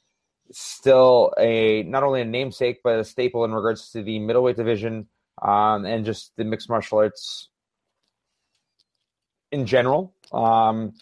still 0.52 1.34
a 1.40 1.84
not 1.84 2.04
only 2.04 2.22
a 2.22 2.26
namesake 2.26 2.82
but 2.84 3.00
a 3.00 3.06
staple 3.06 3.46
in 3.46 3.54
regards 3.54 3.92
to 3.92 4.04
the 4.04 4.20
middleweight 4.20 4.58
division 4.58 5.08
um, 5.42 5.86
and 5.86 6.06
just 6.06 6.36
the 6.36 6.44
mixed 6.44 6.70
martial 6.70 6.98
arts 6.98 7.48
in 9.52 9.66
general. 9.66 10.14
Um, 10.34 10.94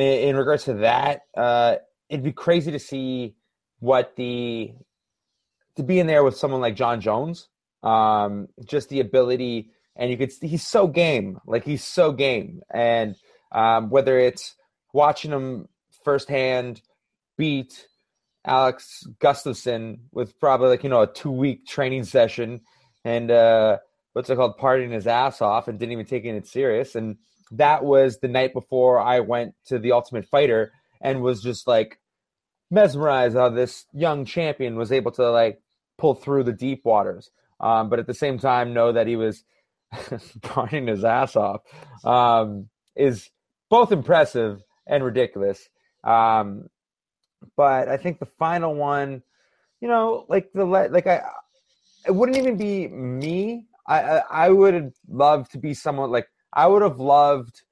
in, 0.00 0.36
regards 0.36 0.64
to 0.64 0.74
that, 0.74 1.22
uh, 1.36 1.76
it'd 2.08 2.24
be 2.24 2.32
crazy 2.32 2.70
to 2.72 2.78
see 2.78 3.34
what 3.80 4.16
the 4.16 4.72
to 5.76 5.82
be 5.82 5.98
in 5.98 6.06
there 6.06 6.24
with 6.24 6.36
someone 6.36 6.60
like 6.60 6.76
Jon 6.76 7.00
Jones. 7.00 7.48
Um, 7.82 8.48
just 8.64 8.88
the 8.90 9.00
ability, 9.00 9.70
and 9.96 10.10
you 10.10 10.16
could 10.16 10.32
he's 10.40 10.66
so 10.66 10.86
game, 10.86 11.40
like 11.46 11.64
he's 11.64 11.84
so 11.84 12.12
game, 12.12 12.62
and 12.72 13.16
um, 13.50 13.90
whether 13.90 14.18
it's 14.18 14.54
watching 14.92 15.30
him 15.30 15.68
firsthand 16.04 16.80
beat 17.36 17.86
Alex 18.44 19.06
Gustafsson 19.20 20.00
with 20.12 20.38
probably 20.40 20.68
like 20.68 20.84
you 20.84 20.90
know 20.90 21.02
a 21.02 21.12
two 21.12 21.30
week 21.30 21.66
training 21.66 22.04
session 22.04 22.60
and 23.04 23.30
uh, 23.30 23.78
what's 24.12 24.30
it 24.30 24.36
called 24.36 24.58
partying 24.58 24.92
his 24.92 25.06
ass 25.06 25.40
off 25.40 25.68
and 25.68 25.78
didn't 25.78 25.92
even 25.92 26.06
taking 26.06 26.34
it 26.34 26.46
serious 26.46 26.94
and 26.94 27.16
that 27.52 27.84
was 27.84 28.18
the 28.18 28.28
night 28.28 28.52
before 28.52 28.98
I 28.98 29.20
went 29.20 29.54
to 29.66 29.78
the 29.78 29.92
Ultimate 29.92 30.26
Fighter 30.26 30.72
and 31.00 31.22
was 31.22 31.42
just 31.42 31.66
like 31.66 31.98
mesmerized 32.70 33.36
how 33.36 33.50
this 33.50 33.86
young 33.92 34.24
champion 34.24 34.76
was 34.76 34.90
able 34.90 35.12
to 35.12 35.30
like 35.30 35.60
pull 35.98 36.14
through 36.14 36.44
the 36.44 36.52
deep 36.52 36.82
waters. 36.84 37.30
Um, 37.60 37.88
but 37.90 37.98
at 37.98 38.06
the 38.06 38.14
same 38.14 38.38
time, 38.38 38.72
know 38.72 38.92
that 38.92 39.06
he 39.06 39.16
was 39.16 39.44
burning 40.54 40.86
his 40.86 41.04
ass 41.04 41.36
off 41.36 41.60
um, 42.04 42.68
is 42.96 43.30
both 43.70 43.92
impressive 43.92 44.62
and 44.86 45.04
ridiculous. 45.04 45.68
Um, 46.02 46.68
but 47.56 47.88
I 47.88 47.98
think 47.98 48.18
the 48.18 48.26
final 48.26 48.74
one, 48.74 49.22
you 49.80 49.88
know, 49.88 50.24
like 50.28 50.50
the 50.54 50.64
like 50.64 51.06
I, 51.06 51.22
it 52.06 52.14
wouldn't 52.14 52.38
even 52.38 52.56
be 52.56 52.88
me. 52.88 53.66
I 53.86 54.00
I, 54.00 54.22
I 54.30 54.48
would 54.48 54.92
love 55.08 55.48
to 55.50 55.58
be 55.58 55.74
someone 55.74 56.10
like 56.10 56.28
I 56.52 56.66
would 56.66 56.82
have 56.82 56.98
loved 56.98 57.62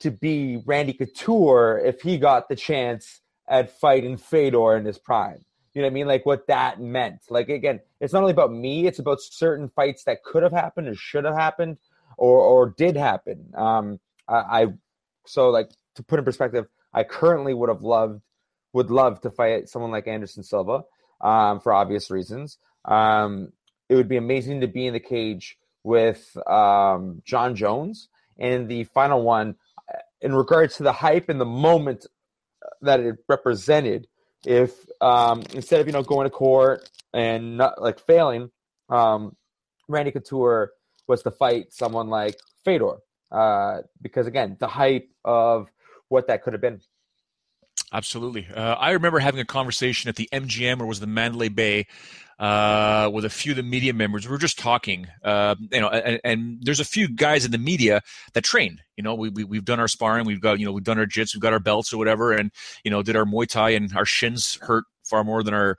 to 0.00 0.10
be 0.10 0.62
Randy 0.64 0.92
Couture 0.92 1.80
if 1.84 2.00
he 2.02 2.18
got 2.18 2.48
the 2.48 2.56
chance 2.56 3.20
at 3.48 3.78
fighting 3.78 4.16
Fedor 4.16 4.76
in 4.76 4.84
his 4.84 4.98
prime. 4.98 5.44
You 5.72 5.82
know 5.82 5.88
what 5.88 5.92
I 5.92 5.94
mean? 5.94 6.06
Like 6.06 6.24
what 6.24 6.46
that 6.46 6.80
meant. 6.80 7.20
Like 7.28 7.50
again, 7.50 7.80
it's 8.00 8.14
not 8.14 8.20
only 8.20 8.32
about 8.32 8.50
me; 8.50 8.86
it's 8.86 8.98
about 8.98 9.20
certain 9.20 9.68
fights 9.68 10.04
that 10.04 10.24
could 10.24 10.42
have 10.42 10.52
happened 10.52 10.88
or 10.88 10.94
should 10.94 11.24
have 11.24 11.34
happened 11.34 11.76
or 12.16 12.40
or 12.40 12.70
did 12.70 12.96
happen. 12.96 13.52
Um, 13.54 14.00
I, 14.26 14.34
I 14.62 14.66
so 15.26 15.50
like 15.50 15.70
to 15.96 16.02
put 16.02 16.18
in 16.18 16.24
perspective, 16.24 16.66
I 16.94 17.04
currently 17.04 17.52
would 17.52 17.68
have 17.68 17.82
loved 17.82 18.22
would 18.72 18.90
love 18.90 19.20
to 19.22 19.30
fight 19.30 19.68
someone 19.68 19.90
like 19.90 20.08
Anderson 20.08 20.42
Silva 20.42 20.84
um, 21.20 21.60
for 21.60 21.74
obvious 21.74 22.10
reasons. 22.10 22.56
Um, 22.86 23.52
it 23.90 23.96
would 23.96 24.08
be 24.08 24.16
amazing 24.16 24.62
to 24.62 24.66
be 24.66 24.86
in 24.86 24.94
the 24.94 25.00
cage 25.00 25.58
with 25.86 26.36
um, 26.48 27.22
Jon 27.24 27.54
Jones. 27.54 28.08
And 28.38 28.68
the 28.68 28.84
final 28.84 29.22
one, 29.22 29.54
in 30.20 30.34
regards 30.34 30.76
to 30.76 30.82
the 30.82 30.92
hype 30.92 31.28
and 31.28 31.40
the 31.40 31.46
moment 31.46 32.06
that 32.82 32.98
it 33.00 33.16
represented, 33.28 34.08
if 34.44 34.72
um, 35.00 35.42
instead 35.54 35.80
of 35.80 35.86
you 35.86 35.92
know 35.92 36.02
going 36.02 36.26
to 36.26 36.30
court 36.30 36.90
and 37.14 37.56
not 37.56 37.80
like 37.80 38.00
failing, 38.00 38.50
um, 38.90 39.36
Randy 39.88 40.10
Couture 40.10 40.72
was 41.06 41.22
to 41.22 41.30
fight 41.30 41.72
someone 41.72 42.08
like 42.08 42.36
Fedor, 42.64 42.96
uh, 43.30 43.78
because 44.02 44.26
again, 44.26 44.56
the 44.58 44.66
hype 44.66 45.08
of 45.24 45.68
what 46.08 46.26
that 46.26 46.42
could 46.42 46.52
have 46.52 46.60
been. 46.60 46.80
Absolutely. 47.92 48.46
Uh, 48.52 48.74
I 48.74 48.92
remember 48.92 49.18
having 49.18 49.40
a 49.40 49.44
conversation 49.44 50.08
at 50.08 50.16
the 50.16 50.28
MGM 50.32 50.80
or 50.80 50.86
was 50.86 51.00
the 51.00 51.06
Mandalay 51.06 51.48
Bay 51.48 51.86
uh, 52.38 53.10
with 53.12 53.24
a 53.24 53.30
few 53.30 53.52
of 53.52 53.56
the 53.56 53.62
media 53.62 53.94
members. 53.94 54.26
We 54.26 54.32
were 54.32 54.38
just 54.38 54.58
talking, 54.58 55.06
uh, 55.24 55.54
you 55.72 55.80
know, 55.80 55.88
and, 55.88 56.20
and, 56.22 56.58
there's 56.60 56.80
a 56.80 56.84
few 56.84 57.08
guys 57.08 57.44
in 57.44 57.50
the 57.50 57.58
media 57.58 58.02
that 58.34 58.44
train. 58.44 58.80
You 58.96 59.04
know, 59.04 59.14
we, 59.14 59.30
we 59.30 59.56
have 59.56 59.64
done 59.64 59.80
our 59.80 59.88
sparring, 59.88 60.26
we've 60.26 60.40
got 60.40 60.58
you 60.58 60.66
know 60.66 60.72
we've 60.72 60.84
done 60.84 60.98
our 60.98 61.06
jits, 61.06 61.34
we've 61.34 61.40
got 61.40 61.52
our 61.52 61.60
belts 61.60 61.92
or 61.92 61.98
whatever, 61.98 62.32
and 62.32 62.50
you 62.84 62.90
know 62.90 63.02
did 63.02 63.16
our 63.16 63.24
Muay 63.24 63.46
Thai, 63.46 63.70
and 63.70 63.96
our 63.96 64.04
shins 64.04 64.58
hurt 64.60 64.84
far 65.04 65.24
more 65.24 65.42
than 65.42 65.54
our 65.54 65.78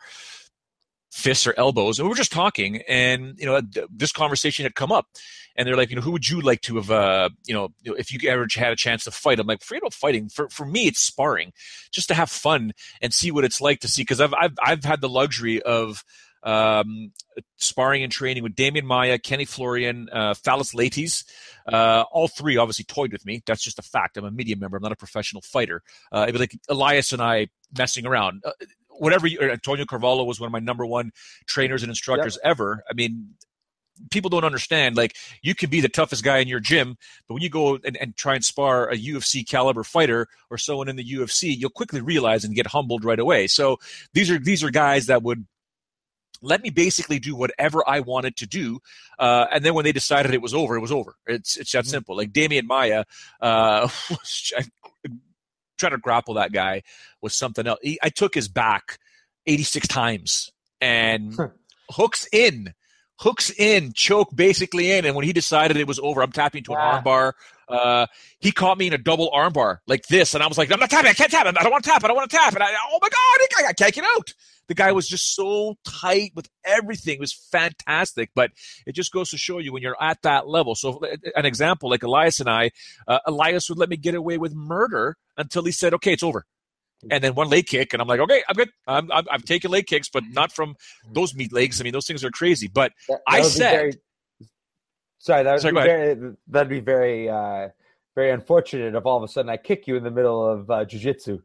fists 1.18 1.48
or 1.48 1.54
elbows. 1.58 1.98
And 1.98 2.06
we 2.06 2.10
were 2.10 2.16
just 2.16 2.32
talking, 2.32 2.82
and 2.88 3.36
you 3.40 3.46
know 3.46 3.62
this 3.90 4.12
conversation 4.12 4.64
had 4.64 4.76
come 4.76 4.92
up, 4.92 5.08
and 5.56 5.68
they're 5.68 5.76
like, 5.76 5.90
you 5.90 5.96
know, 5.96 6.02
who 6.02 6.12
would 6.12 6.30
you 6.30 6.42
like 6.42 6.62
to 6.62 6.76
have, 6.76 6.92
uh, 6.92 7.30
you 7.46 7.54
know, 7.54 7.70
if 7.84 8.14
you 8.14 8.30
ever 8.30 8.46
had 8.56 8.72
a 8.72 8.76
chance 8.76 9.04
to 9.06 9.12
fight? 9.12 9.40
I'm 9.40 9.48
like, 9.48 9.64
forget 9.64 9.82
about 9.82 9.94
fighting. 9.94 10.30
For 10.30 10.48
for 10.50 10.66
me, 10.66 10.88
it's 10.88 11.00
sparring, 11.00 11.54
just 11.92 12.08
to 12.10 12.14
have 12.14 12.30
fun 12.30 12.74
and 13.02 13.14
see 13.14 13.32
what 13.32 13.44
it's 13.44 13.60
like 13.60 13.80
to 13.80 13.88
see. 13.88 14.04
Because 14.04 14.22
I've 14.22 14.34
I've 14.36 14.56
I've 14.64 14.84
had 14.84 15.02
the 15.02 15.10
luxury 15.10 15.62
of 15.62 16.04
um, 16.44 17.12
sparring 17.58 18.04
and 18.04 18.12
training 18.12 18.44
with 18.44 18.56
Demian 18.56 18.84
Maya, 18.84 19.18
Kenny 19.18 19.46
Florian, 19.46 20.10
uh, 20.14 20.36
Leites. 20.36 21.26
Uh, 21.68 22.04
all 22.12 22.28
three 22.28 22.58
obviously 22.58 22.86
toyed 22.86 23.12
with 23.12 23.26
me. 23.26 23.42
That's 23.46 23.64
just 23.64 23.80
a 23.80 23.82
fact. 23.82 24.18
I'm 24.18 24.26
a 24.26 24.32
media 24.32 24.56
member. 24.56 24.78
I'm 24.78 24.84
not 24.84 24.92
a 24.92 24.98
professional 24.98 25.42
fighter. 25.42 25.82
Uh, 26.14 26.22
it'd 26.24 26.34
be 26.34 26.40
like 26.40 26.58
Elias 26.70 27.12
and 27.12 27.22
I 27.22 27.48
messing 27.76 28.06
around. 28.06 28.44
Uh, 28.46 28.52
whatever 28.98 29.28
you, 29.28 29.40
Antonio 29.42 29.86
Carvalho 29.86 30.24
was 30.24 30.40
one 30.40 30.48
of 30.48 30.52
my 30.52 30.60
number 30.60 30.86
one 30.86 31.12
trainers 31.48 31.84
and 31.84 31.90
instructors 31.90 32.38
yep. 32.44 32.52
ever. 32.52 32.84
I 32.90 32.94
mean, 32.94 33.36
people 34.12 34.30
don't 34.30 34.44
understand 34.44 34.96
like 34.96 35.16
you 35.42 35.56
can 35.56 35.70
be 35.70 35.82
the 35.82 35.90
toughest 35.90 36.24
guy 36.24 36.38
in 36.38 36.48
your 36.48 36.60
gym 36.60 36.96
but 37.28 37.34
when 37.34 37.44
you 37.44 37.50
go 37.50 37.80
and, 37.84 37.98
and, 37.98 38.16
try 38.16 38.36
and 38.36 38.46
spar 38.46 38.90
a 38.90 38.96
ufc 38.96 39.50
caliber 39.50 39.84
fighter 39.84 40.28
or 40.52 40.58
someone 40.60 40.88
in 40.88 40.96
the 40.96 41.14
ufc 41.14 41.58
you'll 41.58 41.70
quickly 41.72 42.00
realize 42.00 42.44
and 42.44 42.54
get 42.54 42.68
humbled 42.68 43.04
right 43.04 43.20
away 43.20 43.48
so 43.48 43.78
these 44.14 44.30
are 44.30 44.38
these 44.38 44.64
are 44.64 44.70
guys 44.70 45.08
that 45.08 45.24
would 45.24 45.48
let 46.42 46.62
me 46.62 46.70
basically 46.70 47.20
do 47.20 47.36
whatever 47.36 47.84
I 47.88 48.02
wanted 48.02 48.36
to 48.38 48.46
do. 48.46 48.80
Uh, 49.18 49.48
and 49.52 49.66
then 49.66 49.74
when 49.74 49.86
they 49.86 49.92
decided 49.92 50.34
it 50.34 50.42
was 50.42 50.54
over, 50.54 50.76
it 50.76 50.82
was 50.82 50.92
over. 50.92 51.16
It's 51.26 51.58
it's 51.58 51.72
that 51.72 51.86
mm-hmm. 51.86 51.90
simple. 51.90 52.16
Like 52.16 52.32
Demian 52.32 52.66
Maya 52.66 53.06
uh, 53.42 53.90
trying 55.78 55.94
to 55.94 55.98
grapple 55.98 56.36
that 56.36 56.52
guy 56.52 56.84
with 57.22 57.34
something 57.34 57.66
else. 57.68 57.80
He, 57.82 58.00
I 58.02 58.10
took 58.10 58.34
his 58.34 58.48
back 58.48 59.00
86 59.46 59.88
times 59.88 60.52
and 60.82 61.34
hmm. 61.34 61.46
hooks 61.90 62.28
in, 62.32 62.74
hooks 63.20 63.52
in, 63.58 63.94
choke 63.94 64.36
basically 64.36 64.92
in. 64.92 65.06
And 65.06 65.16
when 65.16 65.26
he 65.26 65.34
decided 65.34 65.78
it 65.78 65.88
was 65.88 66.00
over, 66.00 66.22
I'm 66.22 66.32
tapping 66.32 66.64
to 66.66 66.74
an 66.74 66.80
yeah. 66.80 67.02
armbar. 67.02 67.34
Uh, 67.68 68.08
he 68.40 68.52
caught 68.52 68.78
me 68.78 68.88
in 68.88 68.94
a 68.94 68.98
double 68.98 69.30
armbar 69.32 69.78
like 69.88 70.08
this, 70.08 70.34
and 70.34 70.44
I 70.44 70.48
was 70.48 70.58
like, 70.58 70.72
"I'm 70.72 70.80
not 70.80 70.90
tapping. 70.90 71.10
I 71.10 71.14
can't 71.14 71.32
tap. 71.32 71.46
I 71.46 71.52
don't 71.52 71.72
want 71.72 71.84
to 71.84 71.90
tap. 71.90 72.04
I 72.04 72.08
don't 72.08 72.16
want 72.16 72.30
to 72.30 72.36
tap." 72.36 72.54
And 72.54 72.64
I, 72.64 72.68
oh 72.92 73.00
my 73.02 73.10
god, 73.10 73.68
I 73.68 73.74
can't 73.74 73.94
get 73.94 74.06
out. 74.06 74.34
The 74.68 74.76
guy 74.76 74.92
was 74.92 75.08
just 75.08 75.36
so 75.36 75.76
tight 75.86 76.32
with 76.36 76.50
everything. 76.66 77.16
It 77.16 77.20
was 77.20 77.34
fantastic. 77.34 78.32
But 78.36 78.52
it 78.86 78.94
just 78.94 79.12
goes 79.12 79.30
to 79.32 79.38
show 79.38 79.60
you 79.60 79.72
when 79.74 79.82
you're 79.82 80.02
at 80.02 80.22
that 80.24 80.48
level. 80.48 80.76
So, 80.76 81.02
an 81.36 81.46
example 81.46 81.90
like 81.90 82.04
Elias 82.04 82.40
and 82.40 82.50
I, 82.50 82.72
uh, 83.08 83.20
Elias 83.26 83.70
would 83.70 83.78
let 83.78 83.90
me 83.90 83.98
get 83.98 84.16
away 84.16 84.38
with 84.38 84.54
murder 84.54 85.18
until 85.38 85.64
he 85.64 85.72
said, 85.72 85.94
okay, 85.96 86.14
it's 86.14 86.24
over. 86.24 86.46
And 87.12 87.24
then 87.24 87.36
one 87.36 87.48
leg 87.50 87.68
kick, 87.68 87.94
and 87.94 88.02
I'm 88.02 88.08
like, 88.08 88.20
okay, 88.20 88.44
I'm 88.50 88.56
good. 88.56 88.70
I'm, 88.88 89.12
I'm, 89.12 89.26
I'm 89.32 89.42
taking 89.42 89.70
leg 89.70 89.86
kicks, 89.86 90.10
but 90.10 90.24
not 90.32 90.52
from 90.52 90.76
those 91.12 91.36
meat 91.36 91.54
legs. 91.54 91.80
I 91.80 91.84
mean, 91.84 91.94
those 91.94 92.08
things 92.08 92.24
are 92.24 92.32
crazy. 92.32 92.68
But 92.68 92.92
that, 93.08 93.22
that 93.28 93.36
I 93.36 93.42
said, 93.44 93.72
very, 93.72 93.94
sorry, 95.20 95.44
that 95.44 95.54
would 95.54 95.62
sorry, 95.62 95.74
be 95.74 95.82
very, 95.82 96.36
that'd 96.48 96.70
be 96.70 96.80
very 96.80 97.30
uh, 97.30 97.70
very 98.18 98.32
unfortunate 98.32 98.96
if 98.96 99.06
all 99.06 99.18
of 99.18 99.24
a 99.24 99.28
sudden 99.28 99.48
I 99.48 99.58
kick 99.58 99.88
you 99.88 99.96
in 99.96 100.04
the 100.04 100.10
middle 100.10 100.44
of 100.44 100.72
uh, 100.72 100.86
jujitsu. 100.86 101.40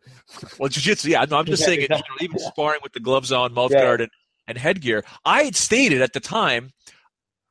Well, 0.58 0.70
jujitsu, 0.70 1.10
yeah. 1.10 1.24
No, 1.28 1.36
I'm 1.36 1.44
just 1.44 1.64
saying, 1.64 1.82
it, 1.82 1.90
you 1.90 1.96
know, 1.96 2.02
even 2.20 2.38
sparring 2.38 2.80
with 2.82 2.94
the 2.94 3.00
gloves 3.00 3.30
on, 3.30 3.52
mouth 3.52 3.72
yeah. 3.72 3.82
guard, 3.82 4.00
and, 4.00 4.10
and 4.46 4.56
headgear. 4.56 5.04
I 5.24 5.42
had 5.42 5.54
stated 5.54 6.00
at 6.00 6.14
the 6.14 6.20
time, 6.20 6.70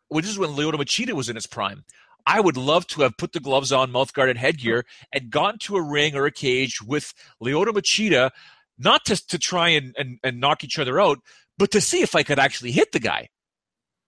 which 0.07 0.25
is 0.25 0.39
when 0.39 0.49
Lyoto 0.49 0.73
Machida 0.73 1.13
was 1.13 1.29
in 1.29 1.35
his 1.35 1.45
prime. 1.45 1.83
I 2.25 2.39
would 2.39 2.57
love 2.57 2.87
to 2.87 3.03
have 3.03 3.15
put 3.15 3.33
the 3.33 3.39
gloves 3.39 3.71
on, 3.71 3.91
mouth 3.91 4.11
guard, 4.13 4.29
and 4.29 4.39
headgear, 4.39 4.85
and 5.13 5.29
gone 5.29 5.59
to 5.59 5.75
a 5.75 5.81
ring 5.83 6.15
or 6.15 6.25
a 6.25 6.31
cage 6.31 6.81
with 6.81 7.13
Lyoto 7.43 7.73
Machida, 7.73 8.31
not 8.79 9.05
to, 9.05 9.15
to 9.27 9.37
try 9.37 9.69
and, 9.69 9.93
and, 9.99 10.17
and 10.23 10.39
knock 10.39 10.63
each 10.63 10.79
other 10.79 10.99
out, 10.99 11.19
but 11.59 11.69
to 11.71 11.81
see 11.81 12.01
if 12.01 12.15
I 12.15 12.23
could 12.23 12.39
actually 12.39 12.71
hit 12.71 12.91
the 12.91 12.99
guy 12.99 13.29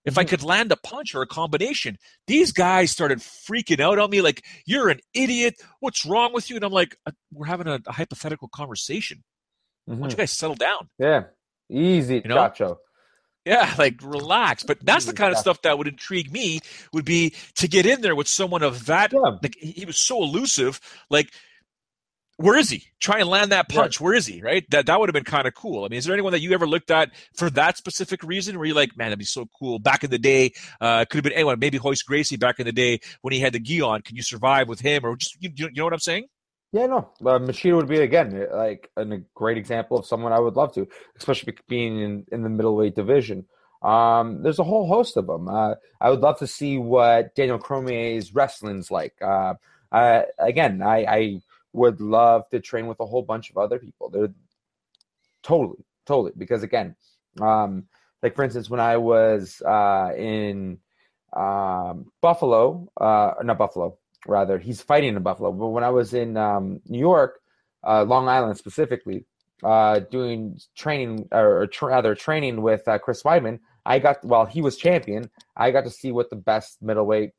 if 0.05 0.17
I 0.17 0.21
mm-hmm. 0.21 0.29
could 0.29 0.43
land 0.43 0.71
a 0.71 0.77
punch 0.77 1.15
or 1.15 1.21
a 1.21 1.27
combination. 1.27 1.97
These 2.27 2.51
guys 2.51 2.91
started 2.91 3.19
freaking 3.19 3.79
out 3.79 3.99
on 3.99 4.09
me 4.09 4.21
like, 4.21 4.43
you're 4.65 4.89
an 4.89 4.99
idiot. 5.13 5.55
What's 5.79 6.05
wrong 6.05 6.33
with 6.33 6.49
you? 6.49 6.55
And 6.55 6.65
I'm 6.65 6.71
like, 6.71 6.97
uh, 7.05 7.11
we're 7.31 7.47
having 7.47 7.67
a, 7.67 7.79
a 7.87 7.91
hypothetical 7.91 8.49
conversation. 8.49 9.23
Mm-hmm. 9.89 9.99
Why 9.99 10.03
don't 10.03 10.09
you 10.11 10.15
mm-hmm. 10.15 10.21
guys 10.21 10.31
settle 10.31 10.55
down? 10.55 10.89
Yeah. 10.99 11.23
Easy, 11.69 12.15
you 12.15 12.29
know? 12.29 12.35
Chacho. 12.35 12.77
Yeah, 13.45 13.73
like 13.77 13.95
relax. 14.01 14.63
But 14.63 14.85
that's 14.85 15.05
the 15.05 15.13
kind 15.13 15.33
of 15.33 15.37
stuff 15.37 15.61
that 15.63 15.77
would 15.77 15.87
intrigue 15.87 16.31
me 16.31 16.61
would 16.93 17.03
be 17.03 17.33
to 17.55 17.67
get 17.67 17.85
in 17.85 17.99
there 18.01 18.15
with 18.15 18.27
someone 18.27 18.63
of 18.63 18.85
that. 18.85 19.11
Yeah. 19.11 19.37
Like 19.41 19.57
he 19.59 19.85
was 19.85 19.97
so 19.97 20.23
elusive. 20.23 20.79
Like 21.09 21.33
where 22.37 22.57
is 22.57 22.69
he? 22.69 22.83
Try 22.99 23.19
and 23.19 23.29
land 23.29 23.51
that 23.51 23.69
punch. 23.69 24.01
Where 24.01 24.13
is 24.13 24.25
he? 24.25 24.41
Right? 24.41 24.65
That 24.71 24.87
that 24.87 24.99
would 24.99 25.09
have 25.09 25.13
been 25.13 25.23
kind 25.23 25.47
of 25.47 25.53
cool. 25.53 25.85
I 25.85 25.87
mean, 25.87 25.97
is 25.97 26.05
there 26.05 26.13
anyone 26.13 26.31
that 26.31 26.41
you 26.41 26.53
ever 26.53 26.67
looked 26.67 26.91
at 26.91 27.11
for 27.35 27.49
that 27.51 27.77
specific 27.77 28.23
reason 28.23 28.57
where 28.57 28.65
you're 28.65 28.75
like, 28.75 28.97
man, 28.97 29.07
that'd 29.07 29.19
be 29.19 29.25
so 29.25 29.47
cool? 29.59 29.79
Back 29.79 30.03
in 30.03 30.09
the 30.09 30.17
day, 30.17 30.53
uh, 30.81 31.05
could 31.05 31.17
have 31.17 31.23
been 31.23 31.33
anyone. 31.33 31.59
Maybe 31.59 31.77
Royce 31.77 32.01
Gracie 32.01 32.37
back 32.37 32.59
in 32.59 32.65
the 32.65 32.71
day 32.71 32.99
when 33.21 33.33
he 33.33 33.39
had 33.39 33.53
the 33.53 33.59
gi 33.59 33.81
on. 33.81 34.01
Can 34.01 34.15
you 34.15 34.23
survive 34.23 34.67
with 34.67 34.79
him? 34.79 35.05
Or 35.05 35.15
just 35.15 35.37
you, 35.39 35.51
you 35.55 35.69
know 35.75 35.83
what 35.83 35.93
I'm 35.93 35.99
saying? 35.99 36.27
Yeah, 36.71 36.87
no. 36.87 37.11
Uh, 37.21 37.37
Machida 37.37 37.75
would 37.75 37.87
be 37.87 37.99
again 37.99 38.47
like 38.51 38.89
a 38.97 39.05
great 39.35 39.57
example 39.57 39.97
of 39.99 40.07
someone 40.07 40.33
I 40.33 40.39
would 40.39 40.55
love 40.55 40.73
to, 40.73 40.87
especially 41.17 41.55
being 41.69 41.99
in, 41.99 42.25
in 42.31 42.41
the 42.41 42.49
middleweight 42.49 42.95
division. 42.95 43.45
Um, 43.83 44.41
there's 44.41 44.59
a 44.59 44.63
whole 44.63 44.87
host 44.87 45.17
of 45.17 45.27
them. 45.27 45.47
Uh, 45.47 45.75
I 46.01 46.09
would 46.09 46.21
love 46.21 46.39
to 46.39 46.47
see 46.47 46.79
what 46.79 47.35
Daniel 47.35 47.59
Cormier's 47.59 48.33
wrestling's 48.33 48.89
like. 48.89 49.13
Uh, 49.21 49.53
again, 50.39 50.81
I, 50.81 51.05
I 51.05 51.41
would 51.73 51.99
love 51.99 52.47
to 52.49 52.59
train 52.59 52.87
with 52.87 52.99
a 52.99 53.05
whole 53.05 53.23
bunch 53.23 53.49
of 53.49 53.57
other 53.57 53.79
people. 53.79 54.09
They're 54.09 54.33
totally, 55.41 55.83
totally. 56.05 56.31
Because 56.37 56.63
again, 56.63 56.95
um, 57.41 57.85
like 58.21 58.35
for 58.35 58.43
instance, 58.43 58.69
when 58.69 58.79
I 58.79 58.97
was 58.97 59.61
uh, 59.61 60.11
in 60.17 60.79
um, 61.35 62.11
Buffalo, 62.21 62.89
uh, 62.99 63.33
not 63.43 63.57
Buffalo, 63.57 63.97
rather, 64.27 64.57
he's 64.57 64.81
fighting 64.81 65.15
in 65.15 65.23
Buffalo. 65.23 65.51
But 65.51 65.67
when 65.67 65.83
I 65.83 65.89
was 65.89 66.13
in 66.13 66.37
um, 66.37 66.79
New 66.87 66.99
York, 66.99 67.39
uh, 67.85 68.03
Long 68.03 68.27
Island 68.29 68.57
specifically, 68.57 69.25
uh, 69.63 69.99
doing 70.11 70.59
training 70.75 71.27
or 71.31 71.67
tra- 71.67 71.89
rather 71.89 72.15
training 72.15 72.61
with 72.61 72.87
uh, 72.87 72.97
Chris 72.99 73.23
Weidman, 73.23 73.59
I 73.85 73.99
got 73.99 74.23
while 74.23 74.45
he 74.45 74.61
was 74.61 74.77
champion, 74.77 75.29
I 75.57 75.71
got 75.71 75.83
to 75.83 75.89
see 75.89 76.11
what 76.11 76.29
the 76.29 76.35
best 76.35 76.81
middleweight 76.81 77.31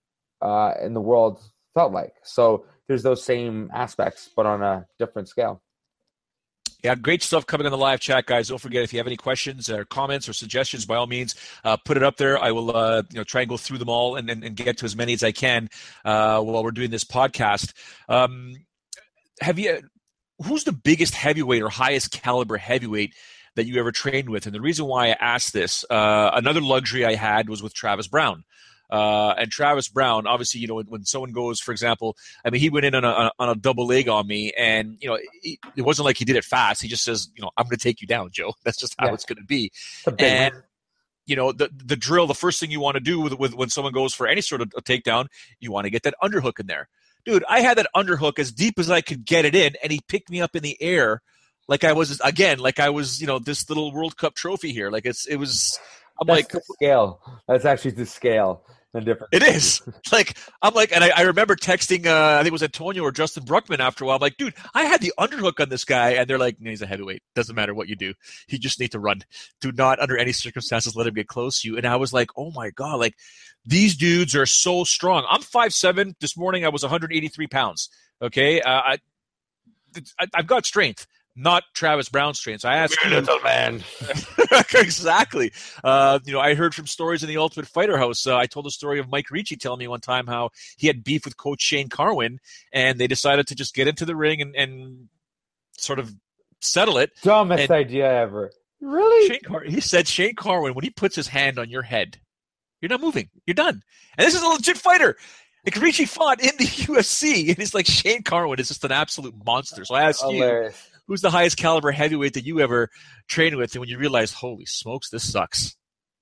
uh, 0.43 0.75
in 0.83 0.95
the 0.95 1.01
world 1.01 1.41
felt 1.75 1.93
like. 1.93 2.15
So 2.23 2.67
there's 2.89 3.03
those 3.03 3.25
same 3.25 3.71
aspects, 3.73 4.31
but 4.35 4.47
on 4.47 4.63
a 4.63 4.87
different 4.99 5.29
scale. 5.29 5.63
Yeah, 6.83 6.95
great 6.97 7.23
stuff 7.23 7.47
coming 7.47 7.65
in 7.65 7.71
the 7.71 7.79
live 7.79 8.01
chat, 8.01 8.27
guys. 8.27 8.49
Don't 8.49 8.61
forget 8.61 8.83
if 8.83 8.93
you 8.93 8.99
have 8.99 9.07
any 9.07 9.17
questions 9.17 9.71
or 9.71 9.87
comments 9.87 10.29
or 10.29 10.35
suggestions, 10.35 10.85
by 10.85 10.97
all 10.97 11.07
means, 11.07 11.35
uh, 11.65 11.79
put 11.79 11.97
it 11.97 12.03
up 12.03 12.19
there. 12.19 12.39
I 12.39 12.53
will, 12.53 12.77
uh, 12.77 13.03
you 13.11 13.17
know, 13.17 13.25
try 13.25 13.41
and 13.41 13.49
go 13.49 13.57
through 13.57 13.79
them 13.79 13.89
all 13.89 14.17
and, 14.17 14.29
and, 14.29 14.45
and 14.45 14.55
get 14.55 14.77
to 14.79 14.85
as 14.85 14.95
many 14.95 15.15
as 15.15 15.23
I 15.23 15.33
can 15.33 15.71
uh, 16.05 16.43
while 16.43 16.63
we're 16.63 16.73
doing 16.73 16.91
this 16.91 17.05
podcast. 17.05 17.73
Um, 18.07 18.53
have 19.41 19.59
you? 19.59 19.81
Who's 20.45 20.65
the 20.65 20.73
biggest 20.73 21.15
heavyweight 21.15 21.63
or 21.63 21.71
highest 21.71 22.11
caliber 22.11 22.59
heavyweight 22.59 23.15
that 23.57 23.65
you 23.65 23.81
ever 23.81 23.91
trained 23.91 24.29
with? 24.29 24.45
And 24.45 24.55
the 24.55 24.61
reason 24.61 24.85
why 24.85 25.07
I 25.07 25.17
asked 25.19 25.55
this, 25.55 25.87
uh, 25.89 26.33
another 26.35 26.61
luxury 26.61 27.07
I 27.07 27.15
had 27.15 27.49
was 27.49 27.63
with 27.63 27.73
Travis 27.73 28.09
Browne. 28.09 28.45
Uh, 28.91 29.35
and 29.39 29.51
Travis 29.51 29.89
Brown, 29.89 30.27
obviously, 30.27 30.61
you 30.61 30.67
know, 30.67 30.75
when, 30.75 30.87
when, 30.87 31.05
someone 31.05 31.33
goes, 31.33 31.61
for 31.61 31.73
example, 31.73 32.17
I 32.45 32.51
mean, 32.51 32.61
he 32.61 32.71
went 32.71 32.85
in 32.85 32.95
on 32.95 33.05
a, 33.05 33.33
on 33.39 33.49
a 33.49 33.55
double 33.55 33.87
leg 33.87 34.09
on 34.09 34.27
me, 34.27 34.53
and 34.57 34.97
you 35.01 35.09
know, 35.09 35.19
he, 35.41 35.59
it 35.77 35.83
wasn't 35.83 36.05
like 36.05 36.19
he 36.19 36.25
did 36.25 36.37
it 36.37 36.45
fast. 36.45 36.83
He 36.83 36.89
just 36.89 37.05
says, 37.05 37.29
you 37.35 37.43
know, 37.43 37.51
I'm 37.57 37.65
going 37.65 37.77
to 37.77 37.83
take 37.83 38.01
you 38.01 38.07
down, 38.07 38.31
Joe. 38.31 38.53
That's 38.65 38.79
just 38.79 38.95
how 38.99 39.07
yeah. 39.07 39.15
it's 39.15 39.25
going 39.25 39.39
to 39.39 39.45
be. 39.45 39.73
And 40.19 40.55
you 41.27 41.37
know, 41.37 41.53
the 41.53 41.71
the 41.75 41.97
drill, 41.97 42.27
the 42.27 42.35
first 42.35 42.61
thing 42.61 42.71
you 42.71 42.81
want 42.81 42.97
to 42.97 43.01
do 43.01 43.21
with, 43.21 43.33
with 43.35 43.55
when 43.55 43.71
someone 43.71 43.93
goes 43.93 44.15
for 44.15 44.27
any 44.27 44.43
sort 44.43 44.61
of 44.61 44.73
a 44.77 44.83
takedown, 44.83 45.27
you 45.59 45.73
want 45.73 45.85
to 45.85 45.91
get 45.91 46.03
that 46.03 46.15
underhook 46.23 46.61
in 46.61 46.67
there. 46.67 46.89
Dude, 47.25 47.45
I 47.49 47.61
had 47.61 47.79
that 47.79 47.87
underhook 47.97 48.39
as 48.39 48.53
deep 48.53 48.79
as 48.79 48.91
I 48.91 49.01
could 49.01 49.25
get 49.25 49.47
it 49.47 49.55
in, 49.55 49.75
and 49.83 49.91
he 49.91 50.01
picked 50.07 50.29
me 50.29 50.43
up 50.43 50.55
in 50.55 50.63
the 50.63 50.77
air 50.81 51.23
like 51.69 51.85
I 51.85 51.93
was 51.93 52.21
again, 52.21 52.59
like 52.59 52.79
I 52.79 52.91
was, 52.91 53.21
you 53.21 53.27
know, 53.27 53.39
this 53.39 53.69
little 53.69 53.93
World 53.93 54.17
Cup 54.17 54.35
trophy 54.35 54.73
here. 54.73 54.91
Like 54.91 55.07
it's 55.07 55.27
it 55.27 55.37
was 55.37 55.79
I'm 56.21 56.29
like 56.29 56.53
scale. 56.77 57.21
That's 57.49 57.65
actually 57.65 57.93
the 57.93 58.07
scale 58.07 58.65
and 58.95 59.05
different. 59.05 59.35
It 59.35 59.43
is 59.43 59.83
like 60.13 60.37
I'm 60.63 60.75
like, 60.75 60.93
and 60.93 61.05
I, 61.05 61.11
I 61.11 61.23
remember 61.23 61.57
texting. 61.57 62.07
Uh, 62.07 62.37
I 62.37 62.39
think 62.39 62.49
it 62.49 62.53
was 62.53 62.63
Antonio 62.63 63.03
or 63.03 63.13
Justin 63.13 63.45
Bruckman 63.45 63.81
after 63.81 64.05
a 64.05 64.07
while. 64.07 64.17
I'm 64.17 64.23
like, 64.23 64.37
dude, 64.37 64.55
I 64.73 64.85
had 64.85 65.01
the 65.01 65.13
underhook 65.19 65.61
on 65.61 65.69
this 65.69 65.85
guy, 65.85 66.11
and 66.11 66.29
they're 66.29 66.39
like, 66.39 66.57
he's 66.63 66.83
a 66.83 66.87
heavyweight. 66.87 67.23
Doesn't 67.35 67.55
matter 67.55 67.75
what 67.75 67.89
you 67.89 67.97
do. 67.97 68.15
He 68.47 68.59
just 68.59 68.81
need 68.81 68.93
to 68.93 68.99
run. 68.99 69.23
Do 69.61 69.73
not, 69.73 69.99
under 69.99 70.17
any 70.17 70.33
circumstances, 70.33 70.97
let 70.97 71.07
him 71.07 71.15
get 71.15 71.27
close 71.27 71.61
to 71.61 71.69
you. 71.69 71.77
And 71.77 71.87
I 71.87 71.97
was 71.97 72.13
like, 72.13 72.31
oh 72.37 72.51
my 72.53 72.71
god, 72.71 73.01
like 73.01 73.15
these 73.65 73.97
dudes 73.97 74.35
are 74.35 74.47
so 74.47 74.85
strong. 74.85 75.27
I'm 75.29 75.43
five 75.43 75.75
seven. 75.75 76.15
This 76.21 76.37
morning 76.37 76.65
I 76.65 76.69
was 76.69 76.83
183 76.83 77.47
pounds. 77.49 77.91
Okay, 78.23 78.61
uh, 78.61 78.71
I, 78.71 78.99
I 80.19 80.27
I've 80.35 80.47
got 80.47 80.65
strength. 80.65 81.07
Not 81.37 81.65
Travis 81.75 82.09
Browne's 82.09 82.39
train. 82.39 82.59
So 82.59 82.69
I 82.69 82.77
asked 82.77 82.97
you, 83.05 83.11
little 83.11 83.41
man. 83.41 83.83
exactly. 84.75 85.53
Uh, 85.83 86.21
you 86.25 86.33
know, 86.33 86.41
I 86.41 86.55
heard 86.55 86.75
from 86.75 86.87
stories 86.87 87.23
in 87.23 87.29
the 87.29 87.39
Ultimate 87.39 87.67
Fighter 87.67 87.99
House. 87.99 88.27
Uh, 88.27 88.37
I 88.37 88.47
told 88.47 88.67
the 88.67 88.71
story 88.71 89.01
of 89.01 89.09
Mike 89.09 89.31
Ricci 89.31 89.57
telling 89.57 89.81
me 89.81 89.89
one 89.89 90.01
time 90.01 90.27
how 90.27 90.51
he 90.77 90.87
had 90.87 91.03
beef 91.03 91.25
with 91.25 91.37
Coach 91.37 91.61
Shane 91.63 91.89
Carwin, 91.89 92.39
and 92.73 92.99
they 92.99 93.07
decided 93.07 93.49
to 93.49 93.55
just 93.55 93.75
get 93.75 93.89
into 93.89 94.05
the 94.05 94.15
ring 94.15 94.41
and, 94.41 94.55
and 94.55 95.09
sort 95.77 95.99
of 95.99 96.15
settle 96.61 96.99
it. 96.99 97.11
Dumbest 97.23 97.65
and 97.65 97.71
idea 97.71 98.11
ever. 98.11 98.53
Really? 98.81 99.29
Shane 99.29 99.41
Car- 99.45 99.65
he 99.65 99.81
said 99.81 100.07
Shane 100.07 100.35
Carwin 100.35 100.75
when 100.75 100.85
he 100.85 100.91
puts 100.91 101.17
his 101.17 101.29
hand 101.29 101.59
on 101.59 101.71
your 101.71 101.83
head, 101.83 102.19
you're 102.81 102.91
not 102.91 103.01
moving. 103.01 103.31
You're 103.47 103.55
done. 103.55 103.83
And 104.17 104.27
this 104.27 104.35
is 104.35 104.43
a 104.43 104.47
legit 104.47 104.77
fighter. 104.77 105.17
Like 105.65 105.81
Ricci 105.81 106.05
fought 106.05 106.41
in 106.41 106.51
the 106.59 106.65
UFC, 106.67 107.49
and 107.49 107.59
it's 107.59 107.73
like 107.75 107.87
Shane 107.87 108.23
Carwin 108.23 108.61
is 108.61 108.69
just 108.69 108.85
an 108.85 108.93
absolute 108.93 109.35
monster. 109.45 109.85
So 109.85 109.95
I 109.95 110.03
asked 110.03 110.21
Hilarious. 110.23 110.91
you, 110.93 110.94
who's 111.07 111.21
the 111.21 111.31
highest 111.31 111.57
caliber 111.57 111.91
heavyweight 111.91 112.35
that 112.35 112.45
you 112.45 112.61
ever 112.61 112.91
trained 113.29 113.57
with, 113.57 113.75
and 113.75 113.81
when 113.81 113.89
you 113.89 113.99
realize, 113.99 114.33
holy 114.33 114.67
smokes, 114.67 115.11
this 115.11 115.31
sucks. 115.31 115.77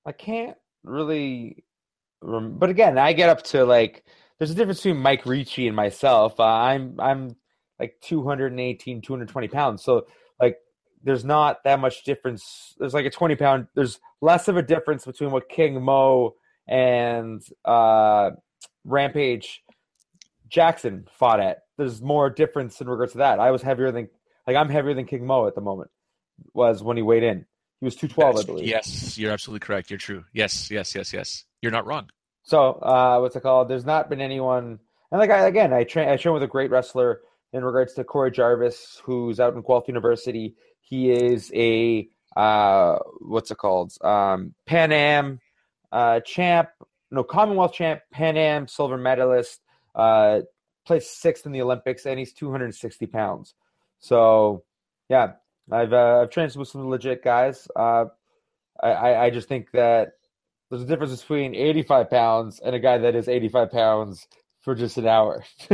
I 0.05 0.13
can't 0.13 0.57
really, 0.83 1.65
rem- 2.21 2.59
but 2.59 2.71
again, 2.71 2.99
I 2.99 3.13
get 3.13 3.29
up 3.29 3.43
to 3.45 3.65
like. 3.65 4.05
There's 4.39 4.51
a 4.51 4.55
difference 4.55 4.81
between 4.81 5.01
Mike 5.01 5.25
Ricci 5.25 5.69
and 5.69 5.77
myself. 5.77 6.41
Uh, 6.41 6.45
I'm 6.45 6.99
I'm 6.99 7.37
like 7.79 7.97
218, 8.03 9.03
220 9.03 9.49
pounds. 9.49 9.85
So 9.85 10.07
like, 10.41 10.59
there's 11.05 11.25
not 11.25 11.63
that 11.65 11.79
much 11.79 12.05
difference. 12.05 12.75
There's 12.79 12.95
like 12.95 13.07
a 13.07 13.11
20 13.11 13.37
pound. 13.37 13.67
There's 13.75 14.01
less 14.21 14.49
of 14.49 14.57
a 14.57 14.63
difference 14.63 15.05
between 15.05 15.31
what 15.31 15.49
King 15.49 15.83
Mo 15.83 16.35
and 16.67 17.43
uh, 17.65 18.31
Rampage 18.85 19.63
Jackson 20.49 21.07
fought 21.19 21.41
at. 21.41 21.63
There's 21.79 22.01
more 22.03 22.31
difference 22.31 22.81
in 22.81 22.89
regards 22.89 23.13
to 23.13 23.19
that. 23.19 23.41
I 23.41 23.51
was 23.51 23.63
heavier 23.63 23.91
than 23.91 24.09
like 24.47 24.57
I'm 24.57 24.69
heavier 24.69 24.95
than 24.95 25.07
King 25.07 25.27
Mo 25.27 25.47
at 25.47 25.55
the 25.55 25.61
moment. 25.61 25.91
Was 26.55 26.83
when 26.83 26.97
he 26.97 27.03
weighed 27.03 27.23
in. 27.23 27.47
He 27.81 27.85
was 27.85 27.97
212, 27.97 28.37
I 28.37 28.47
believe. 28.47 28.69
Yes, 28.69 29.19
you're 29.19 29.33
absolutely 29.33 29.65
correct. 29.65 29.91
You're 29.91 29.99
true. 29.99 30.25
Yes, 30.33 30.71
yes, 30.71 30.95
yes, 30.95 31.13
yes. 31.13 31.45
You're 31.61 31.73
not 31.73 31.87
wrong. 31.87 32.09
So, 32.45 32.73
uh, 32.73 33.19
what's 33.19 33.37
it 33.37 33.43
called? 33.43 33.69
There's 33.69 33.85
not 33.85 34.09
been 34.09 34.21
anyone, 34.21 34.79
and 35.11 35.21
like 35.21 35.31
I 35.31 35.47
again, 35.47 35.73
I 35.73 35.85
train, 35.85 36.09
I 36.09 36.17
train 36.17 36.35
with 36.35 36.43
a 36.43 36.49
great 36.49 36.71
wrestler 36.71 37.21
in 37.53 37.65
regards 37.65 37.95
to 37.95 38.05
Korey 38.05 38.33
Jarvis, 38.33 39.01
who's 39.05 39.41
out 39.41 39.55
in 39.55 39.63
Guelph 39.63 39.89
University. 39.89 40.55
He 40.81 41.11
is 41.11 41.53
a 41.55 42.09
uh, 42.37 42.99
what's 43.21 43.51
it 43.51 43.59
called? 43.59 43.93
Um, 44.03 44.55
Pan 44.67 44.93
Am 44.93 45.41
uh, 45.93 46.21
champ, 46.21 46.71
no 47.11 47.23
Commonwealth 47.23 47.75
champ, 47.75 48.01
Pan 48.11 48.37
Am 48.37 48.67
silver 48.67 48.97
medalist, 48.97 49.61
uh, 49.95 50.41
placed 50.87 51.21
sixth 51.21 51.47
in 51.47 51.53
the 51.53 51.63
Olympics, 51.63 52.07
and 52.07 52.19
he's 52.19 52.33
260 52.33 53.07
pounds. 53.07 53.55
So, 54.03 54.65
yeah, 55.09 55.35
I've 55.71 55.93
uh, 55.93 56.23
I've 56.23 56.31
trained 56.31 56.55
with 56.57 56.69
some 56.69 56.89
legit 56.89 57.23
guys. 57.23 57.69
Uh, 57.75 58.07
I 58.83 59.15
I 59.15 59.31
just 59.31 59.49
think 59.49 59.71
that 59.73 60.15
there's 60.69 60.83
a 60.83 60.87
difference 60.87 61.21
between 61.21 61.55
85 61.55 62.11
pounds 62.11 62.61
and 62.61 62.75
a 62.75 62.81
guy 62.81 62.99
that 62.99 63.15
is 63.15 63.29
85 63.29 63.71
pounds 63.71 64.27
for 64.61 64.75
just 64.75 64.99
an 64.99 65.07
hour. 65.07 65.45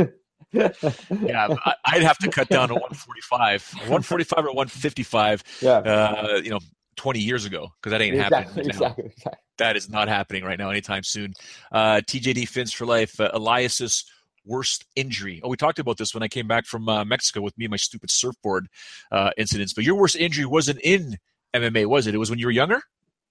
yeah, 0.51 1.55
I'd 1.85 2.03
have 2.03 2.19
to 2.19 2.29
cut 2.29 2.49
down 2.49 2.67
to 2.67 2.75
145, 2.75 3.73
145 3.73 4.45
or 4.45 4.47
155. 4.49 5.43
Yeah, 5.61 5.77
uh, 5.77 6.41
you 6.43 6.51
know, 6.51 6.59
20 6.97 7.19
years 7.19 7.45
ago 7.45 7.71
because 7.81 7.91
that 7.91 8.01
ain't 8.01 8.15
exactly, 8.15 8.37
happening. 8.37 8.65
Now. 8.65 8.69
Exactly, 8.69 9.05
exactly. 9.05 9.41
That 9.57 9.75
is 9.75 9.89
not 9.89 10.07
happening 10.07 10.43
right 10.43 10.59
now, 10.59 10.69
anytime 10.69 11.03
soon. 11.03 11.33
Uh, 11.71 12.01
TJD 12.05 12.47
Fins 12.47 12.73
for 12.73 12.85
life. 12.85 13.19
Uh, 13.19 13.31
Elias's 13.33 14.05
worst 14.45 14.85
injury. 14.95 15.41
Oh, 15.43 15.49
we 15.49 15.57
talked 15.57 15.79
about 15.79 15.97
this 15.97 16.13
when 16.13 16.23
I 16.23 16.27
came 16.27 16.47
back 16.47 16.65
from 16.65 16.87
uh, 16.89 17.05
Mexico 17.05 17.41
with 17.41 17.57
me 17.57 17.65
and 17.65 17.71
my 17.71 17.77
stupid 17.77 18.11
surfboard 18.11 18.67
uh, 19.11 19.31
incidents. 19.37 19.73
But 19.73 19.83
your 19.83 19.95
worst 19.95 20.15
injury 20.15 20.45
wasn't 20.45 20.79
in 20.81 21.17
MMA, 21.53 21.85
was 21.85 22.07
it? 22.07 22.15
It 22.15 22.17
was 22.17 22.29
when 22.29 22.39
you 22.39 22.47
were 22.47 22.51
younger. 22.51 22.81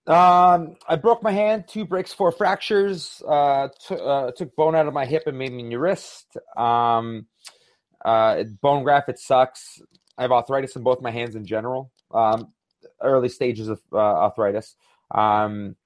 Um, 0.07 0.77
I 0.89 0.97
broke 0.97 1.23
my 1.23 1.33
hand, 1.33 1.65
two 1.69 1.85
breaks, 1.85 2.13
four 2.13 2.33
fractures. 2.33 3.23
Uh, 3.29 3.69
t- 3.87 3.95
uh, 3.95 4.31
took 4.33 4.57
bone 4.57 4.75
out 4.75 4.87
of 4.87 4.95
my 4.95 5.05
hip 5.05 5.25
and 5.27 5.39
made 5.39 5.53
me 5.53 5.69
your 5.71 5.81
wrist. 5.81 6.37
Um, 6.57 7.27
uh, 8.05 8.45
bone 8.63 8.85
graft, 8.85 9.11
it 9.11 9.19
sucks. 9.19 9.83
I 10.17 10.23
have 10.23 10.33
arthritis 10.33 10.77
in 10.77 10.83
both 10.83 11.03
my 11.03 11.11
hands 11.11 11.35
in 11.35 11.45
general. 11.45 11.93
Um, 12.11 12.53
early 13.03 13.29
stages 13.29 13.69
of 13.69 13.81
uh, 13.93 13.97
arthritis. 13.97 14.77
Um, 15.11 15.77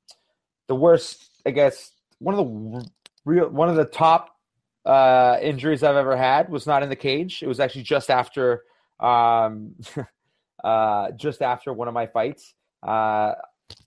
the 0.69 0.75
worst, 0.77 1.31
I 1.45 1.51
guess, 1.51 1.91
one 2.19 2.39
of 2.39 2.47
the 2.47 2.91
real, 3.25 3.49
one 3.49 3.69
of 3.69 3.77
the 3.77 3.85
top 3.85 4.37
uh, 4.85 5.39
injuries 5.41 5.83
I've 5.83 5.97
ever 5.97 6.17
had 6.17 6.49
was 6.49 6.67
not 6.67 6.83
in 6.83 6.89
the 6.89 6.97
cage. 6.97 7.43
It 7.43 7.47
was 7.47 7.61
actually 7.61 7.83
just 7.83 8.11
after, 8.11 8.63
um, 9.01 9.75
uh, 10.65 11.13
just 11.13 11.43
after 11.43 11.73
one 11.73 11.89
of 11.89 11.95
my 11.95 12.07
fights. 12.07 12.55
Uh, 12.83 13.33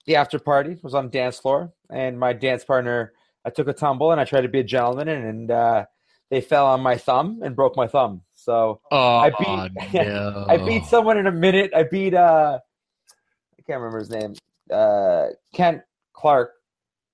the 0.05 0.15
after 0.15 0.39
party 0.39 0.77
was 0.81 0.93
on 0.93 1.09
dance 1.09 1.39
floor, 1.39 1.73
and 1.89 2.19
my 2.19 2.33
dance 2.33 2.63
partner, 2.63 3.13
I 3.43 3.49
took 3.49 3.67
a 3.67 3.73
tumble 3.73 4.11
and 4.11 4.19
I 4.19 4.25
tried 4.25 4.41
to 4.41 4.49
be 4.49 4.59
a 4.59 4.63
gentleman, 4.63 5.09
and, 5.09 5.25
and 5.25 5.51
uh, 5.51 5.85
they 6.29 6.41
fell 6.41 6.65
on 6.67 6.81
my 6.81 6.97
thumb 6.97 7.41
and 7.43 7.55
broke 7.55 7.75
my 7.75 7.87
thumb. 7.87 8.21
So 8.33 8.81
oh, 8.91 9.17
I 9.17 9.29
beat 9.29 9.93
no. 9.93 10.45
I 10.49 10.57
beat 10.57 10.85
someone 10.85 11.17
in 11.17 11.27
a 11.27 11.31
minute. 11.31 11.71
I 11.75 11.83
beat 11.83 12.13
uh 12.13 12.59
I 12.59 13.61
can't 13.65 13.79
remember 13.79 13.99
his 13.99 14.09
name. 14.09 14.33
Uh 14.71 15.27
Kent 15.53 15.81
Clark 16.13 16.51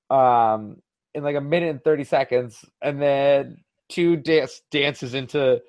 um 0.10 0.82
in 1.14 1.24
like 1.24 1.36
a 1.36 1.42
minute 1.42 1.70
and 1.70 1.84
30 1.84 2.04
seconds 2.06 2.66
and 2.82 3.02
then 3.02 3.58
two 3.92 4.16
dance 4.16 4.62
dances 4.72 5.14
into 5.14 5.62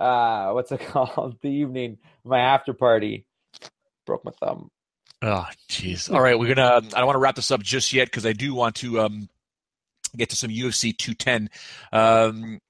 uh 0.00 0.50
what's 0.50 0.72
it 0.72 0.80
called 0.88 1.36
the 1.40 1.48
evening 1.48 1.98
my 2.24 2.40
after 2.40 2.74
party 2.74 3.24
broke 4.04 4.24
my 4.24 4.32
thumb 4.32 4.70
Oh, 5.20 5.46
jeez. 5.68 6.12
All 6.12 6.20
right, 6.20 6.38
we're 6.38 6.54
gonna. 6.54 6.76
I 6.76 6.80
don't 6.80 7.06
want 7.06 7.16
to 7.16 7.20
wrap 7.20 7.34
this 7.34 7.50
up 7.50 7.62
just 7.62 7.92
yet 7.92 8.06
because 8.06 8.24
I 8.24 8.32
do 8.32 8.54
want 8.54 8.76
to 8.76 9.00
um, 9.00 9.28
get 10.16 10.30
to 10.30 10.36
some 10.36 10.50
UFC 10.50 10.96
210. 10.96 11.50
Um, 11.92 12.60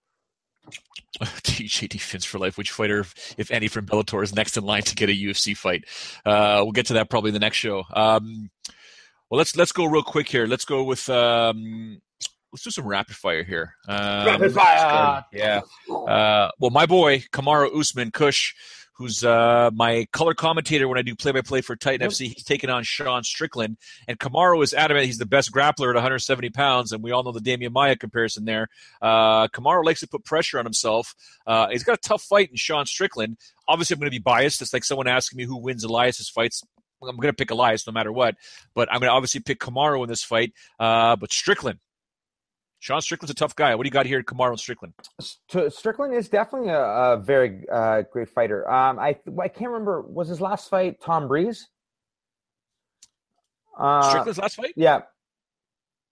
TJD 1.23 2.01
Fins 2.01 2.25
for 2.25 2.39
life. 2.39 2.57
Which 2.57 2.71
fighter, 2.71 3.05
if 3.37 3.51
any, 3.51 3.69
from 3.69 3.87
Bellator 3.87 4.23
is 4.23 4.35
next 4.35 4.57
in 4.57 4.65
line 4.65 4.83
to 4.83 4.95
get 4.95 5.11
a 5.11 5.13
UFC 5.13 5.55
fight? 5.57 5.85
Uh, 6.25 6.61
we'll 6.63 6.73
get 6.73 6.87
to 6.87 6.95
that 6.95 7.11
probably 7.11 7.29
in 7.29 7.35
the 7.35 7.41
next 7.41 7.59
show. 7.59 7.85
Um, 7.93 8.51
well, 9.29 9.39
let's 9.39 9.55
let's 9.55 9.73
go 9.73 9.85
real 9.85 10.03
quick 10.03 10.29
here. 10.29 10.47
Let's 10.47 10.65
go 10.65 10.85
with 10.85 11.07
um, 11.11 12.01
let's 12.53 12.65
do 12.65 12.71
some 12.71 12.87
rapid 12.87 13.17
fire 13.17 13.45
here. 13.45 13.75
Um, 13.87 14.27
Rapid 14.27 14.53
fire! 14.53 15.25
Yeah. 15.33 15.61
Uh, 15.91 16.51
well, 16.59 16.71
my 16.71 16.87
boy 16.87 17.21
Kamaru 17.33 17.79
Usman 17.79 18.11
Kush, 18.11 18.55
who's 18.95 19.23
uh, 19.25 19.71
my 19.73 20.07
color 20.13 20.35
commentator 20.35 20.89
when 20.89 20.99
I 20.99 21.03
do 21.03 21.15
play 21.15 21.33
by 21.33 21.41
play 21.41 21.61
for 21.61 21.77
Titan 21.77 22.03
Yep. 22.03 22.11
FC, 22.11 22.19
he's 22.35 22.45
taking 22.45 22.69
on 22.71 22.83
Sean 22.83 23.23
Strickland. 23.23 23.77
And 24.09 24.19
Kamaru 24.19 24.63
is 24.63 24.75
adamant 24.75 25.07
he's 25.07 25.19
the 25.19 25.27
best 25.27 25.53
grappler 25.53 25.91
at 25.91 25.95
170 25.95 26.51
pounds, 26.51 26.93
and 26.93 27.03
we 27.03 27.13
all 27.13 27.23
know 27.23 27.33
the 27.33 27.41
Demian 27.41 27.73
Maya 27.73 27.97
comparison 27.97 28.45
there. 28.45 28.69
Uh, 29.01 29.49
Kamaru 29.49 29.85
likes 29.85 30.01
to 30.01 30.09
put 30.09 30.25
pressure 30.25 30.59
on 30.59 30.65
himself. 30.65 31.15
Uh, 31.47 31.69
he's 31.69 31.85
got 31.85 31.99
a 31.99 32.01
tough 32.01 32.23
fight 32.23 32.51
in 32.51 32.57
Sean 32.57 32.87
Strickland. 32.87 33.37
Obviously, 33.67 33.95
I'm 33.95 34.01
going 34.01 34.11
to 34.11 34.15
be 34.15 34.23
biased. 34.23 34.63
It's 34.63 34.73
like 34.73 34.85
someone 34.85 35.07
asking 35.07 35.37
me 35.37 35.45
who 35.45 35.57
wins 35.59 35.85
Elias's 35.85 36.29
fights. 36.29 36.63
I'm 37.01 37.15
going 37.15 37.29
to 37.29 37.33
pick 37.33 37.53
Elias 37.53 37.87
no 37.87 37.93
matter 37.93 38.11
what, 38.11 38.35
but 38.75 38.89
I'm 38.91 38.99
going 38.99 39.09
to 39.09 39.15
obviously 39.15 39.41
pick 39.41 39.61
Kamaru 39.61 40.03
in 40.03 40.09
this 40.09 40.25
fight. 40.25 40.53
Uh, 40.81 41.15
but 41.15 41.31
Strickland, 41.31 41.79
Sean 42.81 43.01
Strickland's 43.01 43.31
a 43.33 43.35
tough 43.35 43.57
guy. 43.57 43.75
What 43.75 43.83
do 43.85 43.89
you 43.89 43.93
got 43.93 44.07
here, 44.07 44.23
Kamaru 44.23 44.59
Strickland? 44.59 44.95
Strickland 45.71 46.15
is 46.15 46.29
definitely 46.29 46.69
a, 46.71 46.81
a 46.81 47.17
very 47.17 47.65
uh, 47.73 48.03
great 48.13 48.29
fighter. 48.29 48.71
Um, 48.71 48.99
I 48.99 49.17
I 49.43 49.49
can't 49.49 49.71
remember 49.71 50.01
was 50.03 50.29
his 50.29 50.41
last 50.41 50.69
fight 50.71 51.01
Tom 51.01 51.27
Breeze. 51.29 51.69
Uh, 53.79 54.03
Strickland's 54.09 54.39
last 54.39 54.57
fight? 54.57 54.73
yeah, 54.77 55.01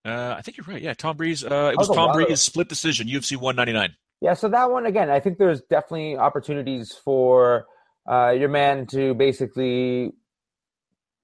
Uh, 0.04 0.34
I 0.36 0.42
think 0.42 0.56
you're 0.56 0.66
right. 0.66 0.80
Yeah, 0.82 0.94
Tom 0.94 1.16
Breeze. 1.16 1.44
Uh, 1.44 1.70
it 1.72 1.78
was 1.78 1.88
was 1.88 1.96
Tom 1.96 2.08
while 2.08 2.16
ago. 2.16 2.26
Breeze 2.26 2.40
split 2.40 2.68
decision, 2.68 3.08
UFC 3.08 3.36
199. 3.36 3.94
yeah. 4.20 4.34
So 4.34 4.48
that 4.48 4.70
one 4.70 4.86
again, 4.86 5.10
I 5.10 5.20
think 5.20 5.38
there's 5.38 5.62
definitely 5.62 6.16
opportunities 6.16 6.92
for 7.04 7.66
uh, 8.10 8.30
your 8.30 8.48
man 8.48 8.86
to 8.88 9.14
basically 9.14 10.12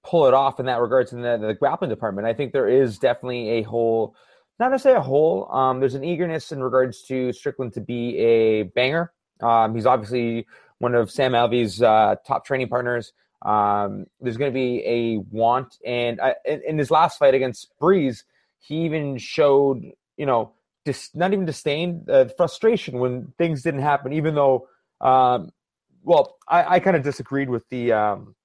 pull 0.05 0.27
it 0.27 0.33
off 0.33 0.59
in 0.59 0.65
that 0.65 0.81
regards 0.81 1.13
in 1.13 1.21
the, 1.21 1.37
the 1.37 1.53
grappling 1.53 1.89
department. 1.89 2.27
I 2.27 2.33
think 2.33 2.51
there 2.51 2.67
is 2.67 2.97
definitely 2.99 3.49
a 3.51 3.61
whole, 3.63 4.15
not 4.59 4.71
necessarily 4.71 4.99
a 4.99 5.03
whole. 5.03 5.51
Um, 5.51 5.79
there's 5.79 5.95
an 5.95 6.03
eagerness 6.03 6.51
in 6.51 6.61
regards 6.61 7.03
to 7.03 7.33
Strickland 7.33 7.73
to 7.73 7.81
be 7.81 8.17
a 8.17 8.63
banger. 8.63 9.11
Um, 9.41 9.75
he's 9.75 9.85
obviously 9.85 10.47
one 10.77 10.95
of 10.95 11.09
Sam 11.11 11.33
Alvey's 11.33 11.81
uh, 11.81 12.15
top 12.25 12.45
training 12.45 12.69
partners. 12.69 13.13
Um, 13.41 14.05
there's 14.21 14.37
going 14.37 14.51
to 14.51 14.55
be 14.55 14.83
a 14.85 15.17
want, 15.17 15.77
and 15.85 16.21
I, 16.21 16.35
in, 16.45 16.61
in 16.65 16.77
his 16.77 16.89
last 16.89 17.19
fight 17.19 17.33
against 17.33 17.77
Breeze, 17.77 18.23
he 18.59 18.85
even 18.85 19.17
showed, 19.17 19.83
you 20.15 20.25
know, 20.25 20.53
dis, 20.85 21.09
not 21.13 21.33
even 21.33 21.45
disdain, 21.45 22.05
uh, 22.09 22.25
frustration 22.37 22.99
when 22.99 23.33
things 23.37 23.61
didn't 23.61 23.81
happen, 23.81 24.13
even 24.13 24.35
though, 24.35 24.67
um, 25.01 25.51
well, 26.03 26.37
I, 26.47 26.75
I 26.75 26.79
kind 26.79 26.95
of 26.95 27.03
disagreed 27.03 27.49
with 27.49 27.67
the 27.69 27.91
um, 27.91 28.35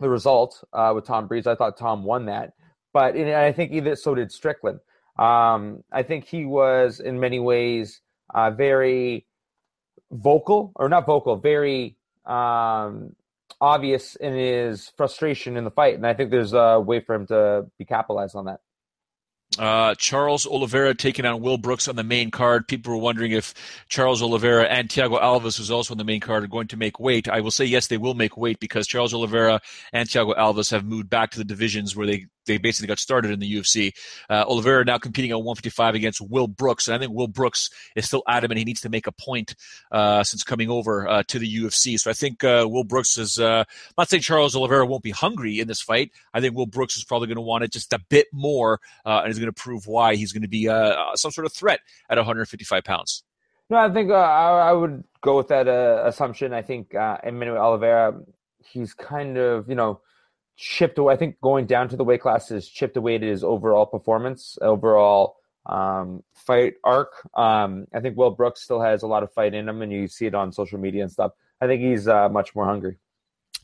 the 0.00 0.08
result 0.08 0.64
uh, 0.72 0.92
with 0.94 1.06
Tom 1.06 1.28
Breeze. 1.28 1.46
I 1.46 1.54
thought 1.54 1.76
Tom 1.76 2.02
won 2.02 2.26
that, 2.26 2.54
but 2.92 3.14
and 3.14 3.30
I 3.30 3.52
think 3.52 3.72
either 3.72 3.94
so 3.94 4.16
did 4.16 4.32
Strickland. 4.32 4.80
Um, 5.16 5.84
I 5.92 6.02
think 6.02 6.26
he 6.26 6.44
was 6.44 7.00
in 7.00 7.20
many 7.20 7.38
ways 7.38 8.00
uh, 8.34 8.50
very 8.50 9.26
vocal, 10.10 10.72
or 10.76 10.88
not 10.88 11.06
vocal, 11.06 11.36
very 11.36 11.96
um, 12.24 13.14
obvious 13.60 14.16
in 14.16 14.34
his 14.34 14.90
frustration 14.96 15.56
in 15.56 15.64
the 15.64 15.70
fight, 15.70 15.94
and 15.94 16.06
I 16.06 16.14
think 16.14 16.30
there's 16.30 16.52
a 16.52 16.80
way 16.80 17.00
for 17.00 17.14
him 17.14 17.26
to 17.28 17.66
be 17.78 17.84
capitalized 17.84 18.34
on 18.34 18.46
that. 18.46 18.60
Uh, 19.58 19.94
Charles 19.94 20.46
Oliveira 20.46 20.94
taking 20.94 21.24
on 21.24 21.40
Will 21.40 21.58
Brooks 21.58 21.86
on 21.86 21.94
the 21.94 22.02
main 22.02 22.30
card. 22.30 22.66
People 22.66 22.92
were 22.92 22.98
wondering 22.98 23.30
if 23.30 23.54
Charles 23.88 24.20
Oliveira 24.20 24.64
and 24.64 24.88
Thiago 24.88 25.20
Alves, 25.20 25.56
who's 25.56 25.70
also 25.70 25.94
on 25.94 25.98
the 25.98 26.04
main 26.04 26.20
card, 26.20 26.42
are 26.42 26.48
going 26.48 26.66
to 26.68 26.76
make 26.76 26.98
weight. 26.98 27.28
I 27.28 27.40
will 27.40 27.52
say 27.52 27.64
yes, 27.64 27.86
they 27.86 27.98
will 27.98 28.14
make 28.14 28.36
weight 28.36 28.58
because 28.58 28.88
Charles 28.88 29.14
Oliveira 29.14 29.60
and 29.92 30.08
Thiago 30.08 30.36
Alves 30.36 30.72
have 30.72 30.84
moved 30.84 31.08
back 31.08 31.30
to 31.32 31.38
the 31.38 31.44
divisions 31.44 31.94
where 31.94 32.06
they 32.06 32.26
they 32.46 32.58
basically 32.58 32.88
got 32.88 32.98
started 32.98 33.30
in 33.30 33.40
the 33.40 33.54
UFC. 33.56 33.92
Uh, 34.28 34.44
Oliveira 34.46 34.84
now 34.84 34.98
competing 34.98 35.30
at 35.30 35.38
155 35.38 35.94
against 35.94 36.20
Will 36.20 36.46
Brooks, 36.46 36.88
and 36.88 36.94
I 36.94 36.98
think 36.98 37.12
Will 37.12 37.28
Brooks 37.28 37.70
is 37.96 38.06
still 38.06 38.22
adamant 38.28 38.58
he 38.58 38.64
needs 38.64 38.80
to 38.82 38.88
make 38.88 39.06
a 39.06 39.12
point 39.12 39.54
uh, 39.90 40.22
since 40.24 40.42
coming 40.42 40.70
over 40.70 41.08
uh, 41.08 41.22
to 41.28 41.38
the 41.38 41.56
UFC. 41.56 41.98
So 41.98 42.10
I 42.10 42.14
think 42.14 42.44
uh, 42.44 42.66
Will 42.68 42.84
Brooks 42.84 43.16
is. 43.18 43.38
Uh, 43.38 43.64
I'm 43.68 43.94
not 43.98 44.08
saying 44.08 44.22
Charles 44.22 44.56
Oliveira 44.56 44.86
won't 44.86 45.02
be 45.02 45.10
hungry 45.10 45.60
in 45.60 45.68
this 45.68 45.80
fight. 45.80 46.10
I 46.32 46.40
think 46.40 46.54
Will 46.54 46.66
Brooks 46.66 46.96
is 46.96 47.04
probably 47.04 47.28
going 47.28 47.36
to 47.36 47.42
want 47.42 47.64
it 47.64 47.72
just 47.72 47.92
a 47.92 47.98
bit 47.98 48.26
more, 48.32 48.80
uh, 49.04 49.20
and 49.22 49.30
is 49.30 49.38
going 49.38 49.52
to 49.52 49.52
prove 49.52 49.86
why 49.86 50.16
he's 50.16 50.32
going 50.32 50.42
to 50.42 50.48
be 50.48 50.66
some 51.14 51.30
sort 51.30 51.46
of 51.46 51.52
threat 51.52 51.80
at 52.08 52.16
155 52.16 52.84
pounds. 52.84 53.24
No, 53.70 53.78
I 53.78 53.90
think 53.90 54.10
I, 54.10 54.68
I, 54.68 54.72
would 54.72 55.04
go 55.22 55.38
with 55.38 55.48
that 55.48 55.66
assumption. 55.68 56.52
I 56.52 56.60
think 56.60 56.94
uh, 56.94 57.16
Emmanuel 57.24 57.56
Oliveira, 57.56 58.20
he's 58.58 58.92
kind 58.92 59.38
of 59.38 59.68
you 59.68 59.74
know 59.74 60.00
chipped 60.56 60.98
away. 60.98 61.14
I 61.14 61.16
think 61.16 61.40
going 61.40 61.66
down 61.66 61.88
to 61.88 61.96
the 61.96 62.04
weight 62.04 62.20
classes 62.20 62.68
chipped 62.68 62.96
away 62.96 63.16
at 63.16 63.22
his 63.22 63.44
overall 63.44 63.86
performance, 63.86 64.58
overall 64.60 65.36
um, 65.66 66.22
fight 66.34 66.74
arc. 66.84 67.12
Um, 67.34 67.86
I 67.94 68.00
think 68.00 68.16
Will 68.16 68.30
Brooks 68.30 68.62
still 68.62 68.80
has 68.80 69.02
a 69.02 69.06
lot 69.06 69.22
of 69.22 69.32
fight 69.32 69.54
in 69.54 69.68
him, 69.68 69.82
and 69.82 69.92
you 69.92 70.06
see 70.08 70.26
it 70.26 70.34
on 70.34 70.52
social 70.52 70.78
media 70.78 71.02
and 71.02 71.10
stuff. 71.12 71.32
I 71.60 71.66
think 71.66 71.82
he's 71.82 72.08
uh, 72.08 72.28
much 72.28 72.54
more 72.54 72.66
hungry. 72.66 72.96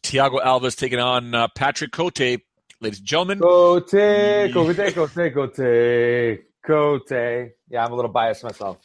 Thiago 0.02 0.42
Alves 0.42 0.76
taking 0.76 0.98
on 0.98 1.34
uh, 1.34 1.48
Patrick 1.54 1.92
Cote, 1.92 2.18
ladies 2.18 2.98
and 2.98 3.04
gentlemen. 3.04 3.40
Cote, 3.40 3.90
Cote, 3.90 4.52
Cote, 4.94 5.34
Cote, 5.34 6.40
Cote. 6.64 7.50
Yeah, 7.68 7.84
I'm 7.84 7.92
a 7.92 7.94
little 7.94 8.10
biased 8.10 8.42
myself 8.42 8.78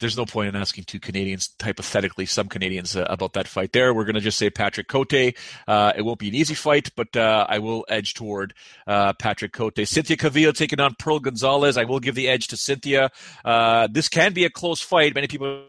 there's 0.00 0.16
no 0.16 0.24
point 0.24 0.48
in 0.48 0.56
asking 0.56 0.84
two 0.84 1.00
Canadians, 1.00 1.50
hypothetically, 1.60 2.26
some 2.26 2.48
Canadians, 2.48 2.96
uh, 2.96 3.06
about 3.08 3.32
that 3.32 3.48
fight 3.48 3.72
there. 3.72 3.92
We're 3.92 4.04
going 4.04 4.14
to 4.14 4.20
just 4.20 4.38
say 4.38 4.50
Patrick 4.50 4.88
Cote. 4.88 5.34
Uh, 5.66 5.92
it 5.96 6.02
won't 6.02 6.18
be 6.18 6.28
an 6.28 6.34
easy 6.34 6.54
fight, 6.54 6.90
but 6.96 7.16
uh, 7.16 7.46
I 7.48 7.58
will 7.58 7.84
edge 7.88 8.14
toward 8.14 8.54
uh, 8.86 9.12
Patrick 9.14 9.52
Cote. 9.52 9.86
Cynthia 9.86 10.16
Calvillo 10.16 10.54
taking 10.54 10.80
on 10.80 10.94
Pearl 10.98 11.18
Gonzalez. 11.18 11.76
I 11.76 11.84
will 11.84 12.00
give 12.00 12.14
the 12.14 12.28
edge 12.28 12.48
to 12.48 12.56
Cynthia. 12.56 13.10
Uh, 13.44 13.88
this 13.90 14.08
can 14.08 14.32
be 14.32 14.44
a 14.44 14.50
close 14.50 14.80
fight. 14.80 15.14
Many 15.14 15.26
people 15.26 15.64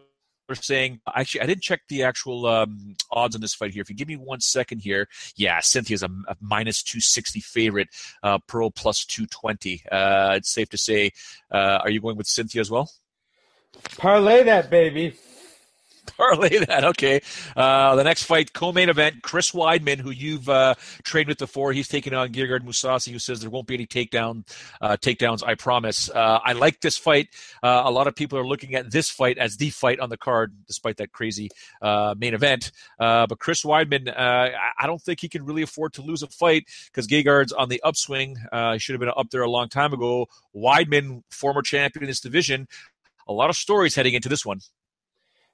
are 0.48 0.54
saying 0.56 1.00
actually 1.14 1.40
I 1.42 1.46
didn't 1.46 1.62
check 1.62 1.82
the 1.88 2.02
actual 2.02 2.46
um, 2.46 2.96
odds 3.10 3.34
on 3.34 3.40
this 3.40 3.54
fight 3.54 3.72
here. 3.72 3.82
If 3.82 3.88
you 3.88 3.96
give 3.96 4.08
me 4.08 4.16
one 4.16 4.40
second 4.40 4.80
here, 4.80 5.08
yeah, 5.36 5.60
Cynthia's 5.60 6.02
a, 6.02 6.10
a 6.26 6.36
minus 6.40 6.82
two 6.82 7.00
sixty 7.00 7.40
favorite, 7.40 7.88
uh, 8.22 8.38
Pearl 8.48 8.70
plus 8.70 9.04
two 9.04 9.26
twenty. 9.26 9.82
Uh, 9.90 10.34
it's 10.36 10.50
safe 10.50 10.68
to 10.70 10.78
say. 10.78 11.12
Uh, 11.50 11.78
are 11.82 11.90
you 11.90 12.00
going 12.00 12.16
with 12.16 12.26
Cynthia 12.26 12.60
as 12.60 12.70
well? 12.70 12.90
Parlay 13.96 14.44
that, 14.44 14.70
baby. 14.70 15.14
Parlay 16.16 16.58
that. 16.64 16.84
Okay. 16.84 17.20
Uh, 17.56 17.96
the 17.96 18.04
next 18.04 18.24
fight, 18.24 18.52
co-main 18.52 18.88
event, 18.88 19.22
Chris 19.22 19.52
Weidman, 19.52 19.98
who 19.98 20.10
you've 20.10 20.48
uh, 20.48 20.74
trained 21.02 21.28
with 21.28 21.38
before. 21.38 21.72
He's 21.72 21.88
taking 21.88 22.14
on 22.14 22.30
Gegard 22.30 22.60
Mousasi, 22.60 23.12
who 23.12 23.18
says 23.18 23.40
there 23.40 23.50
won't 23.50 23.66
be 23.66 23.74
any 23.74 23.86
takedown 23.86 24.46
uh, 24.80 24.96
takedowns. 24.96 25.42
I 25.46 25.54
promise. 25.54 26.10
Uh, 26.10 26.40
I 26.44 26.52
like 26.52 26.80
this 26.80 26.96
fight. 26.96 27.28
Uh, 27.62 27.82
a 27.84 27.90
lot 27.90 28.06
of 28.06 28.14
people 28.14 28.38
are 28.38 28.46
looking 28.46 28.74
at 28.74 28.90
this 28.90 29.10
fight 29.10 29.38
as 29.38 29.56
the 29.56 29.70
fight 29.70 30.00
on 30.00 30.10
the 30.10 30.18
card, 30.18 30.52
despite 30.66 30.96
that 30.98 31.12
crazy 31.12 31.50
uh, 31.82 32.14
main 32.18 32.34
event. 32.34 32.72
but 32.98 33.38
Chris 33.38 33.64
Weidman, 33.64 34.12
I 34.16 34.86
don't 34.86 35.00
think 35.00 35.20
he 35.20 35.28
can 35.28 35.44
really 35.44 35.62
afford 35.62 35.94
to 35.94 36.02
lose 36.02 36.22
a 36.22 36.28
fight 36.28 36.64
because 36.86 37.06
Gegard's 37.06 37.52
on 37.52 37.68
the 37.68 37.80
upswing. 37.82 38.36
he 38.72 38.78
should 38.78 38.94
have 38.94 39.00
been 39.00 39.12
up 39.16 39.30
there 39.30 39.42
a 39.42 39.50
long 39.50 39.68
time 39.68 39.92
ago. 39.92 40.26
Weidman, 40.54 41.22
former 41.30 41.62
champion 41.62 42.04
in 42.04 42.08
this 42.08 42.20
division, 42.20 42.66
a 43.30 43.32
lot 43.32 43.48
of 43.48 43.56
stories 43.56 43.94
heading 43.94 44.14
into 44.14 44.28
this 44.28 44.44
one. 44.44 44.60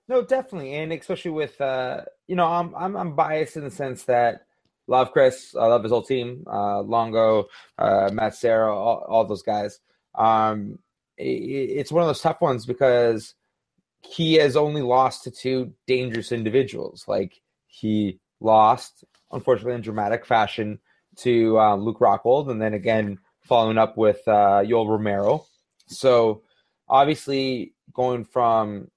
No, 0.09 0.23
definitely, 0.23 0.75
and 0.75 0.93
especially 0.93 1.33
with 1.33 1.61
uh, 1.61 2.03
you 2.27 2.35
know, 2.35 2.47
I'm 2.47 2.75
I'm 2.75 2.97
I'm 2.97 3.15
biased 3.15 3.57
in 3.57 3.65
the 3.65 3.71
sense 3.71 4.05
that 4.05 4.47
love 4.87 5.13
Chris, 5.13 5.55
I 5.55 5.67
love 5.67 5.83
his 5.83 5.93
whole 5.93 6.03
team, 6.03 6.45
uh, 6.51 6.81
Longo, 6.81 7.47
uh, 7.79 8.11
Matt 8.13 8.35
Serra, 8.35 8.75
all, 8.75 9.05
all 9.09 9.25
those 9.25 9.43
guys. 9.43 9.81
Um, 10.15 10.79
it, 11.17 11.25
it's 11.25 11.93
one 11.93 12.03
of 12.03 12.09
those 12.09 12.21
tough 12.21 12.41
ones 12.41 12.67
because 12.67 13.35
he 14.01 14.35
has 14.35 14.57
only 14.57 14.83
lost 14.83 15.25
to 15.25 15.31
two 15.31 15.73
dangerous 15.87 16.33
individuals. 16.33 17.05
Like 17.09 17.41
he 17.67 18.21
lost, 18.41 19.05
unfortunately, 19.33 19.75
in 19.75 19.81
dramatic 19.81 20.25
fashion 20.25 20.79
to 21.17 21.59
uh, 21.59 21.77
Luke 21.77 21.99
Rockhold, 21.99 22.51
and 22.51 22.63
then 22.63 22.75
again 22.75 23.19
following 23.43 23.79
up 23.79 23.97
with 23.97 24.21
uh, 24.27 24.63
Yoel 24.63 24.89
Romero. 24.89 25.47
So 25.89 26.43
obviously 26.89 27.75
going 27.93 28.25
from 28.25 28.89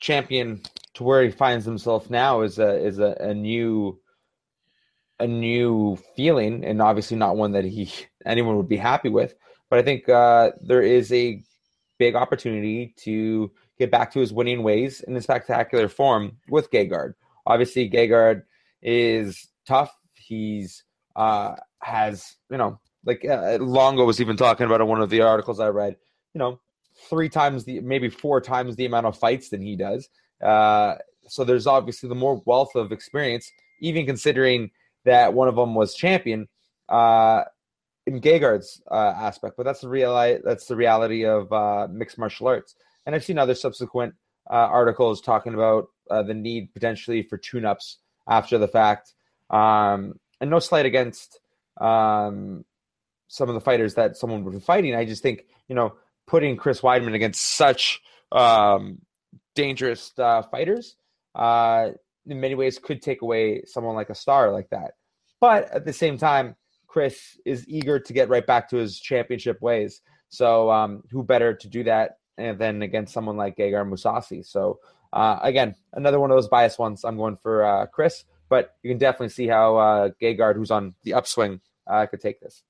champion 0.00 0.60
to 0.94 1.02
where 1.02 1.22
he 1.22 1.30
finds 1.30 1.64
himself 1.64 2.10
now 2.10 2.42
is 2.42 2.58
a 2.58 2.76
is 2.76 2.98
a, 2.98 3.16
a 3.20 3.34
new 3.34 3.98
a 5.20 5.26
new 5.26 5.96
feeling 6.16 6.64
and 6.64 6.82
obviously 6.82 7.16
not 7.16 7.36
one 7.36 7.52
that 7.52 7.64
he 7.64 7.90
anyone 8.26 8.56
would 8.56 8.68
be 8.68 8.76
happy 8.76 9.08
with 9.08 9.34
but 9.70 9.78
i 9.78 9.82
think 9.82 10.08
uh, 10.08 10.50
there 10.62 10.82
is 10.82 11.12
a 11.12 11.42
big 11.98 12.14
opportunity 12.14 12.94
to 12.98 13.50
get 13.78 13.90
back 13.90 14.12
to 14.12 14.20
his 14.20 14.32
winning 14.32 14.62
ways 14.62 15.00
in 15.02 15.16
a 15.16 15.20
spectacular 15.20 15.88
form 15.88 16.36
with 16.48 16.70
Gegard. 16.70 17.14
Obviously, 17.46 17.90
Gegard 17.90 18.42
is 18.82 19.48
tough. 19.66 19.94
He's 20.14 20.84
uh, 21.16 21.56
has 21.80 22.36
you 22.50 22.58
know 22.58 22.80
like 23.04 23.24
uh, 23.24 23.58
Longo 23.60 24.04
was 24.04 24.20
even 24.20 24.36
talking 24.36 24.66
about 24.66 24.80
in 24.80 24.86
one 24.86 25.00
of 25.00 25.10
the 25.10 25.20
articles 25.20 25.60
I 25.60 25.68
read 25.68 25.96
you 26.34 26.38
know, 26.38 26.60
three 27.08 27.28
times 27.28 27.64
the 27.64 27.80
maybe 27.80 28.08
four 28.08 28.40
times 28.40 28.76
the 28.76 28.86
amount 28.86 29.06
of 29.06 29.18
fights 29.18 29.48
than 29.48 29.62
he 29.62 29.76
does. 29.76 30.08
Uh, 30.42 30.96
so 31.28 31.44
there's 31.44 31.66
obviously 31.66 32.08
the 32.08 32.14
more 32.14 32.42
wealth 32.44 32.74
of 32.74 32.92
experience, 32.92 33.50
even 33.80 34.06
considering 34.06 34.70
that 35.04 35.32
one 35.32 35.48
of 35.48 35.56
them 35.56 35.74
was 35.74 35.94
champion 35.94 36.48
uh, 36.88 37.44
in 38.06 38.20
Gegard's 38.20 38.82
uh, 38.90 39.14
aspect. 39.16 39.56
But 39.56 39.64
that's 39.64 39.80
the 39.80 39.88
real 39.88 40.14
that's 40.44 40.66
the 40.66 40.76
reality 40.76 41.24
of 41.24 41.52
uh, 41.52 41.88
mixed 41.90 42.18
martial 42.18 42.48
arts. 42.48 42.74
And 43.06 43.14
I've 43.14 43.24
seen 43.24 43.38
other 43.38 43.54
subsequent 43.54 44.14
uh, 44.50 44.54
articles 44.54 45.20
talking 45.20 45.54
about 45.54 45.88
uh, 46.10 46.22
the 46.22 46.34
need 46.34 46.72
potentially 46.74 47.22
for 47.22 47.38
tune-ups 47.38 47.98
after 48.28 48.58
the 48.58 48.68
fact. 48.68 49.12
Um, 49.50 50.18
and 50.40 50.50
no 50.50 50.58
slight 50.58 50.86
against 50.86 51.38
um, 51.80 52.64
some 53.28 53.48
of 53.48 53.54
the 53.54 53.60
fighters 53.60 53.94
that 53.94 54.16
someone 54.16 54.44
would 54.44 54.54
be 54.54 54.60
fighting. 54.60 54.94
I 54.94 55.04
just 55.04 55.22
think 55.22 55.46
you 55.68 55.74
know 55.74 55.94
putting 56.26 56.56
Chris 56.56 56.80
Weidman 56.80 57.14
against 57.14 57.56
such 57.56 58.00
um, 58.32 58.98
dangerous 59.54 60.12
uh, 60.18 60.42
fighters 60.42 60.96
uh, 61.34 61.90
in 62.26 62.40
many 62.40 62.54
ways 62.54 62.78
could 62.78 63.02
take 63.02 63.22
away 63.22 63.62
someone 63.64 63.94
like 63.94 64.10
a 64.10 64.14
star 64.14 64.52
like 64.52 64.70
that. 64.70 64.92
But 65.40 65.70
at 65.70 65.84
the 65.84 65.92
same 65.92 66.16
time, 66.18 66.56
Chris 66.86 67.38
is 67.44 67.68
eager 67.68 67.98
to 67.98 68.12
get 68.12 68.28
right 68.28 68.46
back 68.46 68.68
to 68.70 68.76
his 68.76 68.98
championship 68.98 69.60
ways. 69.60 70.00
So 70.28 70.70
um, 70.70 71.02
who 71.10 71.22
better 71.22 71.54
to 71.54 71.68
do 71.68 71.84
that 71.84 72.18
than 72.36 72.82
against 72.82 73.12
someone 73.12 73.36
like 73.36 73.56
Gegard 73.56 73.88
Mousasi? 73.88 74.46
So 74.46 74.78
uh, 75.12 75.38
again, 75.42 75.74
another 75.92 76.18
one 76.18 76.30
of 76.30 76.36
those 76.36 76.48
biased 76.48 76.78
ones. 76.78 77.04
I'm 77.04 77.16
going 77.16 77.36
for 77.42 77.64
uh, 77.64 77.86
Chris, 77.86 78.24
but 78.48 78.76
you 78.82 78.90
can 78.90 78.98
definitely 78.98 79.28
see 79.28 79.46
how 79.46 79.76
uh, 79.76 80.08
Gegard, 80.20 80.56
who's 80.56 80.70
on 80.70 80.94
the 81.02 81.14
upswing, 81.14 81.60
uh, 81.86 82.06
could 82.06 82.20
take 82.20 82.40
this. 82.40 82.62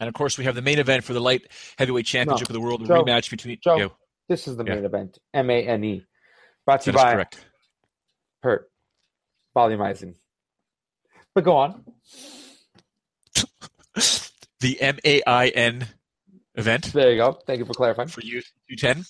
And 0.00 0.08
of 0.08 0.14
course, 0.14 0.38
we 0.38 0.44
have 0.44 0.54
the 0.54 0.62
main 0.62 0.78
event 0.78 1.04
for 1.04 1.12
the 1.12 1.20
light 1.20 1.42
heavyweight 1.78 2.06
championship 2.06 2.48
no. 2.48 2.52
of 2.52 2.54
the 2.54 2.60
world, 2.60 2.82
the 2.82 2.88
Joe, 2.88 3.04
rematch 3.04 3.30
between. 3.30 3.58
Joe, 3.62 3.76
you. 3.76 3.92
this 4.28 4.48
is 4.48 4.56
the 4.56 4.64
yeah. 4.64 4.74
main 4.74 4.84
event. 4.84 5.18
M 5.32 5.50
A 5.50 5.66
N 5.66 5.84
E. 5.84 6.04
Brought 6.66 6.82
to 6.82 6.90
you 6.90 6.96
by 6.96 7.14
correct. 7.14 7.44
Pert. 8.42 8.70
Volumizing. 9.56 10.14
But 11.34 11.44
go 11.44 11.56
on. 11.56 11.84
the 14.60 14.80
M 14.80 14.98
A 15.04 15.22
I 15.26 15.48
N 15.48 15.88
event. 16.56 16.92
There 16.92 17.10
you 17.10 17.16
go. 17.16 17.32
Thank 17.46 17.58
you 17.58 17.64
for 17.64 17.74
clarifying. 17.74 18.08
For 18.08 18.20
you, 18.20 18.42
210. 18.70 19.04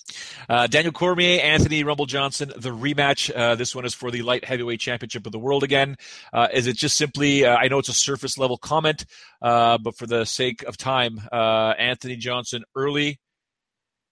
Uh, 0.49 0.67
Daniel 0.67 0.91
Cormier, 0.91 1.41
Anthony 1.41 1.83
Rumble 1.83 2.05
Johnson, 2.05 2.51
the 2.55 2.71
rematch. 2.71 3.31
Uh, 3.35 3.55
this 3.55 3.75
one 3.75 3.85
is 3.85 3.93
for 3.93 4.11
the 4.11 4.21
light 4.21 4.45
heavyweight 4.45 4.79
championship 4.79 5.25
of 5.25 5.31
the 5.31 5.39
world 5.39 5.63
again. 5.63 5.97
Uh, 6.33 6.47
is 6.53 6.67
it 6.67 6.75
just 6.75 6.97
simply, 6.97 7.45
uh, 7.45 7.55
I 7.55 7.67
know 7.67 7.79
it's 7.79 7.89
a 7.89 7.93
surface 7.93 8.37
level 8.37 8.57
comment, 8.57 9.05
uh, 9.41 9.77
but 9.77 9.97
for 9.97 10.07
the 10.07 10.25
sake 10.25 10.63
of 10.63 10.77
time, 10.77 11.21
uh, 11.31 11.73
Anthony 11.77 12.15
Johnson 12.15 12.63
early, 12.75 13.19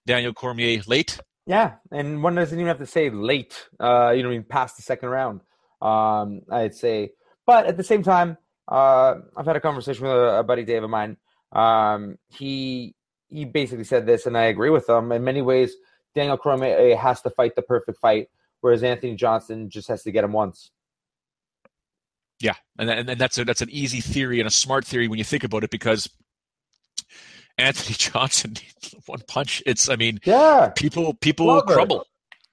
Daniel 0.06 0.32
Cormier 0.32 0.82
late? 0.86 1.18
Yeah, 1.46 1.74
and 1.90 2.22
one 2.22 2.36
doesn't 2.36 2.58
even 2.58 2.68
have 2.68 2.78
to 2.78 2.86
say 2.86 3.10
late, 3.10 3.68
you 3.72 3.86
know, 3.86 4.12
I 4.12 4.22
mean, 4.22 4.44
past 4.44 4.76
the 4.76 4.82
second 4.82 5.10
round, 5.10 5.40
um, 5.82 6.42
I'd 6.50 6.74
say. 6.74 7.10
But 7.46 7.66
at 7.66 7.76
the 7.76 7.84
same 7.84 8.02
time, 8.02 8.38
I've 8.66 9.44
had 9.44 9.56
a 9.56 9.60
conversation 9.60 10.04
with 10.04 10.12
a, 10.12 10.38
a 10.38 10.42
buddy 10.42 10.64
Dave 10.64 10.84
of 10.84 10.90
mine. 10.90 11.18
Um, 11.52 12.16
he 12.28 12.94
he 13.34 13.44
basically 13.44 13.84
said 13.84 14.06
this, 14.06 14.26
and 14.26 14.38
I 14.38 14.44
agree 14.44 14.70
with 14.70 14.88
him. 14.88 15.10
In 15.10 15.24
many 15.24 15.42
ways, 15.42 15.74
Daniel 16.14 16.38
Cormier 16.38 16.96
has 16.96 17.20
to 17.22 17.30
fight 17.30 17.56
the 17.56 17.62
perfect 17.62 17.98
fight, 17.98 18.28
whereas 18.60 18.84
Anthony 18.84 19.16
Johnson 19.16 19.68
just 19.68 19.88
has 19.88 20.04
to 20.04 20.12
get 20.12 20.22
him 20.22 20.32
once. 20.32 20.70
Yeah, 22.40 22.54
and, 22.78 22.88
and 22.88 23.10
and 23.10 23.20
that's 23.20 23.38
a 23.38 23.44
that's 23.44 23.62
an 23.62 23.70
easy 23.70 24.00
theory 24.00 24.38
and 24.38 24.46
a 24.46 24.52
smart 24.52 24.84
theory 24.84 25.08
when 25.08 25.18
you 25.18 25.24
think 25.24 25.44
about 25.44 25.64
it 25.64 25.70
because 25.70 26.08
Anthony 27.58 27.94
Johnson, 27.98 28.54
one 29.06 29.20
punch. 29.26 29.62
It's 29.66 29.88
I 29.88 29.96
mean, 29.96 30.20
yeah, 30.24 30.70
people 30.76 31.14
people 31.14 31.60
crumble 31.62 32.06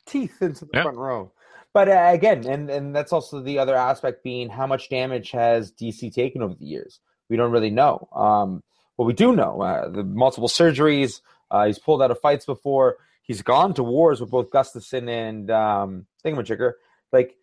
teeth 0.08 0.42
into 0.42 0.66
the 0.66 0.72
yeah. 0.74 0.84
front 0.84 0.98
row. 0.98 1.32
But 1.74 1.90
uh, 1.90 2.10
again, 2.12 2.46
and 2.46 2.70
and 2.70 2.96
that's 2.96 3.14
also 3.14 3.40
the 3.40 3.60
other 3.60 3.76
aspect 3.76 4.24
being 4.24 4.50
how 4.50 4.66
much 4.66 4.90
damage 4.90 5.32
has 5.32 5.72
DC 5.72 6.14
taken 6.14 6.42
over 6.42 6.56
the 6.56 6.66
years. 6.66 7.00
We 7.30 7.38
don't 7.38 7.52
really 7.52 7.70
know. 7.70 8.10
Um, 8.14 8.64
what 8.96 9.06
we 9.06 9.14
do 9.14 9.36
know, 9.36 9.62
uh, 9.62 9.90
the 9.90 10.04
multiple 10.04 10.50
surgeries. 10.50 11.22
Uh, 11.50 11.68
he's 11.68 11.80
pulled 11.80 12.02
out 12.02 12.12
of 12.12 12.20
fights 12.20 12.46
before. 12.46 12.98
He's 13.24 13.42
gone 13.42 13.74
to 13.76 13.84
wars 13.84 14.22
with 14.22 14.30
both 14.30 14.50
Gustafsson 14.50 15.10
and 15.10 15.52
um, 15.52 16.06
Thingamajigger. 16.24 16.74
Like 17.12 17.36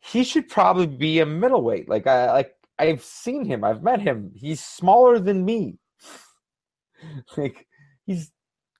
he 0.00 0.24
should 0.24 0.48
probably 0.48 0.86
be 0.86 1.20
a 1.20 1.26
middleweight. 1.26 1.88
Like 1.88 2.06
I 2.06 2.32
like 2.32 2.54
I've 2.78 3.02
seen 3.02 3.44
him. 3.44 3.64
I've 3.64 3.82
met 3.82 4.00
him. 4.00 4.32
He's 4.34 4.64
smaller 4.64 5.18
than 5.18 5.44
me. 5.44 5.78
like 7.36 7.66
he's 8.06 8.30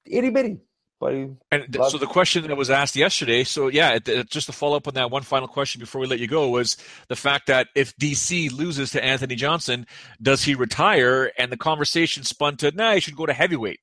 itty 0.06 0.30
bitty. 0.30 0.58
But 1.00 1.14
he 1.14 1.28
and 1.50 1.74
so 1.88 1.96
the 1.96 2.06
question 2.06 2.46
that 2.46 2.56
was 2.56 2.68
asked 2.68 2.94
yesterday. 2.94 3.42
So 3.42 3.68
yeah, 3.68 3.94
it, 3.94 4.06
it, 4.06 4.30
just 4.30 4.46
to 4.46 4.52
follow 4.52 4.76
up 4.76 4.86
on 4.86 4.94
that 4.94 5.10
one 5.10 5.22
final 5.22 5.48
question 5.48 5.80
before 5.80 5.98
we 5.98 6.06
let 6.06 6.20
you 6.20 6.28
go 6.28 6.50
was 6.50 6.76
the 7.08 7.16
fact 7.16 7.46
that 7.46 7.68
if 7.74 7.96
DC 7.96 8.52
loses 8.52 8.90
to 8.90 9.02
Anthony 9.02 9.34
Johnson, 9.34 9.86
does 10.20 10.44
he 10.44 10.54
retire? 10.54 11.32
And 11.38 11.50
the 11.50 11.56
conversation 11.56 12.22
spun 12.22 12.58
to, 12.58 12.70
nah, 12.72 12.92
he 12.92 13.00
should 13.00 13.16
go 13.16 13.24
to 13.24 13.32
heavyweight. 13.32 13.80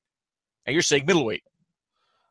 And 0.64 0.74
you're 0.74 0.82
saying 0.82 1.06
middleweight. 1.06 1.42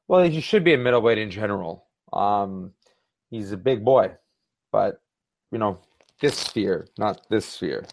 Well, 0.07 0.23
he 0.23 0.39
should 0.39 0.63
be 0.63 0.73
a 0.73 0.77
middleweight 0.77 1.17
in 1.17 1.31
general. 1.31 1.85
Um, 2.13 2.71
he's 3.29 3.51
a 3.51 3.57
big 3.57 3.83
boy, 3.83 4.11
but 4.71 5.01
you 5.51 5.57
know 5.57 5.79
this 6.21 6.37
sphere, 6.37 6.87
not 6.97 7.29
this 7.29 7.45
sphere. 7.45 7.85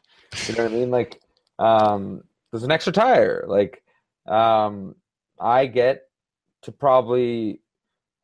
You 0.46 0.54
know 0.54 0.62
what 0.62 0.72
I 0.72 0.74
mean? 0.76 0.90
Like, 0.92 1.20
um, 1.58 2.22
there's 2.52 2.62
an 2.62 2.70
extra 2.70 2.92
tire. 2.92 3.44
Like, 3.48 3.82
um, 4.26 4.94
I 5.40 5.66
get 5.66 6.04
to 6.64 6.72
probably 6.72 7.60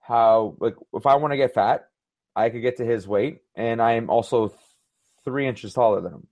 how 0.00 0.56
like 0.60 0.74
if 0.92 1.06
I 1.06 1.16
want 1.16 1.32
to 1.32 1.36
get 1.36 1.54
fat, 1.54 1.88
I 2.34 2.50
could 2.50 2.62
get 2.62 2.76
to 2.78 2.84
his 2.84 3.06
weight, 3.06 3.40
and 3.54 3.80
I 3.80 3.92
am 3.92 4.10
also 4.10 4.54
three 5.24 5.46
inches 5.46 5.72
taller 5.72 6.00
than 6.00 6.12
him. 6.12 6.26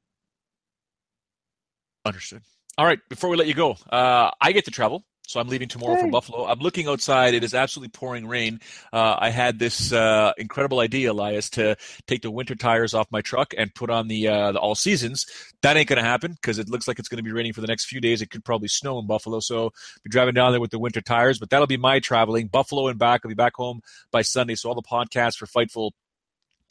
Understood. 2.04 2.42
All 2.76 2.86
right, 2.86 3.00
before 3.09 3.28
we 3.30 3.36
let 3.36 3.48
you 3.48 3.54
go, 3.54 3.76
uh, 3.90 4.30
I 4.40 4.52
get 4.52 4.66
to 4.66 4.70
travel. 4.70 5.04
So 5.29 5.41
I'm 5.41 5.49
leaving 5.49 5.68
tomorrow 5.68 6.01
for 6.01 6.09
Buffalo. 6.09 6.47
I'm 6.47 6.61
looking 6.61 6.89
outside. 6.89 7.35
It 7.35 7.45
is 7.45 7.53
absolutely 7.53 7.91
pouring 7.91 8.26
rain. 8.26 8.61
Uh, 8.95 9.14
I 9.18 9.29
had 9.29 9.59
this 9.59 9.93
uh, 9.93 10.33
incredible 10.39 10.81
idea, 10.81 11.12
Elias, 11.12 11.51
to 11.51 11.76
take 12.07 12.22
the 12.22 12.31
winter 12.31 12.55
tires 12.55 12.95
off 12.95 13.09
my 13.11 13.20
truck 13.20 13.53
and 13.59 13.74
put 13.74 13.91
on 13.91 14.09
the 14.09 14.26
uh, 14.26 14.53
the 14.53 14.59
all 14.59 14.74
seasons. 14.74 15.26
That 15.61 15.76
ain't 15.76 15.87
going 15.87 15.99
to 15.99 16.03
happen 16.03 16.33
because 16.33 16.59
it 16.59 16.70
looks 16.70 16.89
like 16.89 16.99
it's 16.99 17.09
going 17.09 17.18
to 17.18 17.22
be 17.22 17.31
raining 17.31 17.53
for 17.53 17.61
the 17.61 17.66
next 17.66 17.85
few 17.85 18.01
days. 18.01 18.22
It 18.22 18.31
could 18.31 18.43
probably 18.43 18.68
snow 18.68 18.99
in 19.01 19.07
Buffalo, 19.07 19.41
so 19.41 19.64
I'll 19.64 19.72
be 20.03 20.09
driving 20.09 20.33
down 20.33 20.53
there 20.53 20.62
with 20.62 20.70
the 20.70 20.79
winter 20.79 21.03
tires. 21.03 21.39
But 21.39 21.51
that'll 21.51 21.66
be 21.66 21.76
my 21.76 22.01
traveling. 22.01 22.49
Buffalo 22.49 22.89
and 22.89 22.99
back. 22.99 23.20
I'll 23.22 23.29
be 23.29 23.35
back 23.35 23.55
home 23.55 23.83
by 24.11 24.22
Sunday. 24.22 24.55
So 24.55 24.70
all 24.70 24.74
the 24.74 24.81
podcasts 24.81 25.37
for 25.37 25.45
Fightful 25.45 25.91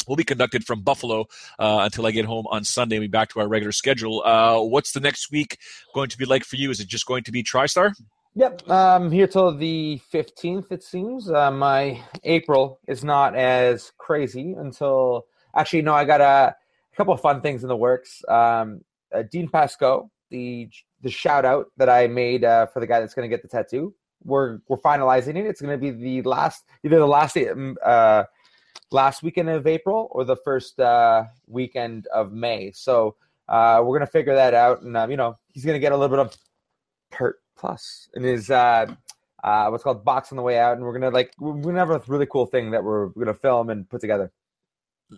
will 0.08 0.16
be 0.16 0.24
conducted 0.24 0.66
from 0.66 0.82
Buffalo 0.82 1.26
uh, 1.60 1.82
until 1.84 2.08
I 2.08 2.12
get 2.12 2.26
home 2.26 2.47
on 2.49 2.64
Sunday 2.64 2.95
and 2.95 3.03
be 3.03 3.08
back 3.08 3.30
to 3.30 3.39
our 3.39 3.47
regular 3.47 3.72
schedule. 3.72 4.24
Uh, 4.26 4.62
what's 4.62 4.93
the 4.93 4.99
next 4.99 5.32
week 5.32 5.60
going 5.93 6.10
to 6.10 6.18
be 6.18 6.26
like 6.26 6.43
for 6.43 6.55
you? 6.55 6.72
Is 6.72 6.80
it 6.80 6.88
just 6.88 7.05
going 7.05 7.24
to 7.26 7.32
be 7.32 7.43
TriStar? 7.43 7.93
Yep, 8.38 8.69
um, 8.69 9.11
here 9.11 9.25
till 9.25 9.51
the 9.57 9.97
fifteenth. 10.11 10.71
It 10.71 10.83
seems 10.83 11.27
uh, 11.27 11.49
my 11.49 11.99
April 12.23 12.79
is 12.88 13.03
not 13.03 13.33
as 13.35 13.91
crazy 13.97 14.53
until 14.53 15.25
actually 15.55 15.81
no. 15.81 15.95
I 15.95 16.05
got 16.05 16.21
a, 16.21 16.23
a 16.53 16.95
couple 16.95 17.15
of 17.15 17.19
fun 17.19 17.41
things 17.41 17.63
in 17.63 17.67
the 17.67 17.75
works. 17.75 18.23
Um, 18.29 18.81
uh, 19.11 19.23
Dean 19.31 19.49
Pasco, 19.49 20.11
the 20.29 20.69
the 21.01 21.09
shout 21.09 21.45
out 21.45 21.71
that 21.77 21.89
I 21.89 22.05
made 22.05 22.43
uh, 22.43 22.67
for 22.67 22.79
the 22.79 22.85
guy 22.85 22.99
that's 22.99 23.15
going 23.15 23.27
to 23.27 23.35
get 23.35 23.41
the 23.41 23.47
tattoo. 23.47 23.95
We're 24.23 24.59
we're 24.67 24.77
finalizing 24.77 25.35
it. 25.35 25.47
It's 25.47 25.59
going 25.59 25.73
to 25.73 25.81
be 25.81 25.89
the 25.89 26.21
last 26.29 26.63
either 26.83 26.99
the 26.99 27.07
last 27.07 27.38
um, 27.38 27.75
uh, 27.83 28.25
last 28.91 29.23
weekend 29.23 29.49
of 29.49 29.65
April 29.65 30.09
or 30.11 30.25
the 30.25 30.35
first 30.35 30.79
uh, 30.79 31.23
weekend 31.47 32.05
of 32.13 32.33
May. 32.33 32.71
So 32.73 33.15
uh, 33.49 33.79
we're 33.79 33.97
going 33.97 34.05
to 34.05 34.11
figure 34.11 34.35
that 34.35 34.53
out, 34.53 34.83
and 34.83 34.95
uh, 34.95 35.07
you 35.09 35.17
know 35.17 35.39
he's 35.53 35.65
going 35.65 35.73
to 35.73 35.79
get 35.79 35.91
a 35.91 35.97
little 35.97 36.15
bit 36.15 36.23
of 36.23 36.38
Pert 37.09 37.39
Plus 37.58 38.10
in 38.14 38.24
his 38.24 38.49
uh, 38.49 38.88
uh, 39.43 39.68
what's 39.68 39.84
called 39.84 40.03
box 40.03 40.32
on 40.32 40.36
the 40.36 40.41
way 40.43 40.58
out, 40.58 40.78
and 40.78 40.86
we're 40.86 40.93
gonna 40.93 41.10
like 41.10 41.34
we're 41.39 41.53
gonna 41.53 41.80
have 41.80 41.89
a 41.89 42.01
really 42.08 42.26
cool 42.26 42.45
thing 42.45 42.72
that 42.72 42.84
we're 42.84 43.08
gonna 43.08 43.34
film 43.34 43.70
and 43.70 43.89
put 43.89 44.01
together. 44.01 44.32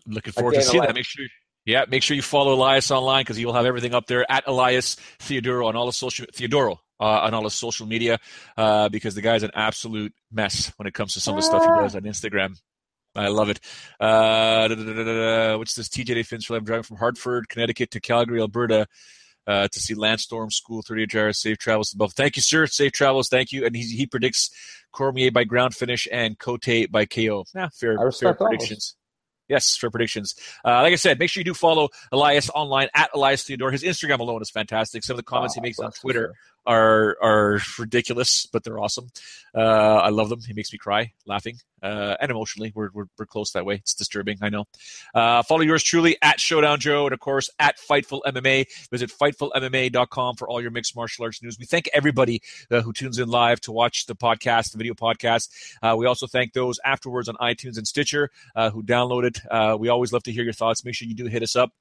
Looking 0.06 0.34
forward 0.34 0.56
to 0.56 0.62
seeing 0.62 0.84
that. 0.84 0.96
Make 0.96 1.06
sure. 1.06 1.26
Yeah, 1.66 1.86
make 1.88 2.04
sure 2.04 2.16
you 2.16 2.22
follow 2.22 2.54
Elias 2.54 2.90
online 2.90 3.22
because 3.22 3.38
he 3.38 3.46
will 3.46 3.54
have 3.54 3.66
everything 3.66 3.94
up 3.94 4.08
there 4.08 4.30
at 4.32 4.48
Elias 4.48 4.96
Theodorou 5.20 5.68
on 5.68 5.76
all 5.76 5.86
the 5.86 5.94
social 5.94 6.26
Theodorou 6.28 6.78
uh, 7.00 7.04
on 7.04 7.34
all 7.34 7.44
his 7.44 7.54
social 7.54 7.86
media 7.86 8.20
uh, 8.58 8.90
because 8.90 9.16
the 9.16 9.22
guy's 9.22 9.44
an 9.44 9.52
absolute 9.54 10.14
mess 10.32 10.72
when 10.78 10.88
it 10.88 10.94
comes 10.94 11.14
to 11.14 11.20
some 11.20 11.36
of 11.36 11.42
the 11.42 11.46
stuff 11.46 11.62
he 11.62 11.68
does 11.68 11.96
on 11.96 12.04
Instagram. 12.04 12.58
I 13.16 13.28
love 13.28 13.50
it. 13.50 13.60
Uh, 14.00 15.58
what's 15.58 15.76
this? 15.76 15.90
TJ 15.90 16.26
Finster? 16.26 16.56
I'm 16.56 16.64
driving 16.64 16.84
from 16.84 16.98
Hartford, 16.98 17.50
Connecticut 17.50 17.92
to 17.92 18.00
Calgary, 18.00 18.40
Alberta 18.40 18.88
uh, 19.48 19.68
to 19.68 19.80
see 19.80 19.94
Lance 19.94 20.24
Storm 20.24 20.52
School 20.52 20.82
30 20.82 21.08
hours, 21.18 21.40
safe 21.40 21.58
travels 21.58 21.90
to 21.92 21.98
both. 21.98 22.14
Thank 22.14 22.36
you, 22.36 22.42
sir. 22.42 22.68
Safe 22.68 22.92
travels. 22.92 23.30
Thank 23.30 23.52
you. 23.52 23.66
And 23.66 23.76
he, 23.76 23.84
he 23.84 24.06
predicts 24.06 24.52
Cormier 24.92 25.32
by 25.32 25.44
ground 25.44 25.76
finish 25.76 26.08
and 26.12 26.38
Cote 26.38 26.92
by 26.92 27.06
KO. 27.06 27.46
Yeah, 27.56 27.70
fair, 27.74 28.12
fair 28.12 28.34
predictions. 28.34 28.96
Yes, 29.50 29.76
for 29.76 29.90
predictions. 29.90 30.36
Uh, 30.64 30.84
like 30.84 30.94
I 30.94 30.96
said, 30.96 31.18
make 31.18 31.32
sure 31.32 31.42
you 31.42 31.46
do 31.46 31.56
follow 31.56 31.90
Elias 32.12 32.52
online 32.54 32.88
at 32.94 33.10
Elias 33.16 33.44
Theodorou. 33.44 33.72
His 33.72 33.84
Instagram 33.84 34.20
alone 34.20 34.44
is 34.44 34.52
fantastic. 34.52 35.04
Some 35.04 35.16
of 35.16 35.18
the 35.18 35.24
comments 35.24 35.56
oh, 35.58 35.62
he 35.62 35.68
makes 35.68 35.80
on 35.80 35.92
Twitter 35.92 36.36
are 36.70 37.18
are 37.20 37.60
ridiculous, 37.80 38.46
but 38.46 38.64
they're 38.64 38.80
awesome. 38.80 39.10
Uh, 39.56 39.96
I 39.96 40.10
love 40.10 40.30
them. 40.30 40.40
He 40.46 40.54
makes 40.54 40.72
me 40.72 40.78
cry 40.78 41.14
laughing 41.26 41.58
uh, 41.82 42.16
and 42.22 42.30
emotionally. 42.30 42.72
We're, 42.76 42.90
we're, 42.94 43.06
we're 43.18 43.26
close 43.26 43.52
that 43.54 43.66
way. 43.66 43.76
It's 43.76 43.96
disturbing, 43.96 44.38
I 44.42 44.50
know. 44.50 44.66
Uh, 45.16 45.42
follow 45.42 45.62
yours 45.62 45.84
truly 45.84 46.18
at 46.22 46.40
Showdown 46.40 46.80
Joe 46.80 47.06
and, 47.08 47.14
of 47.14 47.20
course, 47.20 47.50
at 47.58 47.78
Fightful 47.80 48.22
MMA. 48.28 48.68
Visit 48.92 49.12
FightfulMMA.com 49.12 50.36
for 50.36 50.48
all 50.48 50.62
your 50.62 50.70
mixed 50.70 50.96
martial 50.96 51.26
arts 51.26 51.42
news. 51.42 51.58
We 51.58 51.66
thank 51.66 51.90
everybody 51.92 52.42
uh, 52.70 52.82
who 52.82 52.94
tunes 52.94 53.18
in 53.18 53.30
live 53.30 53.60
to 53.62 53.72
watch 53.72 54.06
the 54.06 54.16
podcast, 54.16 54.72
the 54.72 54.78
video 54.78 54.94
podcast. 54.94 55.50
Uh, 55.82 55.96
we 55.98 56.06
also 56.06 56.28
thank 56.28 56.54
those 56.54 56.80
afterwards 56.86 57.28
on 57.28 57.36
iTunes 57.38 57.78
and 57.78 57.88
Stitcher 57.88 58.30
uh, 58.56 58.70
who 58.70 58.84
downloaded. 58.84 59.40
We 59.80 59.90
always 59.90 60.14
love 60.14 60.24
to 60.24 60.32
hear 60.32 60.44
your 60.44 60.54
thoughts. 60.54 60.86
Make 60.86 60.94
sure 60.94 61.08
you 61.08 61.16
do 61.16 61.26
hit 61.26 61.42
us 61.42 61.56
up. 61.56 61.72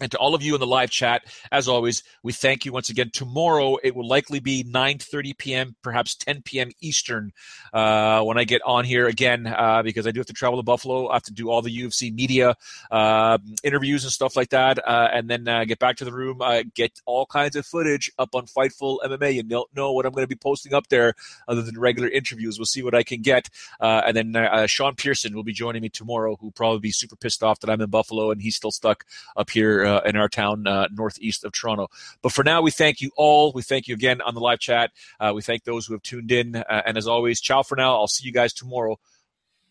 And 0.00 0.10
to 0.12 0.18
all 0.18 0.34
of 0.34 0.42
you 0.42 0.54
in 0.54 0.60
the 0.60 0.66
live 0.66 0.90
chat, 0.90 1.24
as 1.50 1.66
always, 1.66 2.04
we 2.22 2.32
thank 2.32 2.64
you 2.64 2.72
once 2.72 2.88
again. 2.88 3.10
Tomorrow 3.12 3.78
it 3.82 3.96
will 3.96 4.06
likely 4.06 4.38
be 4.38 4.62
9:30 4.62 5.36
p.m., 5.36 5.76
perhaps 5.82 6.14
10 6.14 6.42
p.m. 6.42 6.70
Eastern, 6.80 7.32
uh, 7.72 8.22
when 8.22 8.38
I 8.38 8.44
get 8.44 8.62
on 8.64 8.84
here 8.84 9.08
again, 9.08 9.46
uh, 9.46 9.82
because 9.82 10.06
I 10.06 10.12
do 10.12 10.20
have 10.20 10.26
to 10.26 10.32
travel 10.32 10.58
to 10.58 10.62
Buffalo. 10.62 11.08
I 11.08 11.14
have 11.14 11.24
to 11.24 11.32
do 11.32 11.50
all 11.50 11.62
the 11.62 11.76
UFC 11.76 12.14
media 12.14 12.56
uh, 12.90 13.38
interviews 13.64 14.04
and 14.04 14.12
stuff 14.12 14.36
like 14.36 14.50
that, 14.50 14.78
uh, 14.86 15.08
and 15.12 15.28
then 15.28 15.48
uh, 15.48 15.64
get 15.64 15.78
back 15.78 15.96
to 15.96 16.04
the 16.04 16.12
room, 16.12 16.40
uh, 16.40 16.62
get 16.74 17.00
all 17.04 17.26
kinds 17.26 17.56
of 17.56 17.66
footage 17.66 18.10
up 18.18 18.34
on 18.34 18.46
Fightful 18.46 18.98
MMA. 19.04 19.34
You 19.34 19.42
don't 19.42 19.74
know 19.74 19.92
what 19.92 20.06
I'm 20.06 20.12
going 20.12 20.24
to 20.24 20.28
be 20.28 20.36
posting 20.36 20.74
up 20.74 20.88
there, 20.88 21.14
other 21.48 21.62
than 21.62 21.78
regular 21.78 22.08
interviews. 22.08 22.58
We'll 22.58 22.66
see 22.66 22.82
what 22.82 22.94
I 22.94 23.02
can 23.02 23.22
get, 23.22 23.48
and 23.80 24.16
then 24.16 24.66
Sean 24.68 24.94
Pearson 24.94 25.34
will 25.34 25.44
be 25.44 25.52
joining 25.52 25.82
me 25.82 25.88
tomorrow, 25.88 26.36
who'll 26.36 26.52
probably 26.52 26.80
be 26.80 26.92
super 26.92 27.16
pissed 27.16 27.42
off 27.42 27.60
that 27.60 27.70
I'm 27.70 27.80
in 27.80 27.90
Buffalo 27.90 28.30
and 28.30 28.40
he's 28.40 28.56
still 28.56 28.70
stuck 28.70 29.04
up 29.36 29.50
here 29.50 29.87
uh, 29.88 30.00
in 30.04 30.16
our 30.16 30.28
town 30.28 30.66
uh, 30.66 30.88
northeast 30.92 31.44
of 31.44 31.52
Toronto. 31.52 31.88
But 32.22 32.32
for 32.32 32.44
now, 32.44 32.62
we 32.62 32.70
thank 32.70 33.00
you 33.00 33.10
all. 33.16 33.52
We 33.52 33.62
thank 33.62 33.88
you 33.88 33.94
again 33.94 34.20
on 34.20 34.34
the 34.34 34.40
live 34.40 34.60
chat. 34.60 34.90
Uh, 35.18 35.32
we 35.34 35.42
thank 35.42 35.64
those 35.64 35.86
who 35.86 35.94
have 35.94 36.02
tuned 36.02 36.30
in. 36.30 36.56
Uh, 36.56 36.82
and 36.86 36.96
as 36.96 37.06
always, 37.06 37.40
ciao 37.40 37.62
for 37.62 37.76
now. 37.76 37.94
I'll 37.96 38.06
see 38.08 38.26
you 38.26 38.32
guys 38.32 38.52
tomorrow 38.52 38.98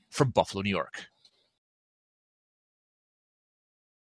from 0.10 0.32
Buffalo, 0.32 0.62
New 0.62 0.70
York. 0.70 1.08